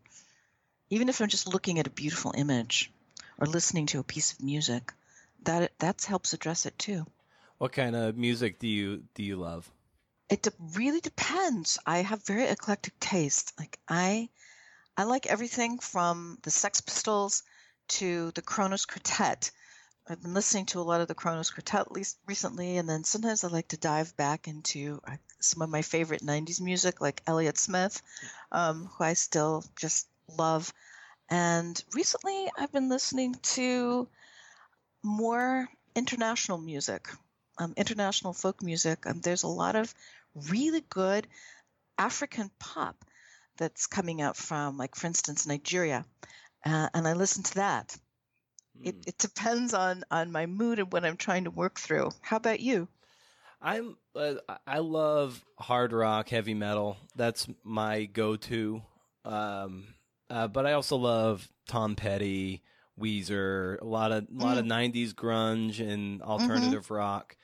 even 0.90 1.08
if 1.08 1.20
I'm 1.20 1.28
just 1.28 1.48
looking 1.48 1.78
at 1.78 1.86
a 1.86 1.90
beautiful 1.90 2.32
image 2.36 2.90
or 3.38 3.46
listening 3.46 3.86
to 3.86 3.98
a 3.98 4.04
piece 4.04 4.32
of 4.32 4.42
music, 4.42 4.92
that 5.42 5.72
that 5.78 6.04
helps 6.04 6.32
address 6.32 6.66
it 6.66 6.78
too. 6.78 7.06
What 7.59 7.72
kind 7.72 7.94
of 7.94 8.16
music 8.16 8.59
do 8.59 8.66
you 8.68 9.05
do 9.14 9.22
you 9.22 9.36
love? 9.36 9.70
It 10.28 10.42
de- 10.42 10.52
really 10.74 11.00
depends. 11.00 11.78
I 11.86 11.98
have 11.98 12.26
very 12.26 12.44
eclectic 12.44 12.98
taste. 12.98 13.52
Like 13.59 13.78
I, 13.88 14.28
I 14.96 15.05
like 15.05 15.26
everything 15.26 15.78
from 15.78 16.38
the 16.42 16.50
Sex 16.50 16.80
Pistols 16.80 17.42
to 17.88 18.30
the 18.32 18.42
Kronos 18.42 18.86
Quartet. 18.86 19.50
I've 20.07 20.22
been 20.22 20.34
listening 20.34 20.66
to 20.66 20.80
a 20.80 20.82
lot 20.82 21.00
of 21.00 21.09
the 21.09 21.14
Kronos 21.14 21.50
Quartet 21.50 21.90
least 21.92 22.18
recently, 22.26 22.76
and 22.76 22.88
then 22.88 23.05
sometimes 23.05 23.44
I 23.44 23.48
like 23.48 23.68
to 23.68 23.76
dive 23.76 24.16
back 24.16 24.48
into 24.48 25.00
uh, 25.07 25.16
some 25.40 25.62
of 25.62 25.70
my 25.70 25.82
favorite 25.82 26.22
'90s 26.22 26.61
music, 26.61 27.00
like 27.00 27.22
Elliott 27.26 27.57
Smith, 27.57 28.02
um, 28.52 28.86
who 28.86 29.05
I 29.05 29.14
still 29.14 29.64
just 29.76 30.09
love. 30.28 30.72
And 31.30 31.82
recently, 31.94 32.50
I've 32.59 32.72
been 32.72 32.88
listening 32.88 33.34
to 33.55 34.09
more 35.02 35.68
international 35.94 36.59
music, 36.59 37.09
um, 37.59 37.74
international 37.76 38.32
folk 38.32 38.62
music. 38.62 39.07
Um, 39.07 39.20
there's 39.20 39.42
a 39.42 39.48
lot 39.48 39.76
of 39.76 39.94
really 40.50 40.82
good 40.88 41.26
African 41.98 42.50
pop 42.59 43.05
that's 43.57 43.86
coming 43.86 44.20
out 44.20 44.36
from, 44.36 44.76
like, 44.76 44.96
for 44.96 45.07
instance, 45.07 45.46
Nigeria. 45.46 46.05
Uh, 46.64 46.88
and 46.92 47.07
I 47.07 47.12
listen 47.12 47.42
to 47.44 47.55
that. 47.57 47.96
Mm. 48.78 48.86
It, 48.88 48.94
hmm. 48.94 49.00
it 49.07 49.18
depends 49.18 49.74
on, 49.74 50.05
on 50.11 50.32
my 50.32 50.46
mood 50.46 50.78
and 50.78 50.92
what 50.92 51.05
I'm 51.05 51.16
trying 51.16 51.44
to 51.44 51.50
work 51.50 51.78
through. 51.78 52.11
How 52.20 52.36
about 52.36 52.61
you? 52.61 52.88
I'm 53.64 53.96
uh, 54.14 54.34
I 54.66 54.78
love 54.78 55.42
hard 55.59 55.94
rock, 55.94 56.28
heavy 56.28 56.52
metal. 56.52 56.98
That's 57.16 57.48
my 57.64 58.05
go-to. 58.05 58.82
Um, 59.24 59.94
uh, 60.28 60.48
but 60.48 60.66
I 60.66 60.74
also 60.74 60.96
love 60.96 61.48
Tom 61.66 61.96
Petty, 61.96 62.62
Weezer, 63.00 63.80
a 63.80 63.84
lot 63.84 64.12
of 64.12 64.24
a 64.24 64.44
lot 64.44 64.57
mm. 64.57 64.61
of 64.61 64.66
'90s 64.66 65.14
grunge 65.14 65.80
and 65.80 66.20
alternative 66.20 66.84
mm-hmm. 66.84 66.94
rock, 66.94 67.36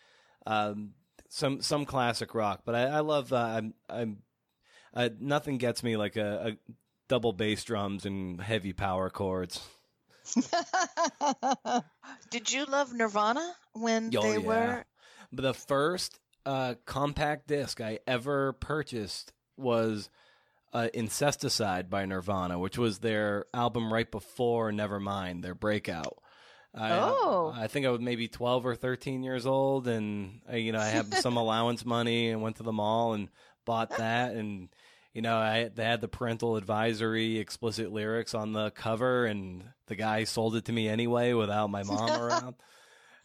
um, 0.47 0.93
some 1.28 1.62
some 1.62 1.84
classic 1.84 2.34
rock. 2.34 2.62
But 2.64 2.74
I, 2.74 2.82
I 2.84 3.01
love 3.01 3.32
uh, 3.32 3.36
I'm, 3.36 3.74
I'm 3.88 4.18
uh, 4.95 5.09
nothing 5.18 5.59
gets 5.59 5.82
me 5.82 5.97
like 5.97 6.16
a, 6.16 6.49
a 6.53 6.72
double 7.09 7.32
bass 7.32 7.64
drums 7.64 8.07
and 8.07 8.41
heavy 8.41 8.72
power 8.72 9.11
chords. 9.11 9.61
Did 12.30 12.53
you 12.53 12.64
love 12.66 12.93
Nirvana 12.93 13.55
when 13.72 14.14
oh, 14.16 14.22
they 14.22 14.38
yeah. 14.38 14.47
were? 14.47 14.84
But 15.32 15.43
the 15.43 15.55
first 15.55 16.18
uh, 16.47 16.74
compact 16.84 17.49
disc 17.49 17.80
I 17.80 18.01
ever 18.07 18.53
purchased 18.55 19.32
was 19.57 20.09
uh, 20.72 20.88
Incesticide 20.95 21.91
by 21.91 22.05
Nirvana, 22.07 22.59
which 22.59 22.78
was 22.78 22.99
their 22.99 23.47
album 23.53 23.93
right 23.93 24.11
before 24.11 24.70
Nevermind, 24.70 25.43
their 25.43 25.55
breakout. 25.55 26.18
I, 26.74 26.92
oh. 26.92 27.52
I 27.54 27.66
think 27.66 27.84
I 27.84 27.90
was 27.90 28.00
maybe 28.00 28.28
12 28.28 28.64
or 28.64 28.74
13 28.76 29.22
years 29.22 29.44
old, 29.44 29.88
and 29.88 30.40
I, 30.48 30.52
uh, 30.52 30.56
you 30.56 30.72
know 30.72 30.78
I 30.78 30.88
had 30.88 31.12
some 31.14 31.36
allowance 31.36 31.84
money 31.84 32.30
and 32.30 32.42
went 32.42 32.56
to 32.56 32.62
the 32.62 32.72
mall 32.72 33.14
and 33.14 33.28
bought 33.64 33.96
that, 33.98 34.34
and 34.34 34.68
you 35.12 35.22
know 35.22 35.36
I 35.36 35.70
they 35.74 35.84
had 35.84 36.00
the 36.00 36.08
parental 36.08 36.56
advisory 36.56 37.38
explicit 37.38 37.92
lyrics 37.92 38.34
on 38.34 38.52
the 38.52 38.70
cover, 38.70 39.26
and 39.26 39.64
the 39.86 39.96
guy 39.96 40.24
sold 40.24 40.54
it 40.54 40.66
to 40.66 40.72
me 40.72 40.88
anyway 40.88 41.32
without 41.32 41.70
my 41.70 41.82
mom 41.82 42.10
around. 42.10 42.54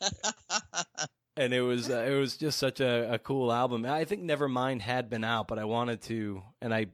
and 1.38 1.54
it 1.54 1.62
was 1.62 1.90
uh, 1.90 2.06
it 2.10 2.18
was 2.18 2.38
just 2.38 2.58
such 2.58 2.80
a, 2.80 3.14
a 3.14 3.20
cool 3.20 3.52
album. 3.54 3.86
I 3.86 4.06
think 4.06 4.24
Nevermind 4.24 4.82
had 4.82 5.10
been 5.10 5.24
out, 5.24 5.48
but 5.48 5.60
I 5.60 5.66
wanted 5.66 6.02
to, 6.04 6.42
and 6.62 6.74
I 6.74 6.88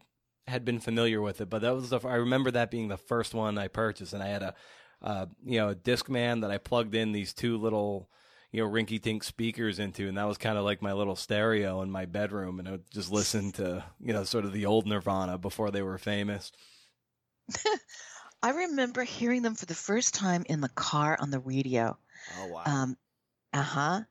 had 0.48 0.66
been 0.66 0.82
familiar 0.82 1.22
with 1.22 1.40
it, 1.40 1.50
but 1.50 1.62
that 1.62 1.74
was 1.74 1.92
the 1.92 2.00
I 2.06 2.16
remember 2.16 2.52
that 2.52 2.72
being 2.72 2.90
the 2.90 2.98
first 2.98 3.34
one 3.34 3.58
I 3.58 3.70
purchased, 3.70 4.12
and 4.12 4.22
I 4.22 4.28
had 4.28 4.44
a 4.44 4.54
uh, 5.02 5.26
you 5.46 5.60
know 5.60 5.70
a 5.70 5.76
Discman 5.76 6.42
that 6.42 6.52
I 6.52 6.58
plugged 6.58 6.96
in 6.96 7.12
these 7.12 7.34
two 7.34 7.58
little 7.58 8.10
you 8.52 8.64
know 8.64 8.70
rinky 8.70 9.00
tink 9.00 9.24
speakers 9.24 9.80
into, 9.80 10.08
and 10.08 10.18
that 10.18 10.28
was 10.28 10.38
kind 10.38 10.58
of 10.58 10.66
like 10.66 10.82
my 10.82 10.94
little 10.94 11.16
stereo 11.16 11.82
in 11.82 11.92
my 11.92 12.06
bedroom, 12.06 12.60
and 12.60 12.68
I 12.68 12.72
would 12.72 12.92
just 12.92 13.12
listen 13.12 13.52
to 13.54 13.84
you 14.00 14.14
know 14.14 14.24
sort 14.24 14.46
of 14.46 14.54
the 14.54 14.66
old 14.66 14.86
Nirvana 14.86 15.38
before 15.38 15.72
they 15.72 15.82
were 15.82 15.98
famous. 15.98 16.52
I 18.44 18.52
remember 18.52 19.04
hearing 19.04 19.42
them 19.44 19.56
for 19.56 19.66
the 19.66 19.76
first 19.76 20.14
time 20.14 20.46
in 20.48 20.62
the 20.62 20.70
car 20.70 21.18
on 21.20 21.32
the 21.32 21.40
radio. 21.40 21.98
Oh 22.40 22.48
wow! 22.48 22.64
Um, 22.66 22.98
uh 23.54 23.62
huh. 23.62 24.02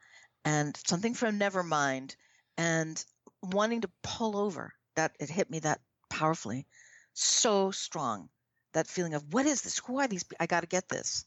And 0.45 0.75
something 0.87 1.15
from 1.15 1.39
Nevermind, 1.39 2.17
and 2.57 3.03
wanting 3.43 3.83
to 3.83 3.91
pull 4.03 4.37
over. 4.37 4.73
That 4.97 5.15
it 5.21 5.31
hit 5.31 5.51
me 5.51 5.61
that 5.61 5.81
powerfully, 6.09 6.67
so 7.13 7.71
strong. 7.71 8.29
That 8.73 8.87
feeling 8.87 9.15
of 9.15 9.33
what 9.33 9.47
is 9.47 9.63
this? 9.63 9.79
Who 9.79 9.99
are 9.99 10.09
these? 10.09 10.25
I 10.39 10.47
got 10.47 10.61
to 10.61 10.67
get 10.67 10.89
this. 10.89 11.25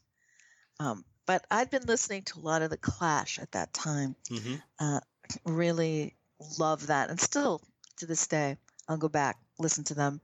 Um, 0.80 1.04
but 1.26 1.44
I'd 1.50 1.70
been 1.70 1.84
listening 1.86 2.22
to 2.22 2.38
a 2.38 2.42
lot 2.42 2.62
of 2.62 2.70
the 2.70 2.76
Clash 2.76 3.38
at 3.38 3.52
that 3.52 3.72
time. 3.72 4.16
Mm-hmm. 4.30 4.54
Uh, 4.78 5.00
really 5.44 6.14
love 6.58 6.88
that, 6.88 7.10
and 7.10 7.20
still 7.20 7.60
to 7.98 8.06
this 8.06 8.26
day, 8.26 8.56
I'll 8.88 8.96
go 8.96 9.08
back 9.08 9.38
listen 9.58 9.84
to 9.84 9.94
them. 9.94 10.20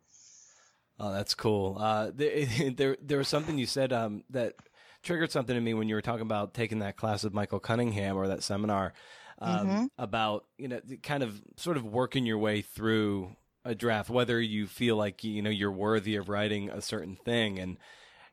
Oh, 0.99 1.13
that's 1.13 1.35
cool. 1.35 1.77
Uh, 1.79 2.11
there, 2.15 2.47
there, 2.71 2.97
there 3.01 3.19
was 3.19 3.29
something 3.29 3.59
you 3.59 3.67
said 3.67 3.93
um, 3.93 4.25
that 4.31 4.55
triggered 5.03 5.31
something 5.31 5.57
in 5.57 5.65
me 5.65 5.75
when 5.75 5.89
you 5.89 5.95
were 5.95 6.03
talking 6.03 6.23
about 6.23 6.55
taking 6.55 6.81
that 6.81 6.97
class 6.97 7.25
with 7.25 7.33
Michael 7.33 7.61
Cunningham 7.61 8.17
or 8.17 8.29
that 8.29 8.43
seminar 8.43 8.93
um, 9.39 9.69
mm-hmm. 9.69 9.85
about 9.99 10.45
you 10.59 10.69
know 10.69 10.81
kind 11.03 11.23
of 11.23 11.41
sort 11.57 11.77
of 11.77 11.85
working 11.85 12.27
your 12.27 12.39
way 12.39 12.61
through 12.61 13.35
a 13.65 13.75
draft, 13.75 14.11
whether 14.11 14.41
you 14.41 14.67
feel 14.67 14.97
like 14.97 15.25
you 15.25 15.43
know 15.43 15.51
you're 15.51 15.73
worthy 15.73 16.17
of 16.17 16.29
writing 16.29 16.71
a 16.71 16.81
certain 16.81 17.17
thing, 17.17 17.59
and 17.59 17.79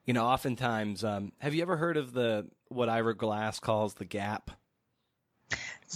you 0.08 0.14
know, 0.14 0.26
oftentimes, 0.26 1.04
um, 1.04 1.34
have 1.40 1.54
you 1.54 1.62
ever 1.62 1.76
heard 1.76 1.98
of 1.98 2.14
the 2.14 2.48
what 2.70 2.90
Ira 2.90 3.16
Glass 3.16 3.60
calls 3.60 3.96
the 3.96 4.06
gap? 4.06 4.52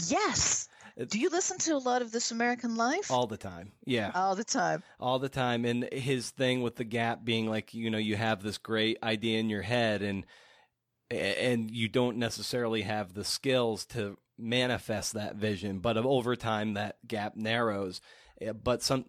Yes. 0.08 0.68
Do 1.08 1.18
you 1.18 1.30
listen 1.30 1.58
to 1.60 1.76
a 1.76 1.78
lot 1.78 2.02
of 2.02 2.12
This 2.12 2.32
American 2.32 2.76
Life? 2.76 3.10
All 3.10 3.26
the 3.26 3.38
time. 3.38 3.72
Yeah. 3.86 4.12
All 4.14 4.36
the 4.36 4.44
time. 4.44 4.84
All 5.00 5.20
the 5.20 5.30
time. 5.30 5.64
And 5.66 5.88
his 5.92 6.30
thing 6.30 6.62
with 6.62 6.76
the 6.76 6.84
gap 6.84 7.24
being 7.24 7.48
like, 7.48 7.74
you 7.74 7.90
know, 7.90 7.98
you 7.98 8.18
have 8.18 8.44
this 8.44 8.58
great 8.58 8.98
idea 9.02 9.40
in 9.40 9.50
your 9.50 9.62
head 9.62 10.02
and 10.02 10.26
and 11.10 11.70
you 11.70 11.90
don't 11.90 12.18
necessarily 12.18 12.84
have 12.84 13.14
the 13.14 13.26
skills 13.26 13.86
to 13.86 14.18
manifest 14.38 15.14
that 15.14 15.36
vision, 15.36 15.80
but 15.80 15.98
over 15.98 16.38
time 16.38 16.76
that 16.76 16.98
gap 17.06 17.36
narrows. 17.36 18.00
Eh, 18.40 18.54
but 18.54 18.82
some 18.82 19.06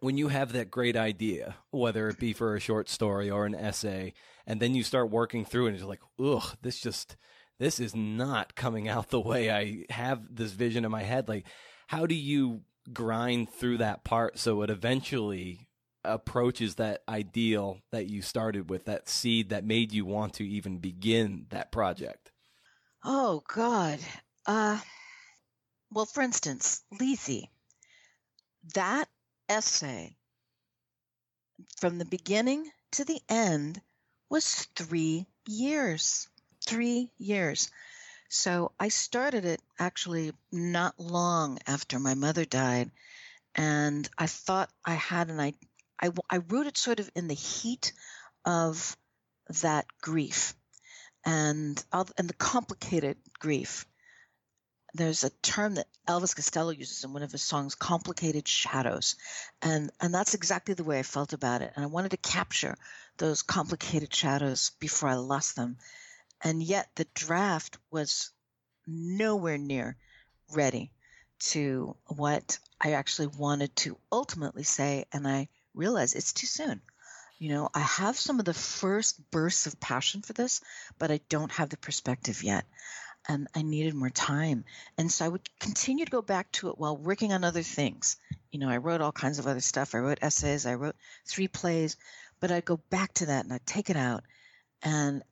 when 0.00 0.16
you 0.16 0.28
have 0.28 0.52
that 0.52 0.70
great 0.70 0.96
idea, 0.96 1.56
whether 1.70 2.08
it 2.08 2.18
be 2.18 2.32
for 2.32 2.54
a 2.54 2.60
short 2.60 2.88
story 2.88 3.30
or 3.30 3.46
an 3.46 3.54
essay, 3.54 4.14
and 4.46 4.60
then 4.60 4.74
you 4.74 4.82
start 4.82 5.10
working 5.10 5.44
through 5.44 5.66
it 5.66 5.70
and 5.70 5.78
you're 5.78 5.88
like, 5.88 6.02
ugh, 6.22 6.56
this 6.62 6.80
just 6.80 7.16
this 7.58 7.80
is 7.80 7.94
not 7.94 8.54
coming 8.54 8.88
out 8.88 9.10
the 9.10 9.20
way 9.20 9.50
I 9.50 9.84
have 9.92 10.22
this 10.30 10.52
vision 10.52 10.84
in 10.84 10.90
my 10.90 11.02
head. 11.02 11.28
Like, 11.28 11.46
how 11.88 12.06
do 12.06 12.14
you 12.14 12.62
grind 12.92 13.50
through 13.50 13.78
that 13.78 14.04
part 14.04 14.38
so 14.38 14.62
it 14.62 14.70
eventually 14.70 15.68
approaches 16.04 16.76
that 16.76 17.02
ideal 17.08 17.80
that 17.90 18.06
you 18.06 18.22
started 18.22 18.70
with, 18.70 18.84
that 18.84 19.08
seed 19.08 19.50
that 19.50 19.64
made 19.64 19.92
you 19.92 20.04
want 20.04 20.34
to 20.34 20.48
even 20.48 20.78
begin 20.78 21.46
that 21.50 21.72
project? 21.72 22.30
Oh, 23.04 23.42
God. 23.48 23.98
Uh, 24.46 24.78
well, 25.90 26.06
for 26.06 26.22
instance, 26.22 26.82
Lethe, 26.98 27.44
that 28.74 29.08
essay 29.48 30.16
from 31.78 31.98
the 31.98 32.04
beginning 32.04 32.70
to 32.92 33.04
the 33.04 33.20
end 33.28 33.80
was 34.28 34.66
three 34.76 35.26
years 35.46 36.28
three 36.68 37.10
years. 37.18 37.70
So 38.28 38.72
I 38.78 38.88
started 38.88 39.44
it 39.44 39.60
actually 39.78 40.32
not 40.52 41.00
long 41.00 41.58
after 41.66 41.98
my 41.98 42.14
mother 42.14 42.44
died. 42.44 42.90
And 43.54 44.08
I 44.18 44.26
thought 44.26 44.70
I 44.84 44.94
had 44.94 45.30
an 45.30 45.40
I, 45.40 45.54
I, 46.00 46.10
I 46.28 46.38
wrote 46.38 46.66
it 46.66 46.76
sort 46.76 47.00
of 47.00 47.10
in 47.14 47.26
the 47.26 47.34
heat 47.34 47.92
of 48.44 48.96
that 49.62 49.86
grief 50.02 50.54
and 51.24 51.82
and 52.18 52.28
the 52.28 52.34
complicated 52.34 53.16
grief. 53.38 53.86
There's 54.98 55.22
a 55.22 55.30
term 55.30 55.76
that 55.76 55.86
Elvis 56.08 56.34
Costello 56.34 56.70
uses 56.70 57.04
in 57.04 57.12
one 57.12 57.22
of 57.22 57.30
his 57.30 57.42
songs, 57.42 57.76
"complicated 57.76 58.48
shadows," 58.48 59.14
and 59.62 59.92
and 60.00 60.12
that's 60.12 60.34
exactly 60.34 60.74
the 60.74 60.82
way 60.82 60.98
I 60.98 61.04
felt 61.04 61.32
about 61.32 61.62
it. 61.62 61.72
And 61.76 61.84
I 61.84 61.86
wanted 61.86 62.10
to 62.10 62.16
capture 62.16 62.76
those 63.16 63.42
complicated 63.42 64.12
shadows 64.12 64.72
before 64.80 65.08
I 65.08 65.14
lost 65.14 65.54
them. 65.54 65.78
And 66.40 66.60
yet 66.60 66.90
the 66.96 67.06
draft 67.14 67.78
was 67.92 68.32
nowhere 68.88 69.56
near 69.56 69.96
ready 70.50 70.90
to 71.52 71.96
what 72.06 72.58
I 72.80 72.94
actually 72.94 73.28
wanted 73.28 73.76
to 73.76 73.96
ultimately 74.10 74.64
say. 74.64 75.04
And 75.12 75.28
I 75.28 75.48
realized 75.74 76.16
it's 76.16 76.32
too 76.32 76.48
soon. 76.48 76.82
You 77.38 77.50
know, 77.50 77.68
I 77.72 77.80
have 77.80 78.18
some 78.18 78.40
of 78.40 78.46
the 78.46 78.52
first 78.52 79.30
bursts 79.30 79.68
of 79.68 79.78
passion 79.78 80.22
for 80.22 80.32
this, 80.32 80.60
but 80.98 81.12
I 81.12 81.20
don't 81.28 81.52
have 81.52 81.68
the 81.68 81.76
perspective 81.76 82.42
yet. 82.42 82.66
And 83.28 83.46
I 83.54 83.62
needed 83.62 83.94
more 83.94 84.10
time. 84.10 84.64
And 84.96 85.12
so 85.12 85.24
I 85.24 85.28
would 85.28 85.48
continue 85.58 86.04
to 86.04 86.10
go 86.10 86.22
back 86.22 86.50
to 86.52 86.70
it 86.70 86.78
while 86.78 86.96
working 86.96 87.32
on 87.32 87.44
other 87.44 87.62
things. 87.62 88.16
You 88.50 88.58
know, 88.58 88.70
I 88.70 88.78
wrote 88.78 89.02
all 89.02 89.12
kinds 89.12 89.38
of 89.38 89.46
other 89.46 89.60
stuff. 89.60 89.94
I 89.94 89.98
wrote 89.98 90.18
essays, 90.22 90.64
I 90.64 90.74
wrote 90.74 90.96
three 91.26 91.48
plays, 91.48 91.96
but 92.40 92.50
I'd 92.50 92.64
go 92.64 92.78
back 92.88 93.12
to 93.14 93.26
that 93.26 93.44
and 93.44 93.52
I'd 93.52 93.66
take 93.66 93.90
it 93.90 93.96
out. 93.96 94.24
And 94.82 95.22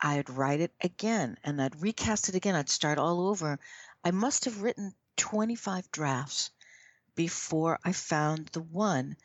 I'd 0.00 0.30
write 0.30 0.60
it 0.60 0.72
again 0.80 1.36
and 1.44 1.60
I'd 1.60 1.80
recast 1.80 2.28
it 2.28 2.34
again. 2.34 2.54
I'd 2.54 2.68
start 2.68 2.98
all 2.98 3.28
over. 3.28 3.58
I 4.04 4.10
must 4.10 4.46
have 4.46 4.62
written 4.62 4.94
25 5.16 5.90
drafts 5.90 6.50
before 7.14 7.78
I 7.84 7.92
found 7.92 8.46
the 8.48 8.62
one 8.62 9.16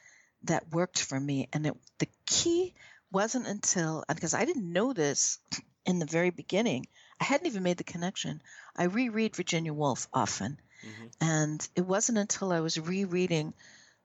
that 0.43 0.73
worked 0.73 0.99
for 0.99 1.19
me. 1.19 1.47
And 1.53 1.65
it, 1.65 1.75
the 1.99 2.09
key 2.25 2.73
wasn't 3.11 3.47
until, 3.47 4.03
because 4.07 4.33
I 4.33 4.45
didn't 4.45 4.71
know 4.71 4.93
this 4.93 5.39
in 5.85 5.99
the 5.99 6.05
very 6.05 6.29
beginning, 6.29 6.87
I 7.19 7.25
hadn't 7.25 7.47
even 7.47 7.63
made 7.63 7.77
the 7.77 7.83
connection. 7.83 8.41
I 8.75 8.85
reread 8.85 9.35
Virginia 9.35 9.73
Woolf 9.73 10.07
often. 10.13 10.59
Mm-hmm. 10.85 11.05
And 11.21 11.69
it 11.75 11.85
wasn't 11.85 12.17
until 12.17 12.51
I 12.51 12.59
was 12.59 12.79
rereading 12.79 13.53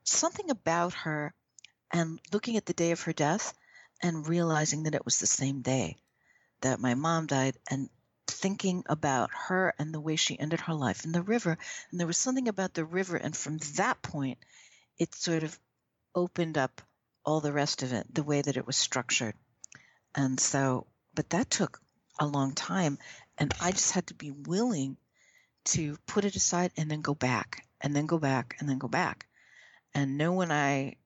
something 0.04 0.50
about 0.50 0.94
her 0.94 1.34
and 1.92 2.20
looking 2.32 2.56
at 2.56 2.66
the 2.66 2.72
day 2.72 2.92
of 2.92 3.02
her 3.02 3.12
death 3.12 3.52
and 4.02 4.28
realizing 4.28 4.84
that 4.84 4.94
it 4.94 5.04
was 5.04 5.18
the 5.18 5.26
same 5.26 5.62
day 5.62 5.98
that 6.61 6.80
my 6.80 6.94
mom 6.94 7.26
died 7.26 7.56
and 7.70 7.88
thinking 8.26 8.84
about 8.86 9.30
her 9.48 9.74
and 9.78 9.92
the 9.92 10.00
way 10.00 10.16
she 10.16 10.38
ended 10.38 10.61
her 10.61 10.74
life 10.74 11.04
in 11.04 11.12
the 11.12 11.22
river. 11.22 11.58
And 11.90 12.00
there 12.00 12.06
was 12.06 12.18
something 12.18 12.48
about 12.48 12.74
the 12.74 12.84
river. 12.84 13.16
And 13.16 13.36
from 13.36 13.58
that 13.76 14.00
point, 14.02 14.38
it 14.98 15.14
sort 15.14 15.42
of 15.42 15.58
opened 16.14 16.56
up 16.56 16.80
all 17.24 17.40
the 17.40 17.52
rest 17.52 17.82
of 17.82 17.92
it, 17.92 18.06
the 18.14 18.22
way 18.22 18.40
that 18.40 18.56
it 18.56 18.66
was 18.66 18.76
structured. 18.76 19.34
And 20.14 20.38
so, 20.38 20.86
but 21.14 21.30
that 21.30 21.50
took 21.50 21.80
a 22.21 22.27
long 22.27 22.53
time. 22.55 22.99
And 23.39 23.53
I 23.61 23.73
just 23.73 23.93
had 23.93 24.07
to 24.09 24.14
be 24.14 24.31
willing 24.31 24.97
to 25.64 25.97
put 26.07 26.25
it 26.25 26.37
aside 26.37 26.73
and 26.77 26.91
then 26.91 27.01
go 27.01 27.14
back 27.14 27.66
and 27.81 27.97
then 27.97 28.07
go 28.07 28.18
back 28.18 28.57
and 28.61 28.68
then 28.68 28.79
go 28.79 28.89
back 28.89 29.27
and 29.95 30.16
know 30.16 30.33
when 30.35 30.53
I 30.53 30.97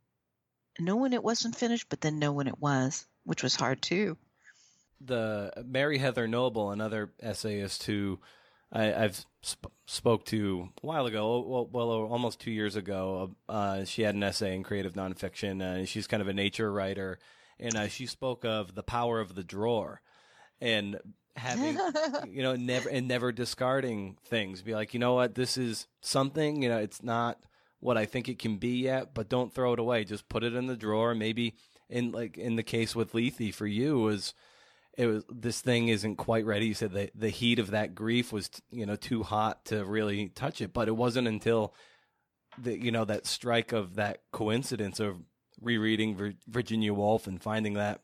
know 0.79 0.97
when 0.97 1.13
it 1.13 1.23
wasn't 1.23 1.57
finished, 1.57 1.89
but 1.89 2.01
then 2.01 2.19
know 2.19 2.33
when 2.33 2.49
it 2.49 2.61
was, 2.61 3.07
which 3.25 3.43
was 3.43 3.55
hard 3.55 3.81
too 3.81 4.19
the 5.07 5.53
Mary 5.65 5.99
Heather 5.99 6.27
Noble, 6.27 6.71
another 6.71 7.13
essayist 7.21 7.85
who 7.85 8.19
I, 8.73 8.85
have 8.85 9.25
sp- 9.45 9.73
spoke 9.87 10.25
to 10.27 10.69
a 10.83 10.87
while 10.87 11.07
ago, 11.07 11.45
well, 11.47 11.69
well 11.71 11.91
almost 11.91 12.41
two 12.41 12.51
years 12.51 12.77
ago. 12.77 13.35
Uh, 13.49 13.85
she 13.85 14.03
had 14.03 14.15
an 14.15 14.23
essay 14.23 14.55
in 14.55 14.63
creative 14.63 14.95
nonfiction. 14.95 15.63
Uh, 15.63 15.85
she's 15.85 16.07
kind 16.07 16.21
of 16.21 16.29
a 16.29 16.35
nature 16.35 16.73
writer, 16.73 17.19
and 17.59 17.77
uh, 17.77 17.89
she 17.89 18.07
spoke 18.07 18.45
of 18.45 18.75
the 18.75 18.83
power 18.83 19.21
of 19.21 19.35
the 19.35 19.45
drawer 19.45 20.01
and 20.61 20.99
having 21.37 21.79
you 22.29 22.43
know 22.43 22.57
never 22.57 22.89
and 22.89 23.09
never 23.09 23.33
discarding 23.33 24.17
things. 24.27 24.63
Be 24.63 24.75
like, 24.75 24.95
you 24.95 25.01
know 25.01 25.15
what, 25.15 25.35
this 25.35 25.57
is 25.57 25.87
something. 26.01 26.63
You 26.63 26.69
know, 26.69 26.79
it's 26.79 27.03
not 27.03 27.39
what 27.81 27.97
I 27.97 28.07
think 28.07 28.29
it 28.29 28.39
can 28.39 28.57
be 28.57 28.83
yet, 28.83 29.15
but 29.15 29.29
don't 29.29 29.53
throw 29.53 29.73
it 29.75 29.79
away. 29.79 30.05
Just 30.05 30.29
put 30.29 30.45
it 30.45 30.55
in 30.55 30.67
the 30.67 30.77
drawer. 30.77 31.15
Maybe 31.15 31.55
in 31.89 32.13
like 32.13 32.39
in 32.39 32.57
the 32.57 32.63
case 32.63 32.95
with 32.95 33.15
Lethe 33.15 33.53
for 33.53 33.67
you 33.67 33.99
was 33.99 34.35
it 34.97 35.07
was 35.07 35.25
this 35.29 35.61
thing 35.61 35.89
isn't 35.89 36.17
quite 36.17 36.47
ready. 36.47 36.67
You 36.67 36.75
said 36.75 36.93
the 36.93 37.11
the 37.15 37.31
heat 37.31 37.59
of 37.59 37.71
that 37.71 37.95
grief 37.95 38.33
was 38.33 38.51
you 38.71 38.87
know 38.87 38.97
too 38.97 39.23
hot 39.23 39.65
to 39.67 39.85
really 39.85 40.29
touch 40.29 40.61
it, 40.61 40.73
but 40.73 40.89
it 40.89 40.97
wasn't 40.97 41.29
until 41.29 41.75
the 42.59 42.79
you 42.79 42.93
know 42.93 43.05
that 43.05 43.27
strike 43.27 43.73
of 43.73 43.97
that 43.97 44.23
coincidence 44.33 45.01
of 45.01 45.17
rereading 45.61 46.37
Virginia 46.49 46.93
Woolf 46.93 47.27
and 47.27 47.41
finding 47.41 47.75
that 47.75 48.01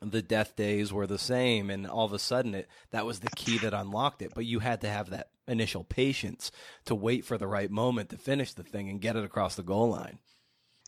the 0.00 0.22
death 0.22 0.56
days 0.56 0.92
were 0.92 1.06
the 1.06 1.18
same, 1.18 1.70
and 1.70 1.86
all 1.86 2.04
of 2.04 2.12
a 2.12 2.18
sudden 2.18 2.54
it 2.54 2.68
that 2.90 3.06
was 3.06 3.20
the 3.20 3.30
key 3.30 3.58
that 3.58 3.74
unlocked 3.74 4.22
it. 4.22 4.32
But 4.34 4.44
you 4.44 4.58
had 4.58 4.80
to 4.82 4.88
have 4.88 5.10
that 5.10 5.30
initial 5.48 5.84
patience 5.84 6.50
to 6.84 6.94
wait 6.94 7.24
for 7.24 7.38
the 7.38 7.46
right 7.46 7.70
moment 7.70 8.10
to 8.10 8.18
finish 8.18 8.52
the 8.52 8.62
thing 8.62 8.90
and 8.90 9.00
get 9.00 9.16
it 9.16 9.24
across 9.24 9.54
the 9.54 9.62
goal 9.62 9.90
line. 9.90 10.18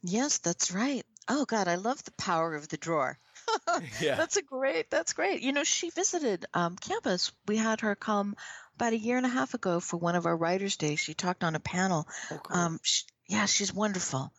Yes, 0.03 0.39
that's 0.39 0.71
right. 0.71 1.05
Oh 1.29 1.45
God, 1.45 1.69
I 1.69 1.75
love 1.77 2.03
the 2.05 2.13
power 2.13 2.55
of 2.55 2.69
the 2.69 2.77
drawer. 2.77 3.19
yeah. 4.01 4.15
That's 4.15 4.37
a 4.37 4.43
great. 4.43 4.91
That's 4.91 5.13
great. 5.13 5.43
You 5.43 5.53
know, 5.53 5.65
she 5.65 5.91
visited 5.91 6.47
um, 6.55 6.77
campus. 6.77 7.33
We 7.47 7.57
had 7.57 7.81
her 7.81 7.95
come 7.95 8.37
about 8.77 8.93
a 8.93 8.99
year 8.99 9.17
and 9.17 9.27
a 9.27 9.31
half 9.31 9.55
ago 9.55 9.81
for 9.81 9.97
one 9.97 10.15
of 10.15 10.27
our 10.27 10.37
writers' 10.37 10.77
days. 10.77 11.01
She 11.01 11.15
talked 11.15 11.45
on 11.45 11.55
a 11.55 11.61
panel. 11.61 12.07
Oh, 12.31 12.39
cool. 12.39 12.57
um, 12.57 12.81
she, 12.83 13.05
yeah, 13.29 13.47
she's 13.47 13.75
wonderful. 13.75 14.33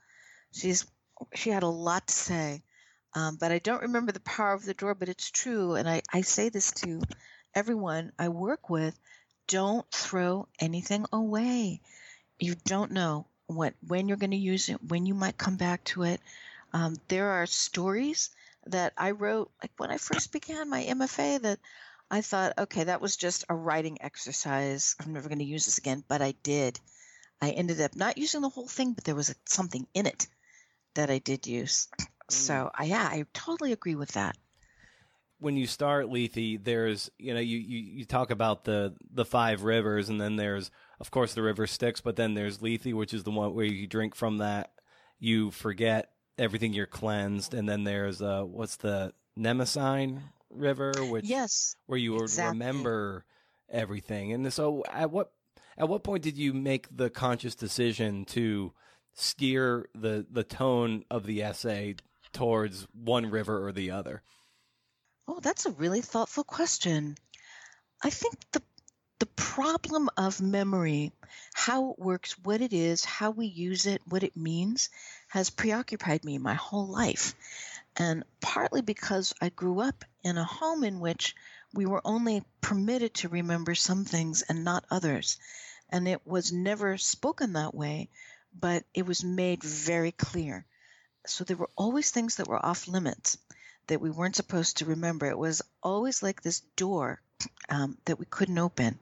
She's 0.54 0.86
she 1.36 1.50
had 1.50 1.64
a 1.64 1.68
lot 1.68 2.08
to 2.08 2.14
say, 2.14 2.64
um, 3.14 3.38
but 3.38 3.52
I 3.52 3.60
don't 3.60 3.82
remember 3.84 4.12
the 4.12 4.20
power 4.22 4.54
of 4.54 4.66
the 4.66 4.74
drawer. 4.74 4.96
But 4.96 5.10
it's 5.10 5.32
true, 5.32 5.76
and 5.76 5.90
I 5.90 6.02
I 6.12 6.22
say 6.22 6.50
this 6.50 6.72
to 6.84 7.02
everyone 7.56 8.12
I 8.20 8.30
work 8.30 8.70
with: 8.70 8.98
don't 9.48 9.90
throw 9.92 10.48
anything 10.60 11.06
away. 11.12 11.82
You 12.40 12.56
don't 12.66 12.92
know 12.92 13.26
what 13.48 13.74
when 13.86 14.08
you're 14.08 14.18
going 14.18 14.32
to 14.32 14.38
use 14.38 14.70
it, 14.70 14.84
when 14.84 15.06
you 15.06 15.14
might 15.16 15.38
come 15.38 15.58
back 15.58 15.84
to 15.86 16.04
it. 16.04 16.22
Um, 16.72 16.96
there 17.08 17.30
are 17.32 17.46
stories 17.48 18.30
that 18.68 18.94
I 18.98 19.12
wrote 19.12 19.52
like 19.62 19.72
when 19.78 19.92
I 19.92 19.98
first 19.98 20.32
began 20.32 20.70
my 20.70 20.84
MFA 20.84 21.42
that 21.42 21.60
I 22.12 22.22
thought, 22.22 22.58
okay, 22.58 22.86
that 22.86 23.02
was 23.02 23.18
just 23.18 23.46
a 23.50 23.56
writing 23.56 23.98
exercise. 24.02 24.96
I'm 25.00 25.14
never 25.14 25.30
going 25.30 25.40
to 25.40 25.46
use 25.46 25.66
this 25.66 25.78
again, 25.78 26.04
but 26.08 26.22
I 26.22 26.34
did. 26.44 26.80
I 27.42 27.52
ended 27.52 27.82
up 27.82 27.96
not 27.96 28.18
using 28.18 28.42
the 28.42 28.50
whole 28.50 28.68
thing, 28.68 28.94
but 28.94 29.04
there 29.04 29.16
was 29.16 29.34
something 29.46 29.88
in 29.94 30.06
it 30.06 30.28
that 30.96 31.10
I 31.10 31.20
did 31.20 31.48
use. 31.48 31.88
So, 32.32 32.54
mm. 32.54 32.72
I, 32.74 32.84
yeah, 32.86 33.04
I 33.04 33.26
totally 33.34 33.72
agree 33.72 33.96
with 33.96 34.12
that. 34.14 34.38
When 35.40 35.56
you 35.56 35.68
start 35.68 36.10
Lethe, 36.10 36.64
there's 36.64 37.10
you 37.18 37.34
know 37.34 37.40
you, 37.40 37.58
you, 37.58 37.80
you 37.80 38.06
talk 38.06 38.30
about 38.30 38.66
the 38.66 38.94
the 39.14 39.26
five 39.26 39.64
rivers, 39.64 40.10
and 40.10 40.20
then 40.20 40.36
there's 40.36 40.70
of 41.00 41.12
course 41.12 41.34
the 41.34 41.42
river 41.42 41.66
Styx, 41.66 42.02
but 42.02 42.16
then 42.16 42.34
there's 42.34 42.62
Lethe, 42.62 42.94
which 42.94 43.14
is 43.14 43.24
the 43.24 43.32
one 43.32 43.54
where 43.54 43.66
you 43.66 43.88
drink 43.88 44.16
from 44.16 44.40
that, 44.40 44.72
you 45.20 45.52
forget, 45.52 46.12
everything 46.38 46.74
you're 46.74 46.86
cleansed, 46.86 47.54
and 47.54 47.70
then 47.70 47.84
there's 47.84 48.22
uh, 48.22 48.44
what's 48.44 48.76
the 48.78 49.14
Mnemosyne 49.38 50.20
River, 50.50 50.92
which 51.10 51.26
yes, 51.26 51.76
where 51.86 52.00
you 52.00 52.18
exactly. 52.18 52.60
remember 52.60 53.26
everything. 53.70 54.34
And 54.34 54.52
so, 54.52 54.84
at 54.92 55.10
what 55.10 55.32
At 55.78 55.88
what 55.88 56.04
point 56.04 56.24
did 56.24 56.38
you 56.38 56.52
make 56.54 56.88
the 56.92 57.10
conscious 57.10 57.56
decision 57.56 58.26
to 58.26 58.74
steer 59.14 59.88
the 59.96 60.26
the 60.30 60.44
tone 60.44 61.06
of 61.10 61.26
the 61.26 61.42
essay 61.42 61.96
towards 62.34 62.88
one 62.94 63.30
river 63.30 63.66
or 63.66 63.72
the 63.72 63.92
other? 63.92 64.22
Oh, 65.28 65.40
that's 65.40 65.66
a 65.66 65.72
really 65.72 66.02
thoughtful 66.02 66.44
question. 66.44 67.16
I 68.04 68.10
think 68.10 68.36
the 68.52 68.62
the 69.20 69.26
problem 69.26 70.10
of 70.16 70.40
memory, 70.40 71.12
how 71.54 71.92
it 71.92 72.00
works, 72.00 72.40
what 72.40 72.62
it 72.62 72.72
is, 72.72 73.04
how 73.04 73.32
we 73.32 73.48
use 73.48 73.86
it, 73.86 74.02
what 74.08 74.24
it 74.24 74.38
means, 74.38 74.90
has 75.28 75.50
preoccupied 75.50 76.24
me 76.24 76.38
my 76.38 76.54
whole 76.54 76.88
life. 76.88 77.36
And 77.98 78.24
partly 78.40 78.82
because 78.82 79.34
I 79.42 79.50
grew 79.50 79.82
up 79.82 80.06
in 80.24 80.38
a 80.38 80.46
home 80.46 80.86
in 80.86 81.02
which 81.02 81.36
we 81.74 81.86
were 81.86 82.02
only 82.06 82.44
permitted 82.62 83.14
to 83.16 83.28
remember 83.28 83.76
some 83.76 84.06
things 84.06 84.42
and 84.42 84.64
not 84.64 84.86
others. 84.90 85.38
And 85.90 86.08
it 86.08 86.26
was 86.26 86.54
never 86.54 86.98
spoken 86.98 87.54
that 87.54 87.76
way, 87.76 88.10
but 88.58 88.86
it 88.94 89.06
was 89.06 89.24
made 89.24 89.64
very 89.64 90.14
clear. 90.14 90.66
So 91.26 91.44
there 91.44 91.58
were 91.58 91.70
always 91.76 92.12
things 92.12 92.36
that 92.36 92.48
were 92.48 92.64
off 92.64 92.88
limits 92.88 93.38
that 93.88 94.02
we 94.02 94.10
weren't 94.10 94.36
supposed 94.36 94.78
to 94.78 94.86
remember. 94.86 95.26
It 95.26 95.38
was 95.38 95.62
always 95.82 96.24
like 96.24 96.42
this 96.42 96.62
door 96.76 97.22
um, 97.70 97.98
that 98.06 98.20
we 98.20 98.26
couldn't 98.26 98.58
open. 98.58 99.00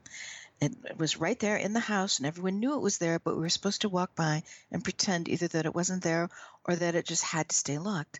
It, 0.60 0.72
it 0.84 0.98
was 0.98 1.20
right 1.20 1.38
there 1.38 1.56
in 1.56 1.72
the 1.72 1.80
house, 1.80 2.18
and 2.18 2.26
everyone 2.26 2.58
knew 2.58 2.74
it 2.74 2.80
was 2.82 2.98
there, 2.98 3.18
but 3.20 3.34
we 3.36 3.42
were 3.42 3.48
supposed 3.48 3.82
to 3.82 3.88
walk 3.88 4.16
by 4.16 4.42
and 4.72 4.82
pretend 4.82 5.28
either 5.28 5.46
that 5.48 5.66
it 5.66 5.74
wasn't 5.74 6.02
there 6.02 6.30
or 6.64 6.74
that 6.74 6.96
it 6.96 7.06
just 7.06 7.22
had 7.22 7.48
to 7.48 7.56
stay 7.56 7.78
locked. 7.78 8.18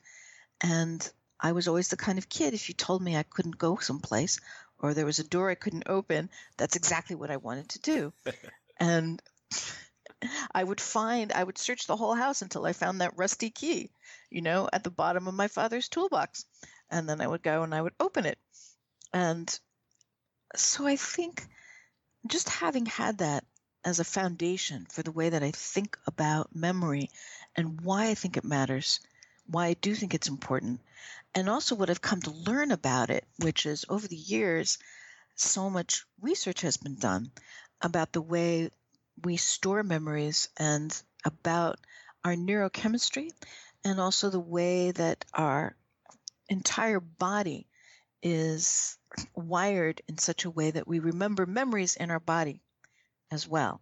And 0.60 1.08
I 1.40 1.52
was 1.52 1.68
always 1.68 1.88
the 1.88 1.96
kind 1.96 2.18
of 2.18 2.28
kid, 2.28 2.54
if 2.54 2.68
you 2.68 2.74
told 2.74 3.02
me 3.02 3.16
I 3.16 3.22
couldn't 3.24 3.58
go 3.58 3.76
someplace 3.78 4.40
or 4.78 4.94
there 4.94 5.06
was 5.06 5.18
a 5.18 5.24
door 5.24 5.50
I 5.50 5.56
couldn't 5.56 5.88
open, 5.88 6.30
that's 6.56 6.76
exactly 6.76 7.16
what 7.16 7.30
I 7.30 7.36
wanted 7.36 7.70
to 7.70 7.78
do. 7.80 8.12
and 8.78 9.20
I 10.52 10.64
would 10.64 10.80
find, 10.80 11.32
I 11.32 11.44
would 11.44 11.58
search 11.58 11.86
the 11.86 11.96
whole 11.96 12.14
house 12.14 12.42
until 12.42 12.66
I 12.66 12.72
found 12.72 13.00
that 13.00 13.16
rusty 13.16 13.50
key, 13.50 13.90
you 14.30 14.42
know, 14.42 14.68
at 14.72 14.84
the 14.84 14.90
bottom 14.90 15.28
of 15.28 15.34
my 15.34 15.48
father's 15.48 15.88
toolbox. 15.88 16.44
And 16.90 17.08
then 17.08 17.20
I 17.20 17.26
would 17.26 17.42
go 17.42 17.62
and 17.62 17.74
I 17.74 17.82
would 17.82 17.94
open 18.00 18.26
it. 18.26 18.38
And 19.12 19.58
so 20.56 20.86
I 20.86 20.96
think 20.96 21.46
just 22.26 22.48
having 22.48 22.86
had 22.86 23.18
that 23.18 23.44
as 23.84 24.00
a 24.00 24.04
foundation 24.04 24.86
for 24.90 25.02
the 25.02 25.12
way 25.12 25.30
that 25.30 25.42
I 25.42 25.50
think 25.50 25.98
about 26.06 26.54
memory 26.54 27.10
and 27.56 27.80
why 27.80 28.08
I 28.08 28.14
think 28.14 28.36
it 28.36 28.44
matters, 28.44 29.00
why 29.46 29.66
I 29.66 29.74
do 29.74 29.94
think 29.94 30.14
it's 30.14 30.28
important, 30.28 30.80
and 31.34 31.48
also 31.48 31.74
what 31.74 31.90
I've 31.90 32.02
come 32.02 32.20
to 32.22 32.30
learn 32.30 32.70
about 32.70 33.10
it, 33.10 33.24
which 33.38 33.66
is 33.66 33.84
over 33.88 34.06
the 34.06 34.16
years, 34.16 34.78
so 35.36 35.70
much 35.70 36.04
research 36.20 36.62
has 36.62 36.76
been 36.76 36.96
done 36.96 37.30
about 37.80 38.12
the 38.12 38.20
way 38.20 38.70
we 39.24 39.36
store 39.36 39.82
memories 39.82 40.48
and 40.56 40.94
about 41.24 41.78
our 42.24 42.34
neurochemistry 42.34 43.30
and 43.84 44.00
also 44.00 44.30
the 44.30 44.40
way 44.40 44.90
that 44.92 45.24
our 45.34 45.76
entire 46.48 47.00
body 47.00 47.66
is 48.22 48.96
wired 49.34 50.02
in 50.08 50.18
such 50.18 50.44
a 50.44 50.50
way 50.50 50.70
that 50.70 50.88
we 50.88 50.98
remember 50.98 51.46
memories 51.46 51.96
in 51.96 52.10
our 52.10 52.20
body 52.20 52.60
as 53.30 53.46
well. 53.46 53.80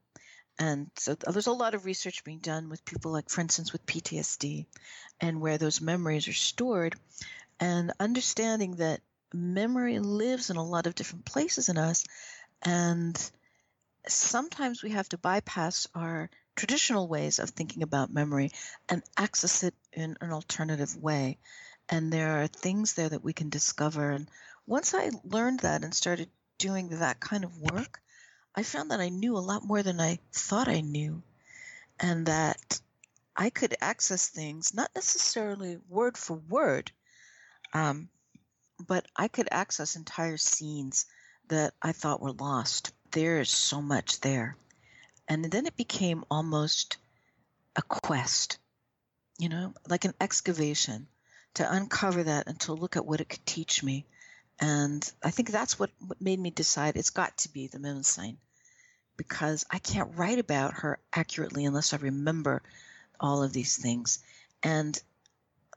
And 0.59 0.91
so 0.97 1.15
there's 1.15 1.47
a 1.47 1.53
lot 1.53 1.75
of 1.75 1.85
research 1.85 2.25
being 2.25 2.39
done 2.39 2.69
with 2.69 2.85
people 2.85 3.13
like, 3.13 3.29
for 3.29 3.41
instance, 3.43 3.73
with 3.73 3.85
PTSD 3.85 4.67
and 5.21 5.41
where 5.41 5.59
those 5.59 5.81
memories 5.81 6.29
are 6.29 6.33
stored 6.33 6.97
and 7.61 7.93
understanding 8.01 8.77
that 8.77 9.01
memory 9.33 9.99
lives 9.99 10.51
in 10.51 10.57
a 10.57 10.65
lot 10.65 10.87
of 10.87 10.95
different 10.95 11.25
places 11.25 11.69
in 11.69 11.77
us 11.77 12.05
and 12.63 13.31
sometimes 14.09 14.83
we 14.83 14.91
have 14.91 15.09
to 15.11 15.19
bypass 15.19 15.87
our 15.95 16.31
traditional 16.55 17.09
ways 17.09 17.39
of 17.39 17.51
thinking 17.51 17.83
about 17.83 18.13
memory 18.13 18.51
and 18.89 19.03
access 19.17 19.63
it 19.63 19.75
in 19.93 20.17
an 20.21 20.33
alternative 20.33 20.97
way. 20.97 21.39
And 21.89 22.13
there 22.13 22.43
are 22.43 22.47
things 22.47 22.95
there 22.95 23.09
that 23.09 23.25
we 23.25 23.33
can 23.33 23.49
discover. 23.51 24.11
And 24.11 24.29
once 24.67 24.95
i 24.95 25.11
learned 25.25 25.61
that 25.61 25.85
and 25.85 25.95
started 25.95 26.29
doing 26.59 26.89
that 26.89 27.21
kind 27.21 27.45
of 27.45 27.57
work 27.61 28.01
i 28.55 28.63
found 28.63 28.91
that 28.91 29.01
i 29.01 29.09
knew 29.09 29.37
a 29.37 29.39
lot 29.39 29.65
more 29.65 29.83
than 29.83 30.01
i 30.01 30.19
thought 30.33 30.69
i 30.69 30.81
knew. 30.81 31.23
And 32.01 32.27
that 32.27 32.81
i 33.37 33.51
could 33.51 33.77
access 33.81 34.29
things 34.29 34.75
not 34.75 34.91
necessarily 34.95 35.79
word 35.89 36.17
for 36.19 36.35
word 36.37 36.91
um, 37.73 38.09
but 38.87 39.07
I 39.17 39.29
could 39.29 39.49
access 39.51 39.97
entire 39.97 40.37
scenes 40.37 41.07
that 41.49 41.75
I 41.83 41.93
thought 41.93 42.21
were 42.23 42.33
lost. 42.33 42.93
There 43.17 43.41
is 43.41 43.49
so 43.49 43.81
much 43.81 44.21
there. 44.21 44.59
And 45.27 45.43
then 45.43 45.65
it 45.65 45.75
became 45.75 46.27
almost 46.31 46.99
a 47.75 47.81
quest, 47.81 48.59
you 49.39 49.49
know, 49.49 49.73
like 49.89 50.05
an 50.05 50.13
excavation 50.21 51.09
to 51.55 51.73
uncover 51.73 52.25
that 52.25 52.47
and 52.47 52.61
to 52.61 52.75
look 52.75 52.95
at 52.95 53.07
what 53.07 53.23
it 53.23 53.31
could 53.31 53.47
teach 53.47 53.83
me. 53.83 54.05
And 54.61 55.11
I 55.25 55.31
think 55.31 55.51
that's 55.51 55.79
what, 55.79 55.89
made 56.21 56.39
me 56.39 56.51
decide 56.51 56.97
it's 56.97 57.09
got 57.09 57.39
to 57.39 57.49
be 57.49 57.69
the 57.69 57.79
Mnemosyne 57.79 58.37
because 59.17 59.65
I 59.71 59.79
can't 59.79 60.15
write 60.19 60.39
about 60.39 60.75
her 60.75 60.99
accurately 61.11 61.65
unless 61.65 61.95
I 61.95 61.97
remember 61.97 62.61
all 63.19 63.43
of 63.43 63.55
these 63.55 63.79
things. 63.79 64.19
And 64.63 65.01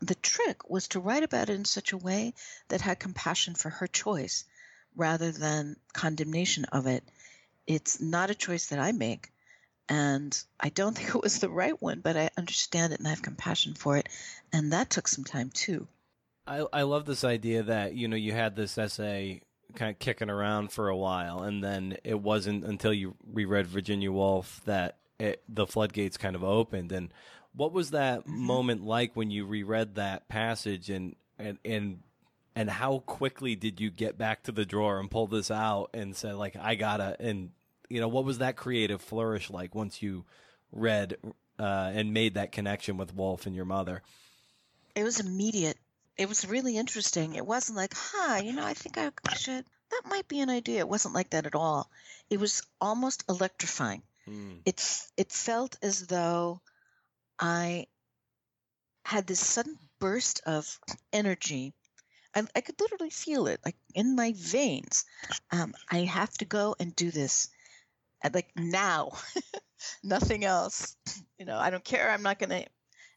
the 0.01 0.15
trick 0.15 0.69
was 0.69 0.89
to 0.89 0.99
write 0.99 1.23
about 1.23 1.49
it 1.49 1.55
in 1.55 1.63
such 1.63 1.93
a 1.93 1.97
way 1.97 2.33
that 2.67 2.81
had 2.81 2.99
compassion 2.99 3.55
for 3.55 3.69
her 3.69 3.87
choice 3.87 4.43
rather 4.93 5.31
than 5.31 5.77
condemnation 5.93 6.65
of 6.65 6.85
it. 6.85 7.01
It's 7.69 8.01
not 8.01 8.29
a 8.29 8.35
choice 8.35 8.67
that 8.67 8.79
I 8.79 8.91
make. 8.91 9.31
And 9.87 10.37
I 10.59 10.69
don't 10.69 10.93
think 10.97 11.15
it 11.15 11.23
was 11.23 11.39
the 11.39 11.49
right 11.49 11.79
one, 11.81 12.01
but 12.01 12.17
I 12.17 12.29
understand 12.37 12.91
it 12.91 12.99
and 12.99 13.07
I 13.07 13.11
have 13.11 13.21
compassion 13.21 13.75
for 13.75 13.95
it. 13.95 14.09
And 14.51 14.73
that 14.73 14.89
took 14.89 15.07
some 15.07 15.23
time 15.23 15.51
too. 15.51 15.87
I, 16.45 16.65
I 16.73 16.81
love 16.81 17.05
this 17.05 17.23
idea 17.23 17.63
that, 17.63 17.93
you 17.93 18.07
know, 18.07 18.15
you 18.15 18.33
had 18.33 18.55
this 18.55 18.77
essay 18.77 19.43
kind 19.75 19.91
of 19.91 19.99
kicking 19.99 20.31
around 20.31 20.71
for 20.71 20.89
a 20.89 20.97
while, 20.97 21.43
and 21.43 21.63
then 21.63 21.97
it 22.03 22.19
wasn't 22.19 22.65
until 22.65 22.91
you 22.91 23.15
reread 23.31 23.67
Virginia 23.67 24.11
Woolf 24.11 24.61
that 24.65 24.97
it, 25.19 25.43
the 25.47 25.67
floodgates 25.67 26.17
kind 26.17 26.35
of 26.35 26.43
opened. 26.43 26.91
And 26.91 27.13
what 27.53 27.71
was 27.71 27.91
that 27.91 28.21
mm-hmm. 28.21 28.39
moment 28.39 28.83
like 28.83 29.15
when 29.15 29.29
you 29.29 29.45
reread 29.45 29.95
that 29.95 30.27
passage 30.27 30.89
and 30.89 31.15
and 31.37 31.57
and 31.63 31.99
and 32.55 32.69
how 32.69 32.99
quickly 32.99 33.55
did 33.55 33.79
you 33.79 33.89
get 33.91 34.17
back 34.17 34.43
to 34.43 34.51
the 34.51 34.65
drawer 34.65 34.99
and 34.99 35.11
pull 35.11 35.27
this 35.27 35.51
out 35.51 35.89
and 35.93 36.15
say 36.15 36.33
like 36.33 36.55
I 36.55 36.75
gotta 36.75 37.15
and 37.19 37.51
you 37.89 37.99
know 37.99 38.07
what 38.07 38.25
was 38.25 38.37
that 38.39 38.55
creative 38.55 39.01
flourish 39.01 39.49
like 39.49 39.75
once 39.75 40.01
you 40.01 40.25
read 40.71 41.17
uh, 41.57 41.91
and 41.93 42.13
made 42.13 42.35
that 42.35 42.51
connection 42.51 42.97
with 42.97 43.13
Woolf 43.15 43.45
and 43.45 43.55
your 43.55 43.65
mother? 43.65 44.01
It 44.95 45.03
was 45.03 45.19
immediate. 45.19 45.77
It 46.17 46.27
was 46.27 46.47
really 46.47 46.77
interesting. 46.77 47.35
It 47.35 47.45
wasn't 47.45 47.77
like, 47.77 47.93
huh, 47.95 48.41
you 48.43 48.53
know, 48.53 48.65
I 48.65 48.73
think 48.73 48.97
I 48.97 49.11
should. 49.33 49.65
That 49.91 50.01
might 50.09 50.27
be 50.27 50.41
an 50.41 50.49
idea. 50.49 50.79
It 50.79 50.89
wasn't 50.89 51.15
like 51.15 51.31
that 51.31 51.45
at 51.45 51.55
all. 51.55 51.89
It 52.29 52.39
was 52.39 52.61
almost 52.79 53.23
electrifying. 53.29 54.03
Mm. 54.27 54.61
It 54.65 55.07
it 55.17 55.31
felt 55.31 55.77
as 55.81 56.05
though 56.07 56.61
I 57.39 57.87
had 59.03 59.25
this 59.25 59.39
sudden 59.39 59.77
burst 59.99 60.41
of 60.45 60.79
energy. 61.11 61.73
I, 62.35 62.45
I 62.55 62.61
could 62.61 62.79
literally 62.79 63.09
feel 63.09 63.47
it, 63.47 63.59
like 63.65 63.75
in 63.95 64.15
my 64.15 64.33
veins. 64.35 65.05
Um, 65.51 65.73
I 65.89 65.99
have 65.99 66.31
to 66.37 66.45
go 66.45 66.75
and 66.79 66.95
do 66.95 67.09
this, 67.09 67.49
like 68.33 68.51
now, 68.55 69.11
nothing 70.03 70.43
else. 70.45 70.95
You 71.37 71.45
know, 71.45 71.57
I 71.57 71.69
don't 71.69 71.83
care. 71.83 72.09
I'm 72.09 72.23
not 72.23 72.39
going 72.39 72.49
to. 72.49 72.65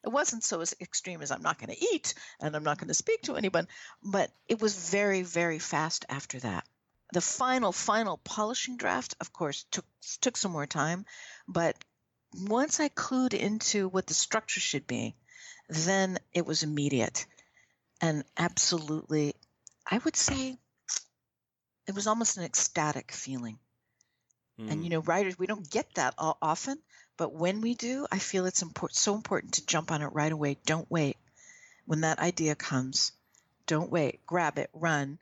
It 0.04 0.08
wasn't 0.08 0.42
so 0.42 0.60
as 0.60 0.74
extreme 0.80 1.22
as 1.22 1.30
I'm 1.30 1.42
not 1.42 1.58
going 1.58 1.74
to 1.74 1.84
eat 1.94 2.14
and 2.40 2.56
I'm 2.56 2.64
not 2.64 2.78
going 2.78 2.88
to 2.88 2.94
speak 2.94 3.22
to 3.22 3.36
anyone, 3.36 3.68
but 4.02 4.32
it 4.48 4.60
was 4.60 4.90
very, 4.90 5.22
very 5.22 5.60
fast 5.60 6.04
after 6.08 6.40
that. 6.40 6.66
The 7.12 7.20
final, 7.20 7.70
final 7.70 8.16
polishing 8.16 8.76
draft, 8.78 9.14
of 9.20 9.32
course, 9.32 9.64
took 9.70 9.84
took 10.20 10.36
some 10.36 10.50
more 10.50 10.66
time, 10.66 11.04
but 11.46 11.76
once 12.34 12.80
I 12.80 12.88
clued 12.88 13.34
into 13.34 13.88
what 13.88 14.06
the 14.06 14.14
structure 14.14 14.60
should 14.60 14.86
be, 14.86 15.14
then 15.68 16.18
it 16.32 16.46
was 16.46 16.62
immediate 16.62 17.26
and 18.02 18.24
absolutely, 18.36 19.36
I 19.88 19.98
would 19.98 20.16
say 20.16 20.58
it 21.86 21.94
was 21.94 22.08
almost 22.08 22.36
an 22.36 22.42
ecstatic 22.42 23.12
feeling. 23.12 23.60
Mm. 24.62 24.72
And 24.72 24.82
you 24.82 24.88
hmm. 24.88 24.92
know, 24.92 25.00
writers, 25.00 25.38
we 25.38 25.46
don't 25.46 25.68
get 25.68 25.94
that 25.94 26.14
often, 26.18 26.78
but 27.16 27.34
when 27.34 27.60
we 27.60 27.74
do, 27.74 28.06
I 28.10 28.18
feel 28.18 28.46
it's 28.46 28.62
important, 28.62 28.96
so 28.96 29.14
important 29.14 29.54
to 29.54 29.66
jump 29.66 29.90
on 29.90 30.02
it 30.02 30.12
right 30.12 30.32
away. 30.32 30.58
Don't 30.66 30.90
wait. 30.90 31.16
When 31.86 32.02
that 32.02 32.18
idea 32.18 32.54
comes, 32.54 33.12
don't 33.66 33.90
wait. 33.90 34.24
Grab 34.26 34.58
it, 34.58 34.70
run. 34.72 35.18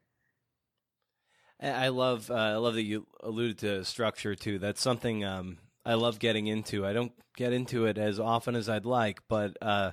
I 1.62 1.88
love, 1.88 2.30
uh, 2.30 2.34
I 2.34 2.56
love 2.56 2.74
that 2.74 2.84
you 2.84 3.06
alluded 3.22 3.58
to 3.58 3.84
structure 3.84 4.34
too. 4.34 4.58
That's 4.58 4.80
something 4.80 5.24
um, 5.24 5.58
I 5.84 5.94
love 5.94 6.18
getting 6.18 6.46
into. 6.46 6.86
I 6.86 6.92
don't 6.92 7.12
get 7.36 7.52
into 7.52 7.86
it 7.86 7.98
as 7.98 8.18
often 8.18 8.54
as 8.54 8.68
I'd 8.68 8.86
like, 8.86 9.20
but 9.28 9.56
uh, 9.60 9.92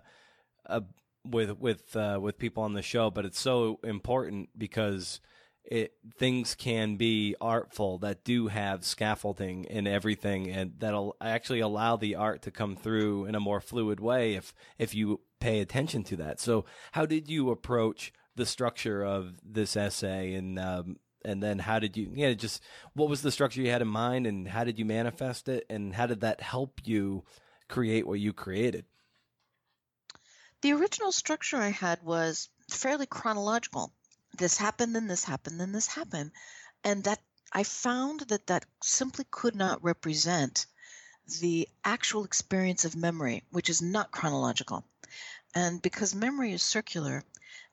uh, 0.66 0.82
with 1.26 1.58
with 1.58 1.96
uh, 1.96 2.20
with 2.22 2.38
people 2.38 2.64
on 2.64 2.74
the 2.74 2.82
show. 2.82 3.10
But 3.10 3.26
it's 3.26 3.40
so 3.40 3.80
important 3.84 4.50
because 4.58 5.20
it 5.68 5.94
things 6.18 6.56
can 6.56 6.96
be 6.96 7.36
artful 7.42 7.98
that 7.98 8.24
do 8.24 8.48
have 8.48 8.86
scaffolding 8.86 9.68
and 9.68 9.86
everything 9.86 10.50
and 10.50 10.74
that'll 10.80 11.16
actually 11.20 11.60
allow 11.60 11.98
the 11.98 12.16
art 12.16 12.42
to 12.42 12.52
come 12.52 12.76
through 12.76 13.26
in 13.26 13.36
a 13.36 13.40
more 13.40 13.60
fluid 13.60 14.00
way 14.00 14.36
if 14.36 14.54
if 14.78 14.96
you 14.96 15.20
pay 15.40 15.60
attention 15.60 16.04
to 16.06 16.16
that. 16.16 16.40
So 16.40 16.66
how 16.94 17.06
did 17.06 17.30
you 17.30 17.50
approach 17.52 18.14
the 18.36 18.46
structure 18.46 19.04
of 19.04 19.40
this 19.44 19.76
essay 19.76 20.34
and 20.36 20.58
um, 20.58 20.98
and 21.26 21.44
then 21.44 21.60
how 21.60 21.80
did 21.80 21.98
you 21.98 22.12
yeah 22.16 22.34
just 22.34 22.64
what 22.94 23.10
was 23.10 23.22
the 23.22 23.32
structure 23.32 23.62
you 23.62 23.70
had 23.70 23.82
in 23.82 23.90
mind 23.90 24.26
and 24.26 24.48
how 24.48 24.64
did 24.64 24.80
you 24.80 24.86
manifest 24.86 25.50
it 25.50 25.66
and 25.70 25.94
how 25.94 26.06
did 26.06 26.22
that 26.22 26.40
help 26.40 26.80
you 26.86 27.26
create 27.68 28.08
what 28.08 28.20
you 28.20 28.32
created? 28.32 28.86
The 30.62 30.72
original 30.72 31.12
structure 31.12 31.58
i 31.58 31.70
had 31.70 32.02
was 32.04 32.48
fairly 32.70 33.06
chronological 33.06 33.92
this 34.38 34.58
happened, 34.58 34.96
then 34.96 35.08
this 35.08 35.24
happened, 35.24 35.60
then 35.60 35.72
this 35.72 35.88
happened. 35.88 36.32
And 36.84 37.04
that 37.06 37.20
I 37.52 37.64
found 37.64 38.22
that 38.22 38.48
that 38.48 38.66
simply 38.84 39.26
could 39.30 39.56
not 39.56 39.84
represent 39.84 40.66
the 41.42 41.68
actual 41.84 42.24
experience 42.24 42.86
of 42.86 42.96
memory, 42.96 43.44
which 43.52 43.70
is 43.70 43.82
not 43.82 44.12
chronological. 44.12 44.86
And 45.54 45.82
because 45.82 46.16
memory 46.16 46.54
is 46.54 46.62
circular, 46.64 47.24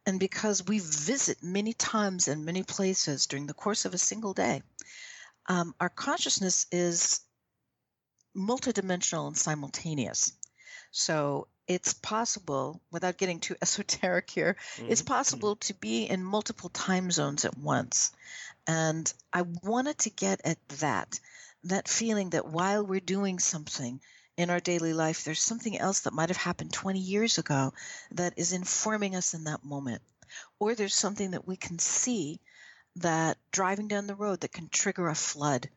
and 0.07 0.21
because 0.21 0.67
we 0.67 0.79
visit 0.81 1.43
many 1.43 1.73
times 1.73 2.29
and 2.29 2.45
many 2.45 2.63
places 2.63 3.27
during 3.27 3.47
the 3.47 3.55
course 3.55 3.85
of 3.85 3.95
a 3.95 3.99
single 3.99 4.35
day, 4.35 4.63
um, 5.47 5.75
our 5.81 5.89
consciousness 5.89 6.67
is 6.71 7.21
multidimensional 8.37 9.27
and 9.27 9.37
simultaneous. 9.37 10.33
So 10.91 11.49
it's 11.67 11.95
possible, 11.95 12.81
without 12.91 13.19
getting 13.19 13.41
too 13.41 13.57
esoteric 13.63 14.31
here, 14.31 14.57
mm-hmm. 14.77 14.93
it's 14.93 15.03
possible 15.03 15.57
to 15.57 15.75
be 15.75 16.05
in 16.05 16.23
multiple 16.23 16.71
time 16.71 17.11
zones 17.11 17.45
at 17.45 17.57
once. 17.57 18.13
And 18.67 19.13
I 19.33 19.43
wanted 19.43 19.99
to 19.99 20.11
get 20.11 20.41
at 20.45 20.59
that, 20.81 21.21
that 21.65 21.89
feeling 21.89 22.31
that 22.31 22.47
while 22.47 22.85
we're 22.85 23.01
doing 23.01 23.39
something 23.39 24.01
in 24.37 24.51
our 24.51 24.61
daily 24.61 24.93
life, 24.93 25.25
there's 25.25 25.43
something 25.43 25.79
else 25.79 26.01
that 26.01 26.15
might 26.15 26.31
have 26.31 26.39
happened 26.39 26.73
20 26.73 26.99
years 26.99 27.39
ago 27.39 27.73
that 28.13 28.35
is 28.37 28.53
informing 28.53 29.15
us 29.15 29.35
in 29.35 29.45
that 29.45 29.65
moment. 29.65 30.03
Or 30.59 30.75
there's 30.75 30.95
something 30.95 31.33
that 31.33 31.47
we 31.47 31.57
can 31.57 31.79
see 31.79 32.41
that 32.97 33.37
driving 33.53 33.89
down 33.89 34.07
the 34.07 34.15
road 34.15 34.41
that 34.41 34.53
can 34.53 34.69
trigger 34.69 35.09
a 35.09 35.15
flood. 35.15 35.69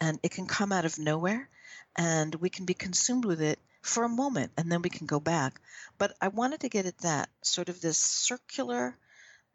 And 0.00 0.18
it 0.22 0.30
can 0.30 0.46
come 0.46 0.72
out 0.72 0.86
of 0.86 0.98
nowhere, 0.98 1.48
and 1.94 2.34
we 2.36 2.48
can 2.48 2.64
be 2.64 2.72
consumed 2.72 3.26
with 3.26 3.42
it 3.42 3.58
for 3.82 4.04
a 4.04 4.08
moment 4.08 4.52
and 4.56 4.70
then 4.70 4.82
we 4.82 4.90
can 4.90 5.06
go 5.06 5.20
back. 5.20 5.60
But 5.98 6.16
I 6.20 6.28
wanted 6.28 6.60
to 6.60 6.68
get 6.68 6.86
at 6.86 6.98
that 6.98 7.28
sort 7.42 7.68
of 7.68 7.80
this 7.80 7.98
circular 7.98 8.96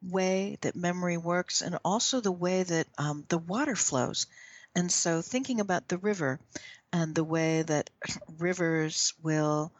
way 0.01 0.57
that 0.61 0.76
memory 0.76 1.17
works 1.17 1.61
and 1.61 1.78
also 1.84 2.19
the 2.19 2.32
way 2.32 2.63
that 2.63 2.88
um, 2.97 3.26
the 3.30 3.38
water 3.38 3.76
flows. 3.76 4.28
And 4.76 4.91
so 4.91 5.21
thinking 5.21 5.59
about 5.59 5.88
the 5.88 5.97
river 5.97 6.39
and 6.91 7.15
the 7.15 7.23
way 7.23 7.61
that 7.61 7.89
rivers 8.38 9.13
will 9.21 9.71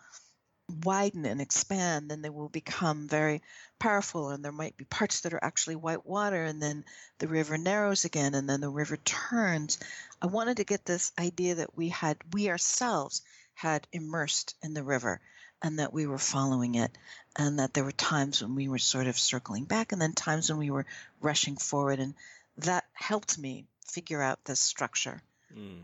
widen 0.84 1.26
and 1.26 1.42
expand, 1.42 2.10
then 2.10 2.22
they 2.22 2.30
will 2.30 2.50
become 2.50 3.08
very 3.08 3.42
powerful. 3.78 4.30
And 4.30 4.44
there 4.44 4.52
might 4.52 4.78
be 4.78 4.86
parts 4.86 5.22
that 5.22 5.34
are 5.34 5.44
actually 5.44 5.76
white 5.76 6.06
water, 6.06 6.44
and 6.44 6.62
then 6.62 6.86
the 7.20 7.28
river 7.28 7.58
narrows 7.58 8.06
again, 8.06 8.34
and 8.34 8.50
then 8.50 8.62
the 8.62 8.70
river 8.70 8.98
turns. 8.98 9.78
I 10.22 10.28
wanted 10.28 10.58
to 10.58 10.64
get 10.64 10.86
this 10.86 11.12
idea 11.20 11.56
that 11.56 11.78
we 11.78 11.90
had, 11.90 12.18
we 12.32 12.50
ourselves 12.50 13.22
had 13.56 13.88
immersed 13.92 14.56
in 14.62 14.74
the 14.74 14.84
river 14.84 15.22
and 15.62 15.80
that 15.80 15.94
we 15.94 16.06
were 16.06 16.20
following 16.20 16.76
it 16.76 16.92
and 17.38 17.60
that 17.60 17.74
there 17.74 17.84
were 17.84 17.92
times 17.92 18.42
when 18.42 18.54
we 18.54 18.68
were 18.68 18.78
sort 18.78 19.08
of 19.08 19.18
circling 19.18 19.64
back 19.64 19.92
and 19.92 20.02
then 20.02 20.14
times 20.14 20.50
when 20.50 20.60
we 20.60 20.70
were 20.70 20.86
rushing 21.22 21.56
forward. 21.56 22.00
And 22.00 22.14
that 22.58 22.84
helped 22.94 23.40
me 23.40 23.66
figure 23.88 24.22
out 24.22 24.46
this 24.46 24.60
structure. 24.60 25.22
Mm. 25.56 25.84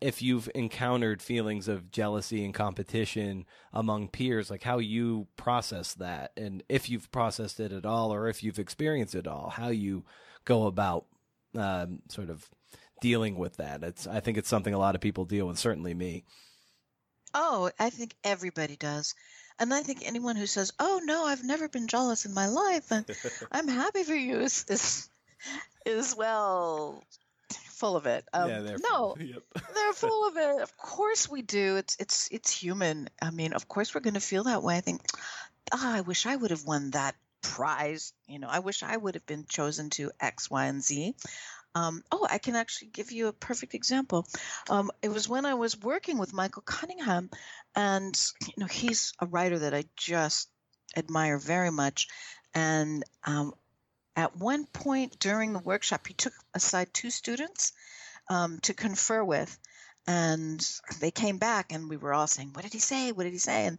if 0.00 0.22
you've 0.22 0.48
encountered 0.54 1.20
feelings 1.20 1.68
of 1.68 1.90
jealousy 1.90 2.42
and 2.44 2.54
competition 2.54 3.44
among 3.72 4.08
peers 4.08 4.50
like 4.50 4.62
how 4.62 4.78
you 4.78 5.26
process 5.36 5.92
that 5.94 6.32
and 6.38 6.62
if 6.70 6.88
you've 6.88 7.10
processed 7.10 7.60
it 7.60 7.70
at 7.72 7.84
all 7.84 8.14
or 8.14 8.28
if 8.28 8.42
you've 8.42 8.58
experienced 8.58 9.16
it 9.16 9.26
all 9.26 9.50
how 9.50 9.68
you 9.68 10.04
go 10.44 10.66
about 10.66 11.04
um, 11.54 12.00
sort 12.08 12.30
of 12.30 12.48
dealing 13.02 13.36
with 13.36 13.56
that. 13.56 13.82
It's 13.82 14.06
i 14.06 14.20
think 14.20 14.38
it's 14.38 14.48
something 14.48 14.72
a 14.72 14.78
lot 14.78 14.94
of 14.94 15.00
people 15.00 15.24
deal 15.24 15.46
with 15.48 15.58
certainly 15.58 15.92
me 15.92 16.24
Oh, 17.34 17.70
I 17.78 17.90
think 17.90 18.14
everybody 18.24 18.76
does. 18.76 19.14
And 19.58 19.74
I 19.74 19.82
think 19.82 20.02
anyone 20.02 20.36
who 20.36 20.46
says, 20.46 20.72
"Oh 20.78 21.00
no, 21.04 21.26
I've 21.26 21.44
never 21.44 21.68
been 21.68 21.86
jealous 21.86 22.24
in 22.24 22.32
my 22.32 22.46
life," 22.46 22.90
and 22.90 23.04
I'm 23.52 23.68
happy 23.68 24.04
for 24.04 24.14
you 24.14 24.40
is 24.40 24.64
is, 24.68 25.10
is 25.84 26.16
well 26.16 27.04
full 27.80 27.96
of 27.96 28.06
it. 28.06 28.24
Um, 28.32 28.48
yeah, 28.48 28.60
they're 28.60 28.78
no, 28.78 29.14
full. 29.14 29.18
Yep. 29.20 29.42
they're 29.74 29.92
full 29.94 30.28
of 30.28 30.36
it. 30.36 30.62
Of 30.62 30.76
course 30.76 31.28
we 31.28 31.42
do. 31.42 31.76
It's 31.76 31.96
it's 31.98 32.28
it's 32.30 32.50
human. 32.50 33.08
I 33.20 33.30
mean, 33.30 33.52
of 33.54 33.66
course 33.68 33.94
we're 33.94 34.02
going 34.02 34.14
to 34.14 34.20
feel 34.20 34.44
that 34.44 34.62
way. 34.62 34.76
I 34.76 34.80
think, 34.80 35.02
oh, 35.72 35.78
I 35.82 36.02
wish 36.02 36.26
I 36.26 36.36
would 36.36 36.50
have 36.50 36.64
won 36.64 36.90
that 36.92 37.16
prize. 37.42 38.12
You 38.26 38.38
know, 38.38 38.48
I 38.48 38.60
wish 38.60 38.82
I 38.82 38.96
would 38.96 39.14
have 39.14 39.26
been 39.26 39.46
chosen 39.48 39.90
to 39.90 40.12
X, 40.20 40.50
Y, 40.50 40.66
and 40.66 40.82
Z. 40.82 41.14
Um, 41.74 42.02
oh, 42.10 42.26
I 42.28 42.38
can 42.38 42.56
actually 42.56 42.88
give 42.88 43.12
you 43.12 43.28
a 43.28 43.32
perfect 43.32 43.74
example. 43.74 44.26
Um, 44.68 44.90
it 45.02 45.08
was 45.08 45.28
when 45.28 45.46
I 45.46 45.54
was 45.54 45.80
working 45.80 46.18
with 46.18 46.32
Michael 46.32 46.62
Cunningham, 46.62 47.30
and 47.76 48.20
you 48.46 48.54
know 48.56 48.66
he's 48.66 49.12
a 49.20 49.26
writer 49.26 49.58
that 49.60 49.74
I 49.74 49.84
just 49.96 50.48
admire 50.96 51.38
very 51.38 51.70
much. 51.70 52.08
And 52.54 53.04
um, 53.24 53.54
at 54.16 54.36
one 54.36 54.66
point 54.66 55.18
during 55.20 55.52
the 55.52 55.60
workshop, 55.60 56.06
he 56.06 56.14
took 56.14 56.32
aside 56.54 56.92
two 56.92 57.10
students 57.10 57.72
um, 58.28 58.58
to 58.60 58.74
confer 58.74 59.22
with, 59.22 59.56
and 60.08 60.68
they 61.00 61.12
came 61.12 61.38
back, 61.38 61.72
and 61.72 61.88
we 61.88 61.96
were 61.96 62.12
all 62.12 62.26
saying, 62.26 62.50
"What 62.52 62.64
did 62.64 62.72
he 62.72 62.80
say? 62.80 63.12
What 63.12 63.24
did 63.24 63.32
he 63.32 63.38
say?" 63.38 63.66
And 63.66 63.78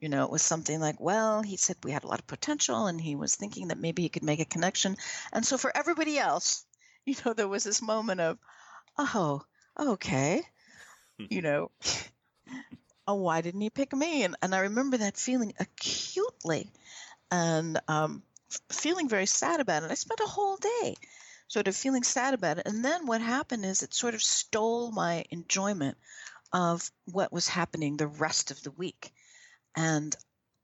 you 0.00 0.08
know, 0.08 0.24
it 0.24 0.30
was 0.30 0.42
something 0.42 0.78
like, 0.78 1.00
well, 1.00 1.42
he 1.42 1.56
said 1.56 1.76
we 1.82 1.90
had 1.90 2.04
a 2.04 2.06
lot 2.06 2.18
of 2.18 2.26
potential 2.26 2.86
and 2.86 3.00
he 3.00 3.16
was 3.16 3.34
thinking 3.34 3.68
that 3.68 3.78
maybe 3.78 4.02
he 4.02 4.10
could 4.10 4.22
make 4.22 4.40
a 4.40 4.44
connection. 4.44 4.96
And 5.32 5.44
so 5.44 5.56
for 5.56 5.74
everybody 5.74 6.18
else, 6.18 6.66
you 7.08 7.14
know, 7.24 7.32
there 7.32 7.48
was 7.48 7.64
this 7.64 7.80
moment 7.80 8.20
of, 8.20 8.38
oh, 8.98 9.42
okay, 9.78 10.42
you 11.18 11.40
know, 11.40 11.70
oh, 13.06 13.14
why 13.14 13.40
didn't 13.40 13.60
he 13.60 13.70
pick 13.70 13.94
me? 13.94 14.24
And, 14.24 14.36
and 14.42 14.54
I 14.54 14.60
remember 14.60 14.98
that 14.98 15.16
feeling 15.16 15.54
acutely 15.60 16.70
and 17.30 17.78
um, 17.88 18.22
feeling 18.70 19.08
very 19.08 19.26
sad 19.26 19.60
about 19.60 19.84
it. 19.84 19.90
I 19.90 19.94
spent 19.94 20.20
a 20.20 20.28
whole 20.28 20.56
day 20.56 20.96
sort 21.48 21.68
of 21.68 21.76
feeling 21.76 22.02
sad 22.02 22.34
about 22.34 22.58
it. 22.58 22.66
And 22.66 22.84
then 22.84 23.06
what 23.06 23.20
happened 23.20 23.64
is 23.64 23.82
it 23.82 23.94
sort 23.94 24.14
of 24.14 24.22
stole 24.22 24.90
my 24.90 25.24
enjoyment 25.30 25.96
of 26.52 26.90
what 27.04 27.32
was 27.32 27.46
happening 27.46 27.96
the 27.96 28.06
rest 28.08 28.50
of 28.50 28.60
the 28.62 28.72
week. 28.72 29.12
And 29.76 30.14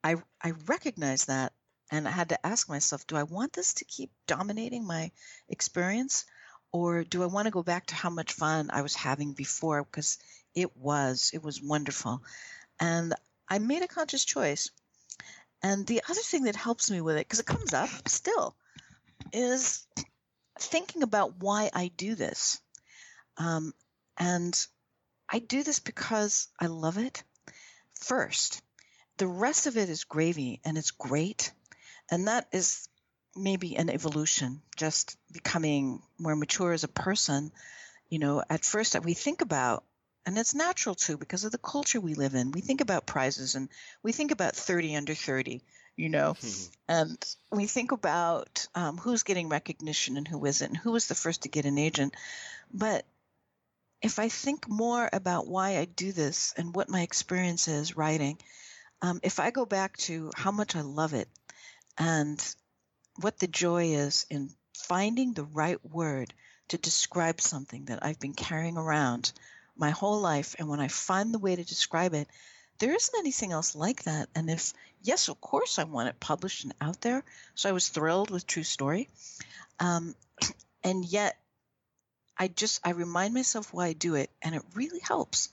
I, 0.02 0.16
I 0.42 0.52
recognized 0.66 1.28
that 1.28 1.52
and 1.92 2.08
I 2.08 2.10
had 2.10 2.30
to 2.30 2.46
ask 2.46 2.70
myself, 2.70 3.06
do 3.06 3.16
I 3.16 3.24
want 3.24 3.52
this 3.52 3.74
to 3.74 3.84
keep 3.84 4.10
dominating 4.26 4.86
my 4.86 5.10
experience? 5.50 6.24
Or 6.72 7.04
do 7.04 7.22
I 7.22 7.26
want 7.26 7.44
to 7.44 7.52
go 7.52 7.62
back 7.62 7.84
to 7.86 7.94
how 7.94 8.08
much 8.08 8.32
fun 8.32 8.70
I 8.72 8.80
was 8.80 8.94
having 8.94 9.34
before? 9.34 9.84
Because 9.84 10.16
it 10.54 10.74
was, 10.74 11.30
it 11.34 11.42
was 11.42 11.62
wonderful. 11.62 12.22
And 12.80 13.12
I 13.46 13.58
made 13.58 13.82
a 13.82 13.88
conscious 13.88 14.24
choice. 14.24 14.70
And 15.62 15.86
the 15.86 16.02
other 16.08 16.22
thing 16.22 16.44
that 16.44 16.56
helps 16.56 16.90
me 16.90 17.02
with 17.02 17.16
it, 17.16 17.28
because 17.28 17.40
it 17.40 17.46
comes 17.46 17.74
up 17.74 18.08
still, 18.08 18.56
is 19.34 19.86
thinking 20.58 21.02
about 21.02 21.36
why 21.40 21.70
I 21.74 21.88
do 21.94 22.14
this. 22.14 22.58
Um, 23.36 23.74
and 24.16 24.66
I 25.28 25.40
do 25.40 25.62
this 25.62 25.78
because 25.78 26.48
I 26.58 26.68
love 26.68 26.96
it 26.96 27.22
first. 28.00 28.62
The 29.18 29.26
rest 29.26 29.66
of 29.66 29.76
it 29.76 29.90
is 29.90 30.04
gravy 30.04 30.62
and 30.64 30.78
it's 30.78 30.90
great. 30.90 31.52
And 32.12 32.28
that 32.28 32.46
is 32.52 32.90
maybe 33.34 33.74
an 33.76 33.88
evolution, 33.88 34.60
just 34.76 35.16
becoming 35.32 36.02
more 36.18 36.36
mature 36.36 36.72
as 36.72 36.84
a 36.84 36.88
person. 36.88 37.50
You 38.10 38.18
know, 38.18 38.42
at 38.50 38.66
first 38.66 39.00
we 39.02 39.14
think 39.14 39.40
about, 39.40 39.82
and 40.26 40.36
it's 40.36 40.54
natural 40.54 40.94
too 40.94 41.16
because 41.16 41.44
of 41.44 41.52
the 41.52 41.58
culture 41.58 42.00
we 42.00 42.12
live 42.12 42.34
in, 42.34 42.52
we 42.52 42.60
think 42.60 42.82
about 42.82 43.06
prizes 43.06 43.54
and 43.54 43.70
we 44.02 44.12
think 44.12 44.30
about 44.30 44.54
30 44.54 44.94
under 44.94 45.14
30, 45.14 45.62
you 45.96 46.10
know, 46.10 46.36
and 46.88 47.16
we 47.50 47.66
think 47.66 47.92
about 47.92 48.66
um, 48.74 48.98
who's 48.98 49.22
getting 49.22 49.48
recognition 49.48 50.18
and 50.18 50.28
who 50.28 50.44
isn't, 50.44 50.68
and 50.68 50.76
who 50.76 50.92
was 50.92 51.06
the 51.06 51.14
first 51.14 51.44
to 51.44 51.48
get 51.48 51.64
an 51.64 51.78
agent. 51.78 52.14
But 52.70 53.06
if 54.02 54.18
I 54.18 54.28
think 54.28 54.68
more 54.68 55.08
about 55.10 55.48
why 55.48 55.78
I 55.78 55.86
do 55.86 56.12
this 56.12 56.52
and 56.58 56.76
what 56.76 56.90
my 56.90 57.00
experience 57.00 57.68
is 57.68 57.96
writing, 57.96 58.36
um, 59.00 59.18
if 59.22 59.40
I 59.40 59.50
go 59.50 59.64
back 59.64 59.96
to 60.08 60.30
how 60.36 60.50
much 60.50 60.76
I 60.76 60.82
love 60.82 61.14
it 61.14 61.28
and 61.98 62.54
what 63.20 63.38
the 63.38 63.46
joy 63.46 63.94
is 63.94 64.26
in 64.30 64.50
finding 64.76 65.32
the 65.32 65.44
right 65.44 65.84
word 65.84 66.32
to 66.68 66.78
describe 66.78 67.40
something 67.40 67.86
that 67.86 68.04
I've 68.04 68.20
been 68.20 68.34
carrying 68.34 68.76
around 68.76 69.32
my 69.76 69.90
whole 69.90 70.20
life. 70.20 70.56
And 70.58 70.68
when 70.68 70.80
I 70.80 70.88
find 70.88 71.32
the 71.32 71.38
way 71.38 71.54
to 71.54 71.64
describe 71.64 72.14
it, 72.14 72.28
there 72.78 72.94
isn't 72.94 73.18
anything 73.18 73.52
else 73.52 73.74
like 73.74 74.04
that. 74.04 74.28
And 74.34 74.50
if, 74.50 74.72
yes, 75.02 75.28
of 75.28 75.40
course, 75.40 75.78
I 75.78 75.84
want 75.84 76.08
it 76.08 76.18
published 76.20 76.64
and 76.64 76.74
out 76.80 77.00
there. 77.00 77.22
So 77.54 77.68
I 77.68 77.72
was 77.72 77.88
thrilled 77.88 78.30
with 78.30 78.46
True 78.46 78.64
Story. 78.64 79.08
Um, 79.78 80.14
And 80.84 81.04
yet, 81.04 81.38
I 82.36 82.48
just 82.48 82.80
I 82.84 82.90
remind 82.90 83.34
myself 83.34 83.72
why 83.72 83.86
I 83.86 83.92
do 83.92 84.16
it, 84.16 84.30
and 84.42 84.54
it 84.54 84.62
really 84.74 84.98
helps. 84.98 85.48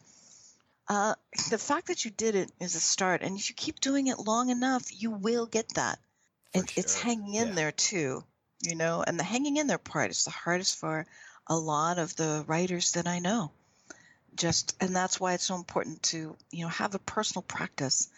Uh, 0.87 1.13
the 1.51 1.59
fact 1.59 1.87
that 1.87 2.03
you 2.03 2.09
did 2.09 2.33
it 2.33 2.51
is 2.59 2.73
a 2.73 2.79
start, 2.79 3.21
and 3.21 3.37
if 3.37 3.49
you 3.49 3.55
keep 3.55 3.79
doing 3.79 4.07
it 4.07 4.17
long 4.17 4.49
enough, 4.49 4.85
you 4.89 5.11
will 5.11 5.45
get 5.45 5.69
that. 5.75 5.99
And 6.53 6.71
it's 6.75 6.99
hanging 6.99 7.35
in 7.35 7.49
Yeah. 7.49 7.55
there 7.55 7.71
too, 7.71 8.23
you 8.61 8.75
know. 8.75 9.03
And 9.05 9.19
the 9.19 9.23
hanging 9.23 9.57
in 9.57 9.67
there 9.67 9.77
part 9.77 10.11
is 10.11 10.25
the 10.25 10.31
hardest 10.31 10.77
for 10.77 11.05
a 11.47 11.55
lot 11.57 11.99
of 11.99 12.15
the 12.15 12.43
writers 12.47 12.91
that 12.93 13.07
I 13.07 13.19
know. 13.19 13.51
Just 14.35 14.75
and 14.79 14.95
that's 14.95 15.19
why 15.19 15.33
it's 15.33 15.45
so 15.45 15.55
important 15.55 16.03
to 16.03 16.35
you 16.51 16.63
know 16.63 16.69
have 16.69 16.95
a 16.95 16.99
personal 16.99 17.43
practice, 17.43 18.09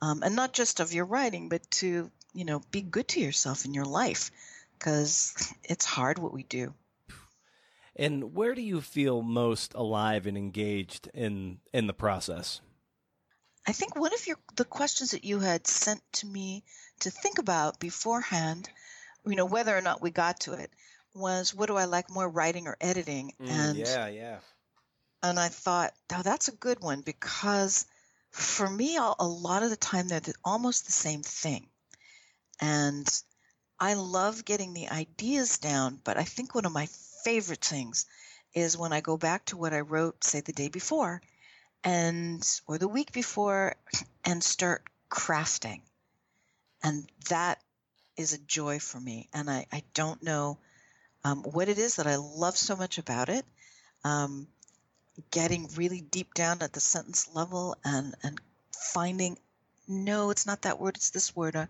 um, 0.00 0.22
and 0.22 0.36
not 0.36 0.52
just 0.52 0.80
of 0.80 0.92
your 0.92 1.04
writing, 1.04 1.48
but 1.48 1.68
to 1.72 2.10
you 2.34 2.44
know 2.44 2.60
be 2.70 2.82
good 2.82 3.08
to 3.08 3.20
yourself 3.20 3.64
in 3.64 3.74
your 3.74 3.84
life, 3.84 4.30
because 4.78 5.52
it's 5.64 5.84
hard 5.84 6.18
what 6.18 6.32
we 6.32 6.42
do. 6.42 6.74
And 7.94 8.34
where 8.34 8.54
do 8.54 8.62
you 8.62 8.80
feel 8.80 9.22
most 9.22 9.74
alive 9.74 10.26
and 10.26 10.36
engaged 10.36 11.08
in 11.14 11.58
in 11.72 11.86
the 11.86 11.94
process? 11.94 12.60
I 13.66 13.72
think 13.72 13.94
one 13.94 14.12
of 14.12 14.26
your 14.26 14.38
the 14.56 14.64
questions 14.64 15.12
that 15.12 15.24
you 15.24 15.38
had 15.38 15.66
sent 15.66 16.00
to 16.14 16.26
me 16.26 16.64
to 17.00 17.10
think 17.10 17.38
about 17.38 17.78
beforehand, 17.78 18.68
you 19.24 19.36
know, 19.36 19.44
whether 19.44 19.76
or 19.76 19.80
not 19.80 20.02
we 20.02 20.10
got 20.10 20.40
to 20.40 20.54
it, 20.54 20.70
was 21.14 21.54
what 21.54 21.66
do 21.66 21.76
I 21.76 21.84
like 21.84 22.10
more 22.10 22.28
writing 22.28 22.66
or 22.66 22.76
editing? 22.80 23.32
Mm, 23.40 23.50
and 23.50 23.78
yeah. 23.78 24.08
Yeah. 24.08 24.38
And 25.22 25.38
I 25.38 25.48
thought, 25.48 25.94
oh, 26.12 26.22
that's 26.22 26.48
a 26.48 26.56
good 26.56 26.80
one 26.80 27.02
because 27.02 27.86
for 28.32 28.68
me, 28.68 28.96
a 28.96 29.24
lot 29.24 29.62
of 29.62 29.70
the 29.70 29.76
time 29.76 30.08
they're 30.08 30.20
almost 30.44 30.86
the 30.86 30.92
same 30.92 31.22
thing, 31.22 31.68
and 32.60 33.06
I 33.78 33.94
love 33.94 34.44
getting 34.44 34.74
the 34.74 34.88
ideas 34.88 35.58
down. 35.58 36.00
But 36.02 36.16
I 36.16 36.24
think 36.24 36.54
one 36.54 36.64
of 36.64 36.72
my 36.72 36.86
favorite 37.24 37.64
things 37.64 38.06
is 38.54 38.76
when 38.76 38.92
I 38.92 39.00
go 39.00 39.16
back 39.16 39.44
to 39.46 39.56
what 39.56 39.72
I 39.72 39.80
wrote, 39.80 40.24
say 40.24 40.40
the 40.40 40.52
day 40.52 40.68
before, 40.68 41.22
and 41.84 42.42
or 42.66 42.78
the 42.78 42.88
week 42.88 43.12
before, 43.12 43.76
and 44.24 44.42
start 44.42 44.84
crafting, 45.10 45.80
and 46.82 47.10
that 47.28 47.60
is 48.16 48.32
a 48.32 48.38
joy 48.38 48.78
for 48.78 49.00
me. 49.00 49.28
And 49.32 49.50
I 49.50 49.66
I 49.72 49.82
don't 49.94 50.22
know 50.22 50.58
um, 51.24 51.42
what 51.42 51.68
it 51.68 51.78
is 51.78 51.96
that 51.96 52.06
I 52.06 52.16
love 52.16 52.56
so 52.56 52.76
much 52.76 52.98
about 52.98 53.28
it. 53.28 53.44
Um, 54.04 54.48
getting 55.30 55.68
really 55.76 56.00
deep 56.00 56.34
down 56.34 56.62
at 56.62 56.72
the 56.72 56.80
sentence 56.80 57.28
level 57.34 57.76
and 57.84 58.14
and 58.22 58.40
finding 58.72 59.38
no 59.86 60.30
it's 60.30 60.46
not 60.46 60.62
that 60.62 60.80
word 60.80 60.96
it's 60.96 61.10
this 61.10 61.36
word 61.36 61.54
uh, 61.54 61.66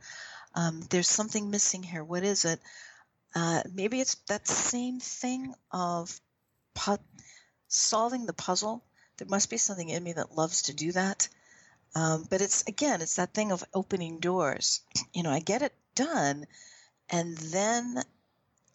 um, 0.55 0.83
there's 0.91 1.09
something 1.09 1.51
missing 1.51 1.83
here 1.83 2.05
what 2.05 2.23
is 2.23 2.45
it 2.45 2.61
uh, 3.35 3.63
maybe 3.73 4.01
it's 4.01 4.15
that 4.29 4.47
same 4.47 5.01
thing 5.01 5.55
of 5.71 6.21
pu- 6.75 6.99
solving 7.69 8.27
the 8.27 8.33
puzzle 8.33 8.85
there 9.19 9.29
must 9.29 9.51
be 9.51 9.57
something 9.57 9.89
in 9.89 10.03
me 10.03 10.13
that 10.13 10.37
loves 10.37 10.63
to 10.63 10.75
do 10.75 10.93
that 10.93 11.29
um, 11.95 12.27
but 12.31 12.41
it's 12.41 12.65
again 12.67 13.03
it's 13.03 13.17
that 13.17 13.35
thing 13.35 13.53
of 13.53 13.65
opening 13.75 14.19
doors 14.19 14.81
you 15.15 15.23
know 15.23 15.31
i 15.31 15.41
get 15.41 15.63
it 15.63 15.75
done 15.95 16.47
and 17.11 17.37
then 17.37 18.03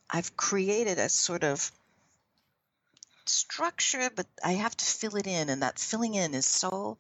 i've 0.09 0.35
created 0.37 0.99
a 0.99 1.09
sort 1.09 1.43
of 1.43 1.71
structure, 3.29 4.09
but 4.15 4.25
I 4.43 4.53
have 4.53 4.75
to 4.75 4.85
fill 4.85 5.15
it 5.15 5.27
in, 5.27 5.49
and 5.49 5.61
that 5.61 5.79
filling 5.79 6.15
in 6.15 6.33
is 6.33 6.45
so. 6.45 6.97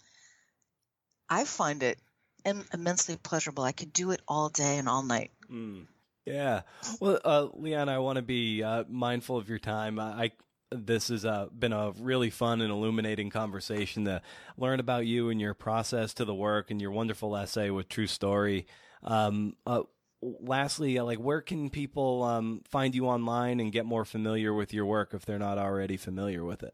I 1.29 1.43
find 1.43 1.83
it 1.83 1.99
im- 2.45 2.67
immensely 2.73 3.17
pleasurable. 3.17 3.63
I 3.63 3.71
could 3.71 3.93
do 3.93 4.11
it 4.11 4.21
all 4.27 4.49
day 4.49 4.77
and 4.77 4.87
all 4.87 5.03
night. 5.03 5.31
Mm. 5.51 5.87
Yeah. 6.25 6.61
Well, 6.99 7.19
uh, 7.23 7.47
Leanna, 7.53 7.93
I 7.93 7.99
want 7.99 8.17
to 8.17 8.21
be 8.21 8.63
uh, 8.63 8.83
mindful 8.89 9.37
of 9.37 9.49
your 9.49 9.59
time. 9.59 9.99
I 9.99 10.31
this 10.71 11.07
has 11.07 11.25
uh, 11.25 11.47
been 11.57 11.73
a 11.73 11.91
really 11.99 12.29
fun 12.29 12.61
and 12.61 12.71
illuminating 12.71 13.29
conversation 13.29 14.05
to 14.05 14.21
learn 14.57 14.79
about 14.79 15.05
you 15.05 15.29
and 15.29 15.39
your 15.39 15.53
process 15.53 16.13
to 16.15 16.25
the 16.25 16.33
work 16.33 16.71
and 16.71 16.81
your 16.81 16.91
wonderful 16.91 17.35
essay 17.35 17.69
with 17.69 17.87
True 17.87 18.07
Story. 18.07 18.67
Um, 19.03 19.55
uh, 19.65 19.83
lastly, 20.21 20.99
uh, 20.99 21.03
like 21.03 21.19
where 21.19 21.41
can 21.41 21.69
people 21.69 22.23
um, 22.23 22.61
find 22.69 22.95
you 22.95 23.07
online 23.07 23.59
and 23.59 23.71
get 23.71 23.85
more 23.85 24.05
familiar 24.05 24.53
with 24.53 24.73
your 24.73 24.85
work 24.85 25.13
if 25.13 25.25
they're 25.25 25.39
not 25.39 25.57
already 25.57 25.97
familiar 25.97 26.43
with 26.43 26.63
it? 26.63 26.73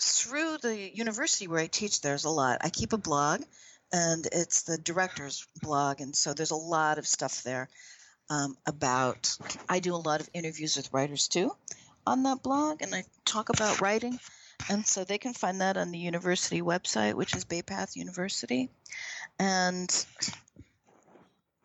Through 0.00 0.58
the 0.58 0.76
university 0.94 1.46
where 1.46 1.60
I 1.60 1.68
teach, 1.68 2.00
there's 2.00 2.24
a 2.24 2.30
lot. 2.30 2.58
I 2.62 2.70
keep 2.70 2.92
a 2.92 2.98
blog, 2.98 3.42
and 3.92 4.26
it's 4.32 4.62
the 4.62 4.76
director's 4.76 5.46
blog, 5.62 6.00
and 6.00 6.14
so 6.14 6.34
there's 6.34 6.50
a 6.50 6.56
lot 6.56 6.98
of 6.98 7.06
stuff 7.06 7.42
there 7.42 7.68
um, 8.28 8.56
about. 8.66 9.34
I 9.68 9.78
do 9.78 9.94
a 9.94 9.96
lot 9.96 10.20
of 10.20 10.28
interviews 10.34 10.76
with 10.76 10.92
writers 10.92 11.28
too 11.28 11.52
on 12.06 12.22
that 12.24 12.42
blog, 12.42 12.82
and 12.82 12.94
I 12.94 13.04
talk 13.24 13.48
about 13.48 13.80
writing. 13.80 14.18
And 14.70 14.86
so 14.86 15.04
they 15.04 15.18
can 15.18 15.34
find 15.34 15.60
that 15.60 15.76
on 15.76 15.90
the 15.90 15.98
university 15.98 16.62
website, 16.62 17.14
which 17.14 17.34
is 17.34 17.44
Bay 17.44 17.62
Path 17.62 17.96
University. 17.96 18.70
And 19.38 20.06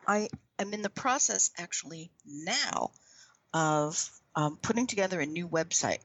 I 0.06 0.28
am 0.58 0.72
in 0.72 0.82
the 0.82 0.90
process 0.90 1.50
actually 1.58 2.10
now 2.26 2.90
of 3.54 4.10
um, 4.34 4.58
putting 4.60 4.86
together 4.86 5.20
a 5.20 5.26
new 5.26 5.48
website. 5.48 6.00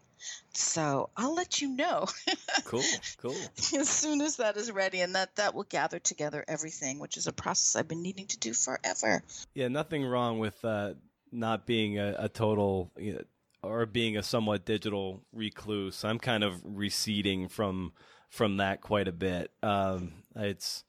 So 0.54 1.10
I'll 1.18 1.36
let 1.36 1.62
you 1.62 1.70
know 1.70 2.06
Cool, 2.66 2.84
cool. 3.18 3.36
as 3.78 3.90
soon 3.90 4.22
as 4.22 4.38
that 4.38 4.56
is 4.56 4.72
ready, 4.72 5.02
and 5.02 5.16
that 5.16 5.36
that 5.36 5.54
will 5.54 5.64
gather 5.64 6.00
together 6.00 6.46
everything, 6.48 7.00
which 7.00 7.18
is 7.18 7.28
a 7.28 7.34
process 7.34 7.76
I've 7.76 7.88
been 7.88 8.02
needing 8.02 8.28
to 8.28 8.40
do 8.40 8.54
forever. 8.54 9.22
Yeah, 9.54 9.68
nothing 9.68 10.06
wrong 10.06 10.40
with 10.40 10.64
uh, 10.64 10.94
not 11.32 11.66
being 11.66 12.00
a, 12.00 12.16
a 12.20 12.30
total 12.30 12.92
you 12.98 13.14
know, 13.14 13.22
or 13.64 13.86
being 13.86 14.18
a 14.18 14.24
somewhat 14.24 14.66
digital 14.66 15.24
recluse. 15.32 16.04
I'm 16.04 16.20
kind 16.20 16.44
of 16.44 16.62
receding 16.64 17.48
from 17.48 17.94
from 18.30 18.58
that 18.58 18.82
quite 18.82 19.08
a 19.08 19.12
bit. 19.12 19.52
Um, 19.62 20.24
it's 20.36 20.84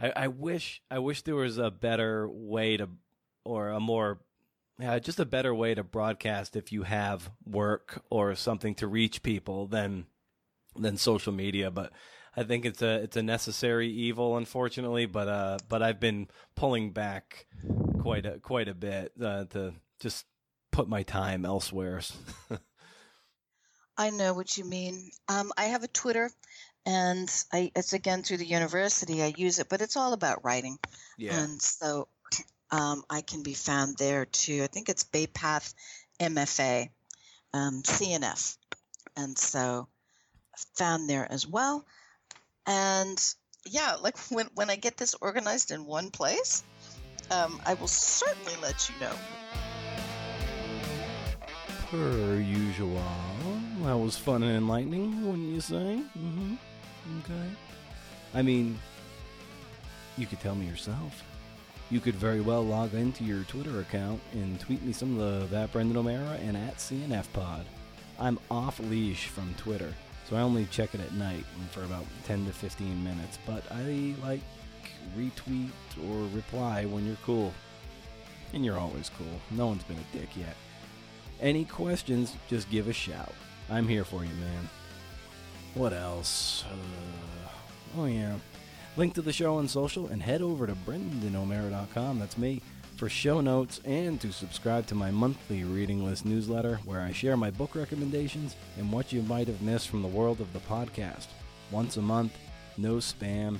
I, 0.00 0.12
I 0.16 0.28
wish 0.28 0.82
I 0.90 0.98
wish 0.98 1.22
there 1.22 1.36
was 1.36 1.58
a 1.58 1.70
better 1.70 2.28
way 2.28 2.76
to 2.76 2.88
or 3.44 3.68
a 3.68 3.80
more 3.80 4.20
just 5.00 5.20
a 5.20 5.24
better 5.24 5.54
way 5.54 5.74
to 5.74 5.84
broadcast 5.84 6.56
if 6.56 6.72
you 6.72 6.82
have 6.82 7.30
work 7.44 8.02
or 8.10 8.34
something 8.34 8.74
to 8.76 8.86
reach 8.86 9.22
people 9.22 9.66
than 9.66 10.06
than 10.76 10.96
social 10.96 11.32
media. 11.32 11.70
But 11.70 11.92
I 12.36 12.42
think 12.42 12.64
it's 12.64 12.82
a 12.82 13.02
it's 13.02 13.16
a 13.16 13.22
necessary 13.22 13.90
evil, 13.90 14.36
unfortunately. 14.36 15.06
But 15.06 15.28
uh, 15.28 15.58
but 15.68 15.82
I've 15.82 16.00
been 16.00 16.28
pulling 16.56 16.92
back 16.92 17.46
quite 18.00 18.26
a 18.26 18.38
quite 18.38 18.68
a 18.68 18.74
bit 18.74 19.12
uh, 19.22 19.44
to 19.50 19.74
just 20.00 20.26
put 20.72 20.88
my 20.88 21.04
time 21.04 21.44
elsewhere. 21.44 22.00
I 23.96 24.10
know 24.10 24.34
what 24.34 24.56
you 24.56 24.64
mean. 24.64 25.10
Um, 25.28 25.52
I 25.56 25.66
have 25.66 25.84
a 25.84 25.88
Twitter, 25.88 26.30
and 26.84 27.30
I, 27.52 27.70
it's 27.76 27.92
again 27.92 28.22
through 28.22 28.38
the 28.38 28.46
university. 28.46 29.22
I 29.22 29.34
use 29.36 29.60
it, 29.60 29.68
but 29.68 29.82
it's 29.82 29.96
all 29.96 30.14
about 30.14 30.44
writing, 30.44 30.78
and 31.20 31.62
so 31.62 32.08
um, 32.72 33.04
I 33.08 33.20
can 33.20 33.42
be 33.42 33.54
found 33.54 33.96
there 33.98 34.24
too. 34.24 34.62
I 34.64 34.66
think 34.66 34.88
it's 34.88 35.04
Bay 35.04 35.26
Path 35.28 35.72
MFA, 36.18 36.88
um, 37.52 37.82
CNF, 37.82 38.56
and 39.16 39.38
so 39.38 39.88
found 40.74 41.08
there 41.08 41.30
as 41.30 41.46
well. 41.46 41.84
And 42.66 43.22
yeah, 43.66 43.96
like 44.00 44.18
when 44.30 44.48
when 44.54 44.70
I 44.70 44.76
get 44.76 44.96
this 44.96 45.14
organized 45.20 45.70
in 45.70 45.84
one 45.84 46.10
place, 46.10 46.64
um, 47.30 47.60
I 47.66 47.74
will 47.74 47.88
certainly 47.88 48.54
let 48.62 48.88
you 48.88 48.98
know. 49.00 49.14
Per 51.92 52.36
usual. 52.36 53.04
That 53.82 53.98
was 53.98 54.16
fun 54.16 54.42
and 54.42 54.56
enlightening, 54.56 55.26
wouldn't 55.26 55.52
you 55.52 55.60
say? 55.60 56.02
Mm-hmm. 56.18 56.54
Okay. 57.18 57.50
I 58.32 58.40
mean, 58.40 58.78
you 60.16 60.26
could 60.26 60.40
tell 60.40 60.54
me 60.54 60.64
yourself. 60.64 61.22
You 61.90 62.00
could 62.00 62.14
very 62.14 62.40
well 62.40 62.64
log 62.64 62.94
into 62.94 63.24
your 63.24 63.42
Twitter 63.44 63.80
account 63.80 64.22
and 64.32 64.58
tweet 64.58 64.82
me 64.82 64.94
some 64.94 65.20
of 65.20 65.42
the 65.42 65.46
that 65.54 65.70
Brendan 65.70 65.98
O'Meara 65.98 66.38
and 66.42 66.56
at 66.56 66.78
CNF 66.78 67.30
Pod. 67.34 67.66
I'm 68.18 68.38
off 68.50 68.80
leash 68.80 69.26
from 69.26 69.52
Twitter, 69.58 69.92
so 70.30 70.36
I 70.36 70.40
only 70.40 70.64
check 70.70 70.94
it 70.94 71.00
at 71.00 71.12
night 71.12 71.44
for 71.72 71.84
about 71.84 72.06
10 72.24 72.46
to 72.46 72.52
15 72.52 73.04
minutes. 73.04 73.38
But 73.44 73.64
I 73.70 74.14
like 74.24 74.40
retweet 75.14 75.68
or 76.08 76.26
reply 76.34 76.86
when 76.86 77.04
you're 77.04 77.16
cool. 77.26 77.52
And 78.54 78.64
you're 78.64 78.78
always 78.78 79.10
cool. 79.10 79.40
No 79.50 79.66
one's 79.66 79.84
been 79.84 79.98
a 79.98 80.16
dick 80.16 80.30
yet. 80.34 80.56
Any 81.42 81.64
questions, 81.64 82.36
just 82.48 82.70
give 82.70 82.86
a 82.86 82.92
shout. 82.92 83.34
I'm 83.68 83.88
here 83.88 84.04
for 84.04 84.22
you, 84.22 84.30
man. 84.34 84.68
What 85.74 85.92
else? 85.92 86.64
Uh, 86.70 87.98
oh, 87.98 88.04
yeah. 88.04 88.36
Link 88.96 89.14
to 89.14 89.22
the 89.22 89.32
show 89.32 89.56
on 89.56 89.66
social 89.66 90.06
and 90.06 90.22
head 90.22 90.40
over 90.40 90.68
to 90.68 90.74
BrendanO'Meara.com. 90.74 92.20
That's 92.20 92.38
me. 92.38 92.62
For 92.96 93.08
show 93.08 93.40
notes 93.40 93.80
and 93.84 94.20
to 94.20 94.32
subscribe 94.32 94.86
to 94.86 94.94
my 94.94 95.10
monthly 95.10 95.64
reading 95.64 96.04
list 96.04 96.24
newsletter 96.24 96.78
where 96.84 97.00
I 97.00 97.10
share 97.10 97.36
my 97.36 97.50
book 97.50 97.74
recommendations 97.74 98.54
and 98.78 98.92
what 98.92 99.12
you 99.12 99.22
might 99.22 99.48
have 99.48 99.62
missed 99.62 99.88
from 99.88 100.02
the 100.02 100.08
world 100.08 100.40
of 100.40 100.52
the 100.52 100.60
podcast. 100.60 101.26
Once 101.72 101.96
a 101.96 102.02
month, 102.02 102.38
no 102.78 102.96
spam, 102.96 103.58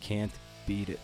can't 0.00 0.32
beat 0.66 0.88
it. 0.88 1.00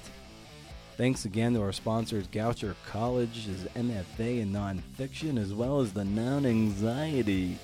Thanks 0.97 1.24
again 1.24 1.55
to 1.55 1.62
our 1.62 1.72
sponsors, 1.72 2.28
Goucher 2.28 2.74
College's 2.86 3.64
MFA 3.74 4.40
in 4.40 4.53
Nonfiction, 4.53 5.40
as 5.40 5.55
well 5.55 5.80
as 5.80 5.93
the 5.93 6.05
Non 6.05 6.45
Anxiety. 6.45 7.59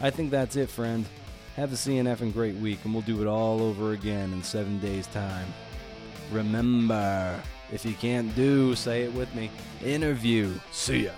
I 0.00 0.10
think 0.10 0.30
that's 0.30 0.54
it, 0.56 0.70
friend. 0.70 1.04
Have 1.56 1.72
a 1.72 1.76
CNF 1.76 2.20
and 2.20 2.32
great 2.32 2.54
week, 2.54 2.78
and 2.84 2.94
we'll 2.94 3.02
do 3.02 3.20
it 3.20 3.26
all 3.26 3.60
over 3.60 3.92
again 3.92 4.32
in 4.32 4.42
seven 4.42 4.78
days' 4.78 5.08
time. 5.08 5.46
Remember, 6.30 7.40
if 7.72 7.84
you 7.84 7.94
can't 7.94 8.34
do, 8.36 8.76
say 8.76 9.02
it 9.02 9.12
with 9.14 9.34
me 9.34 9.50
interview. 9.84 10.54
See 10.70 11.06
ya. 11.06 11.12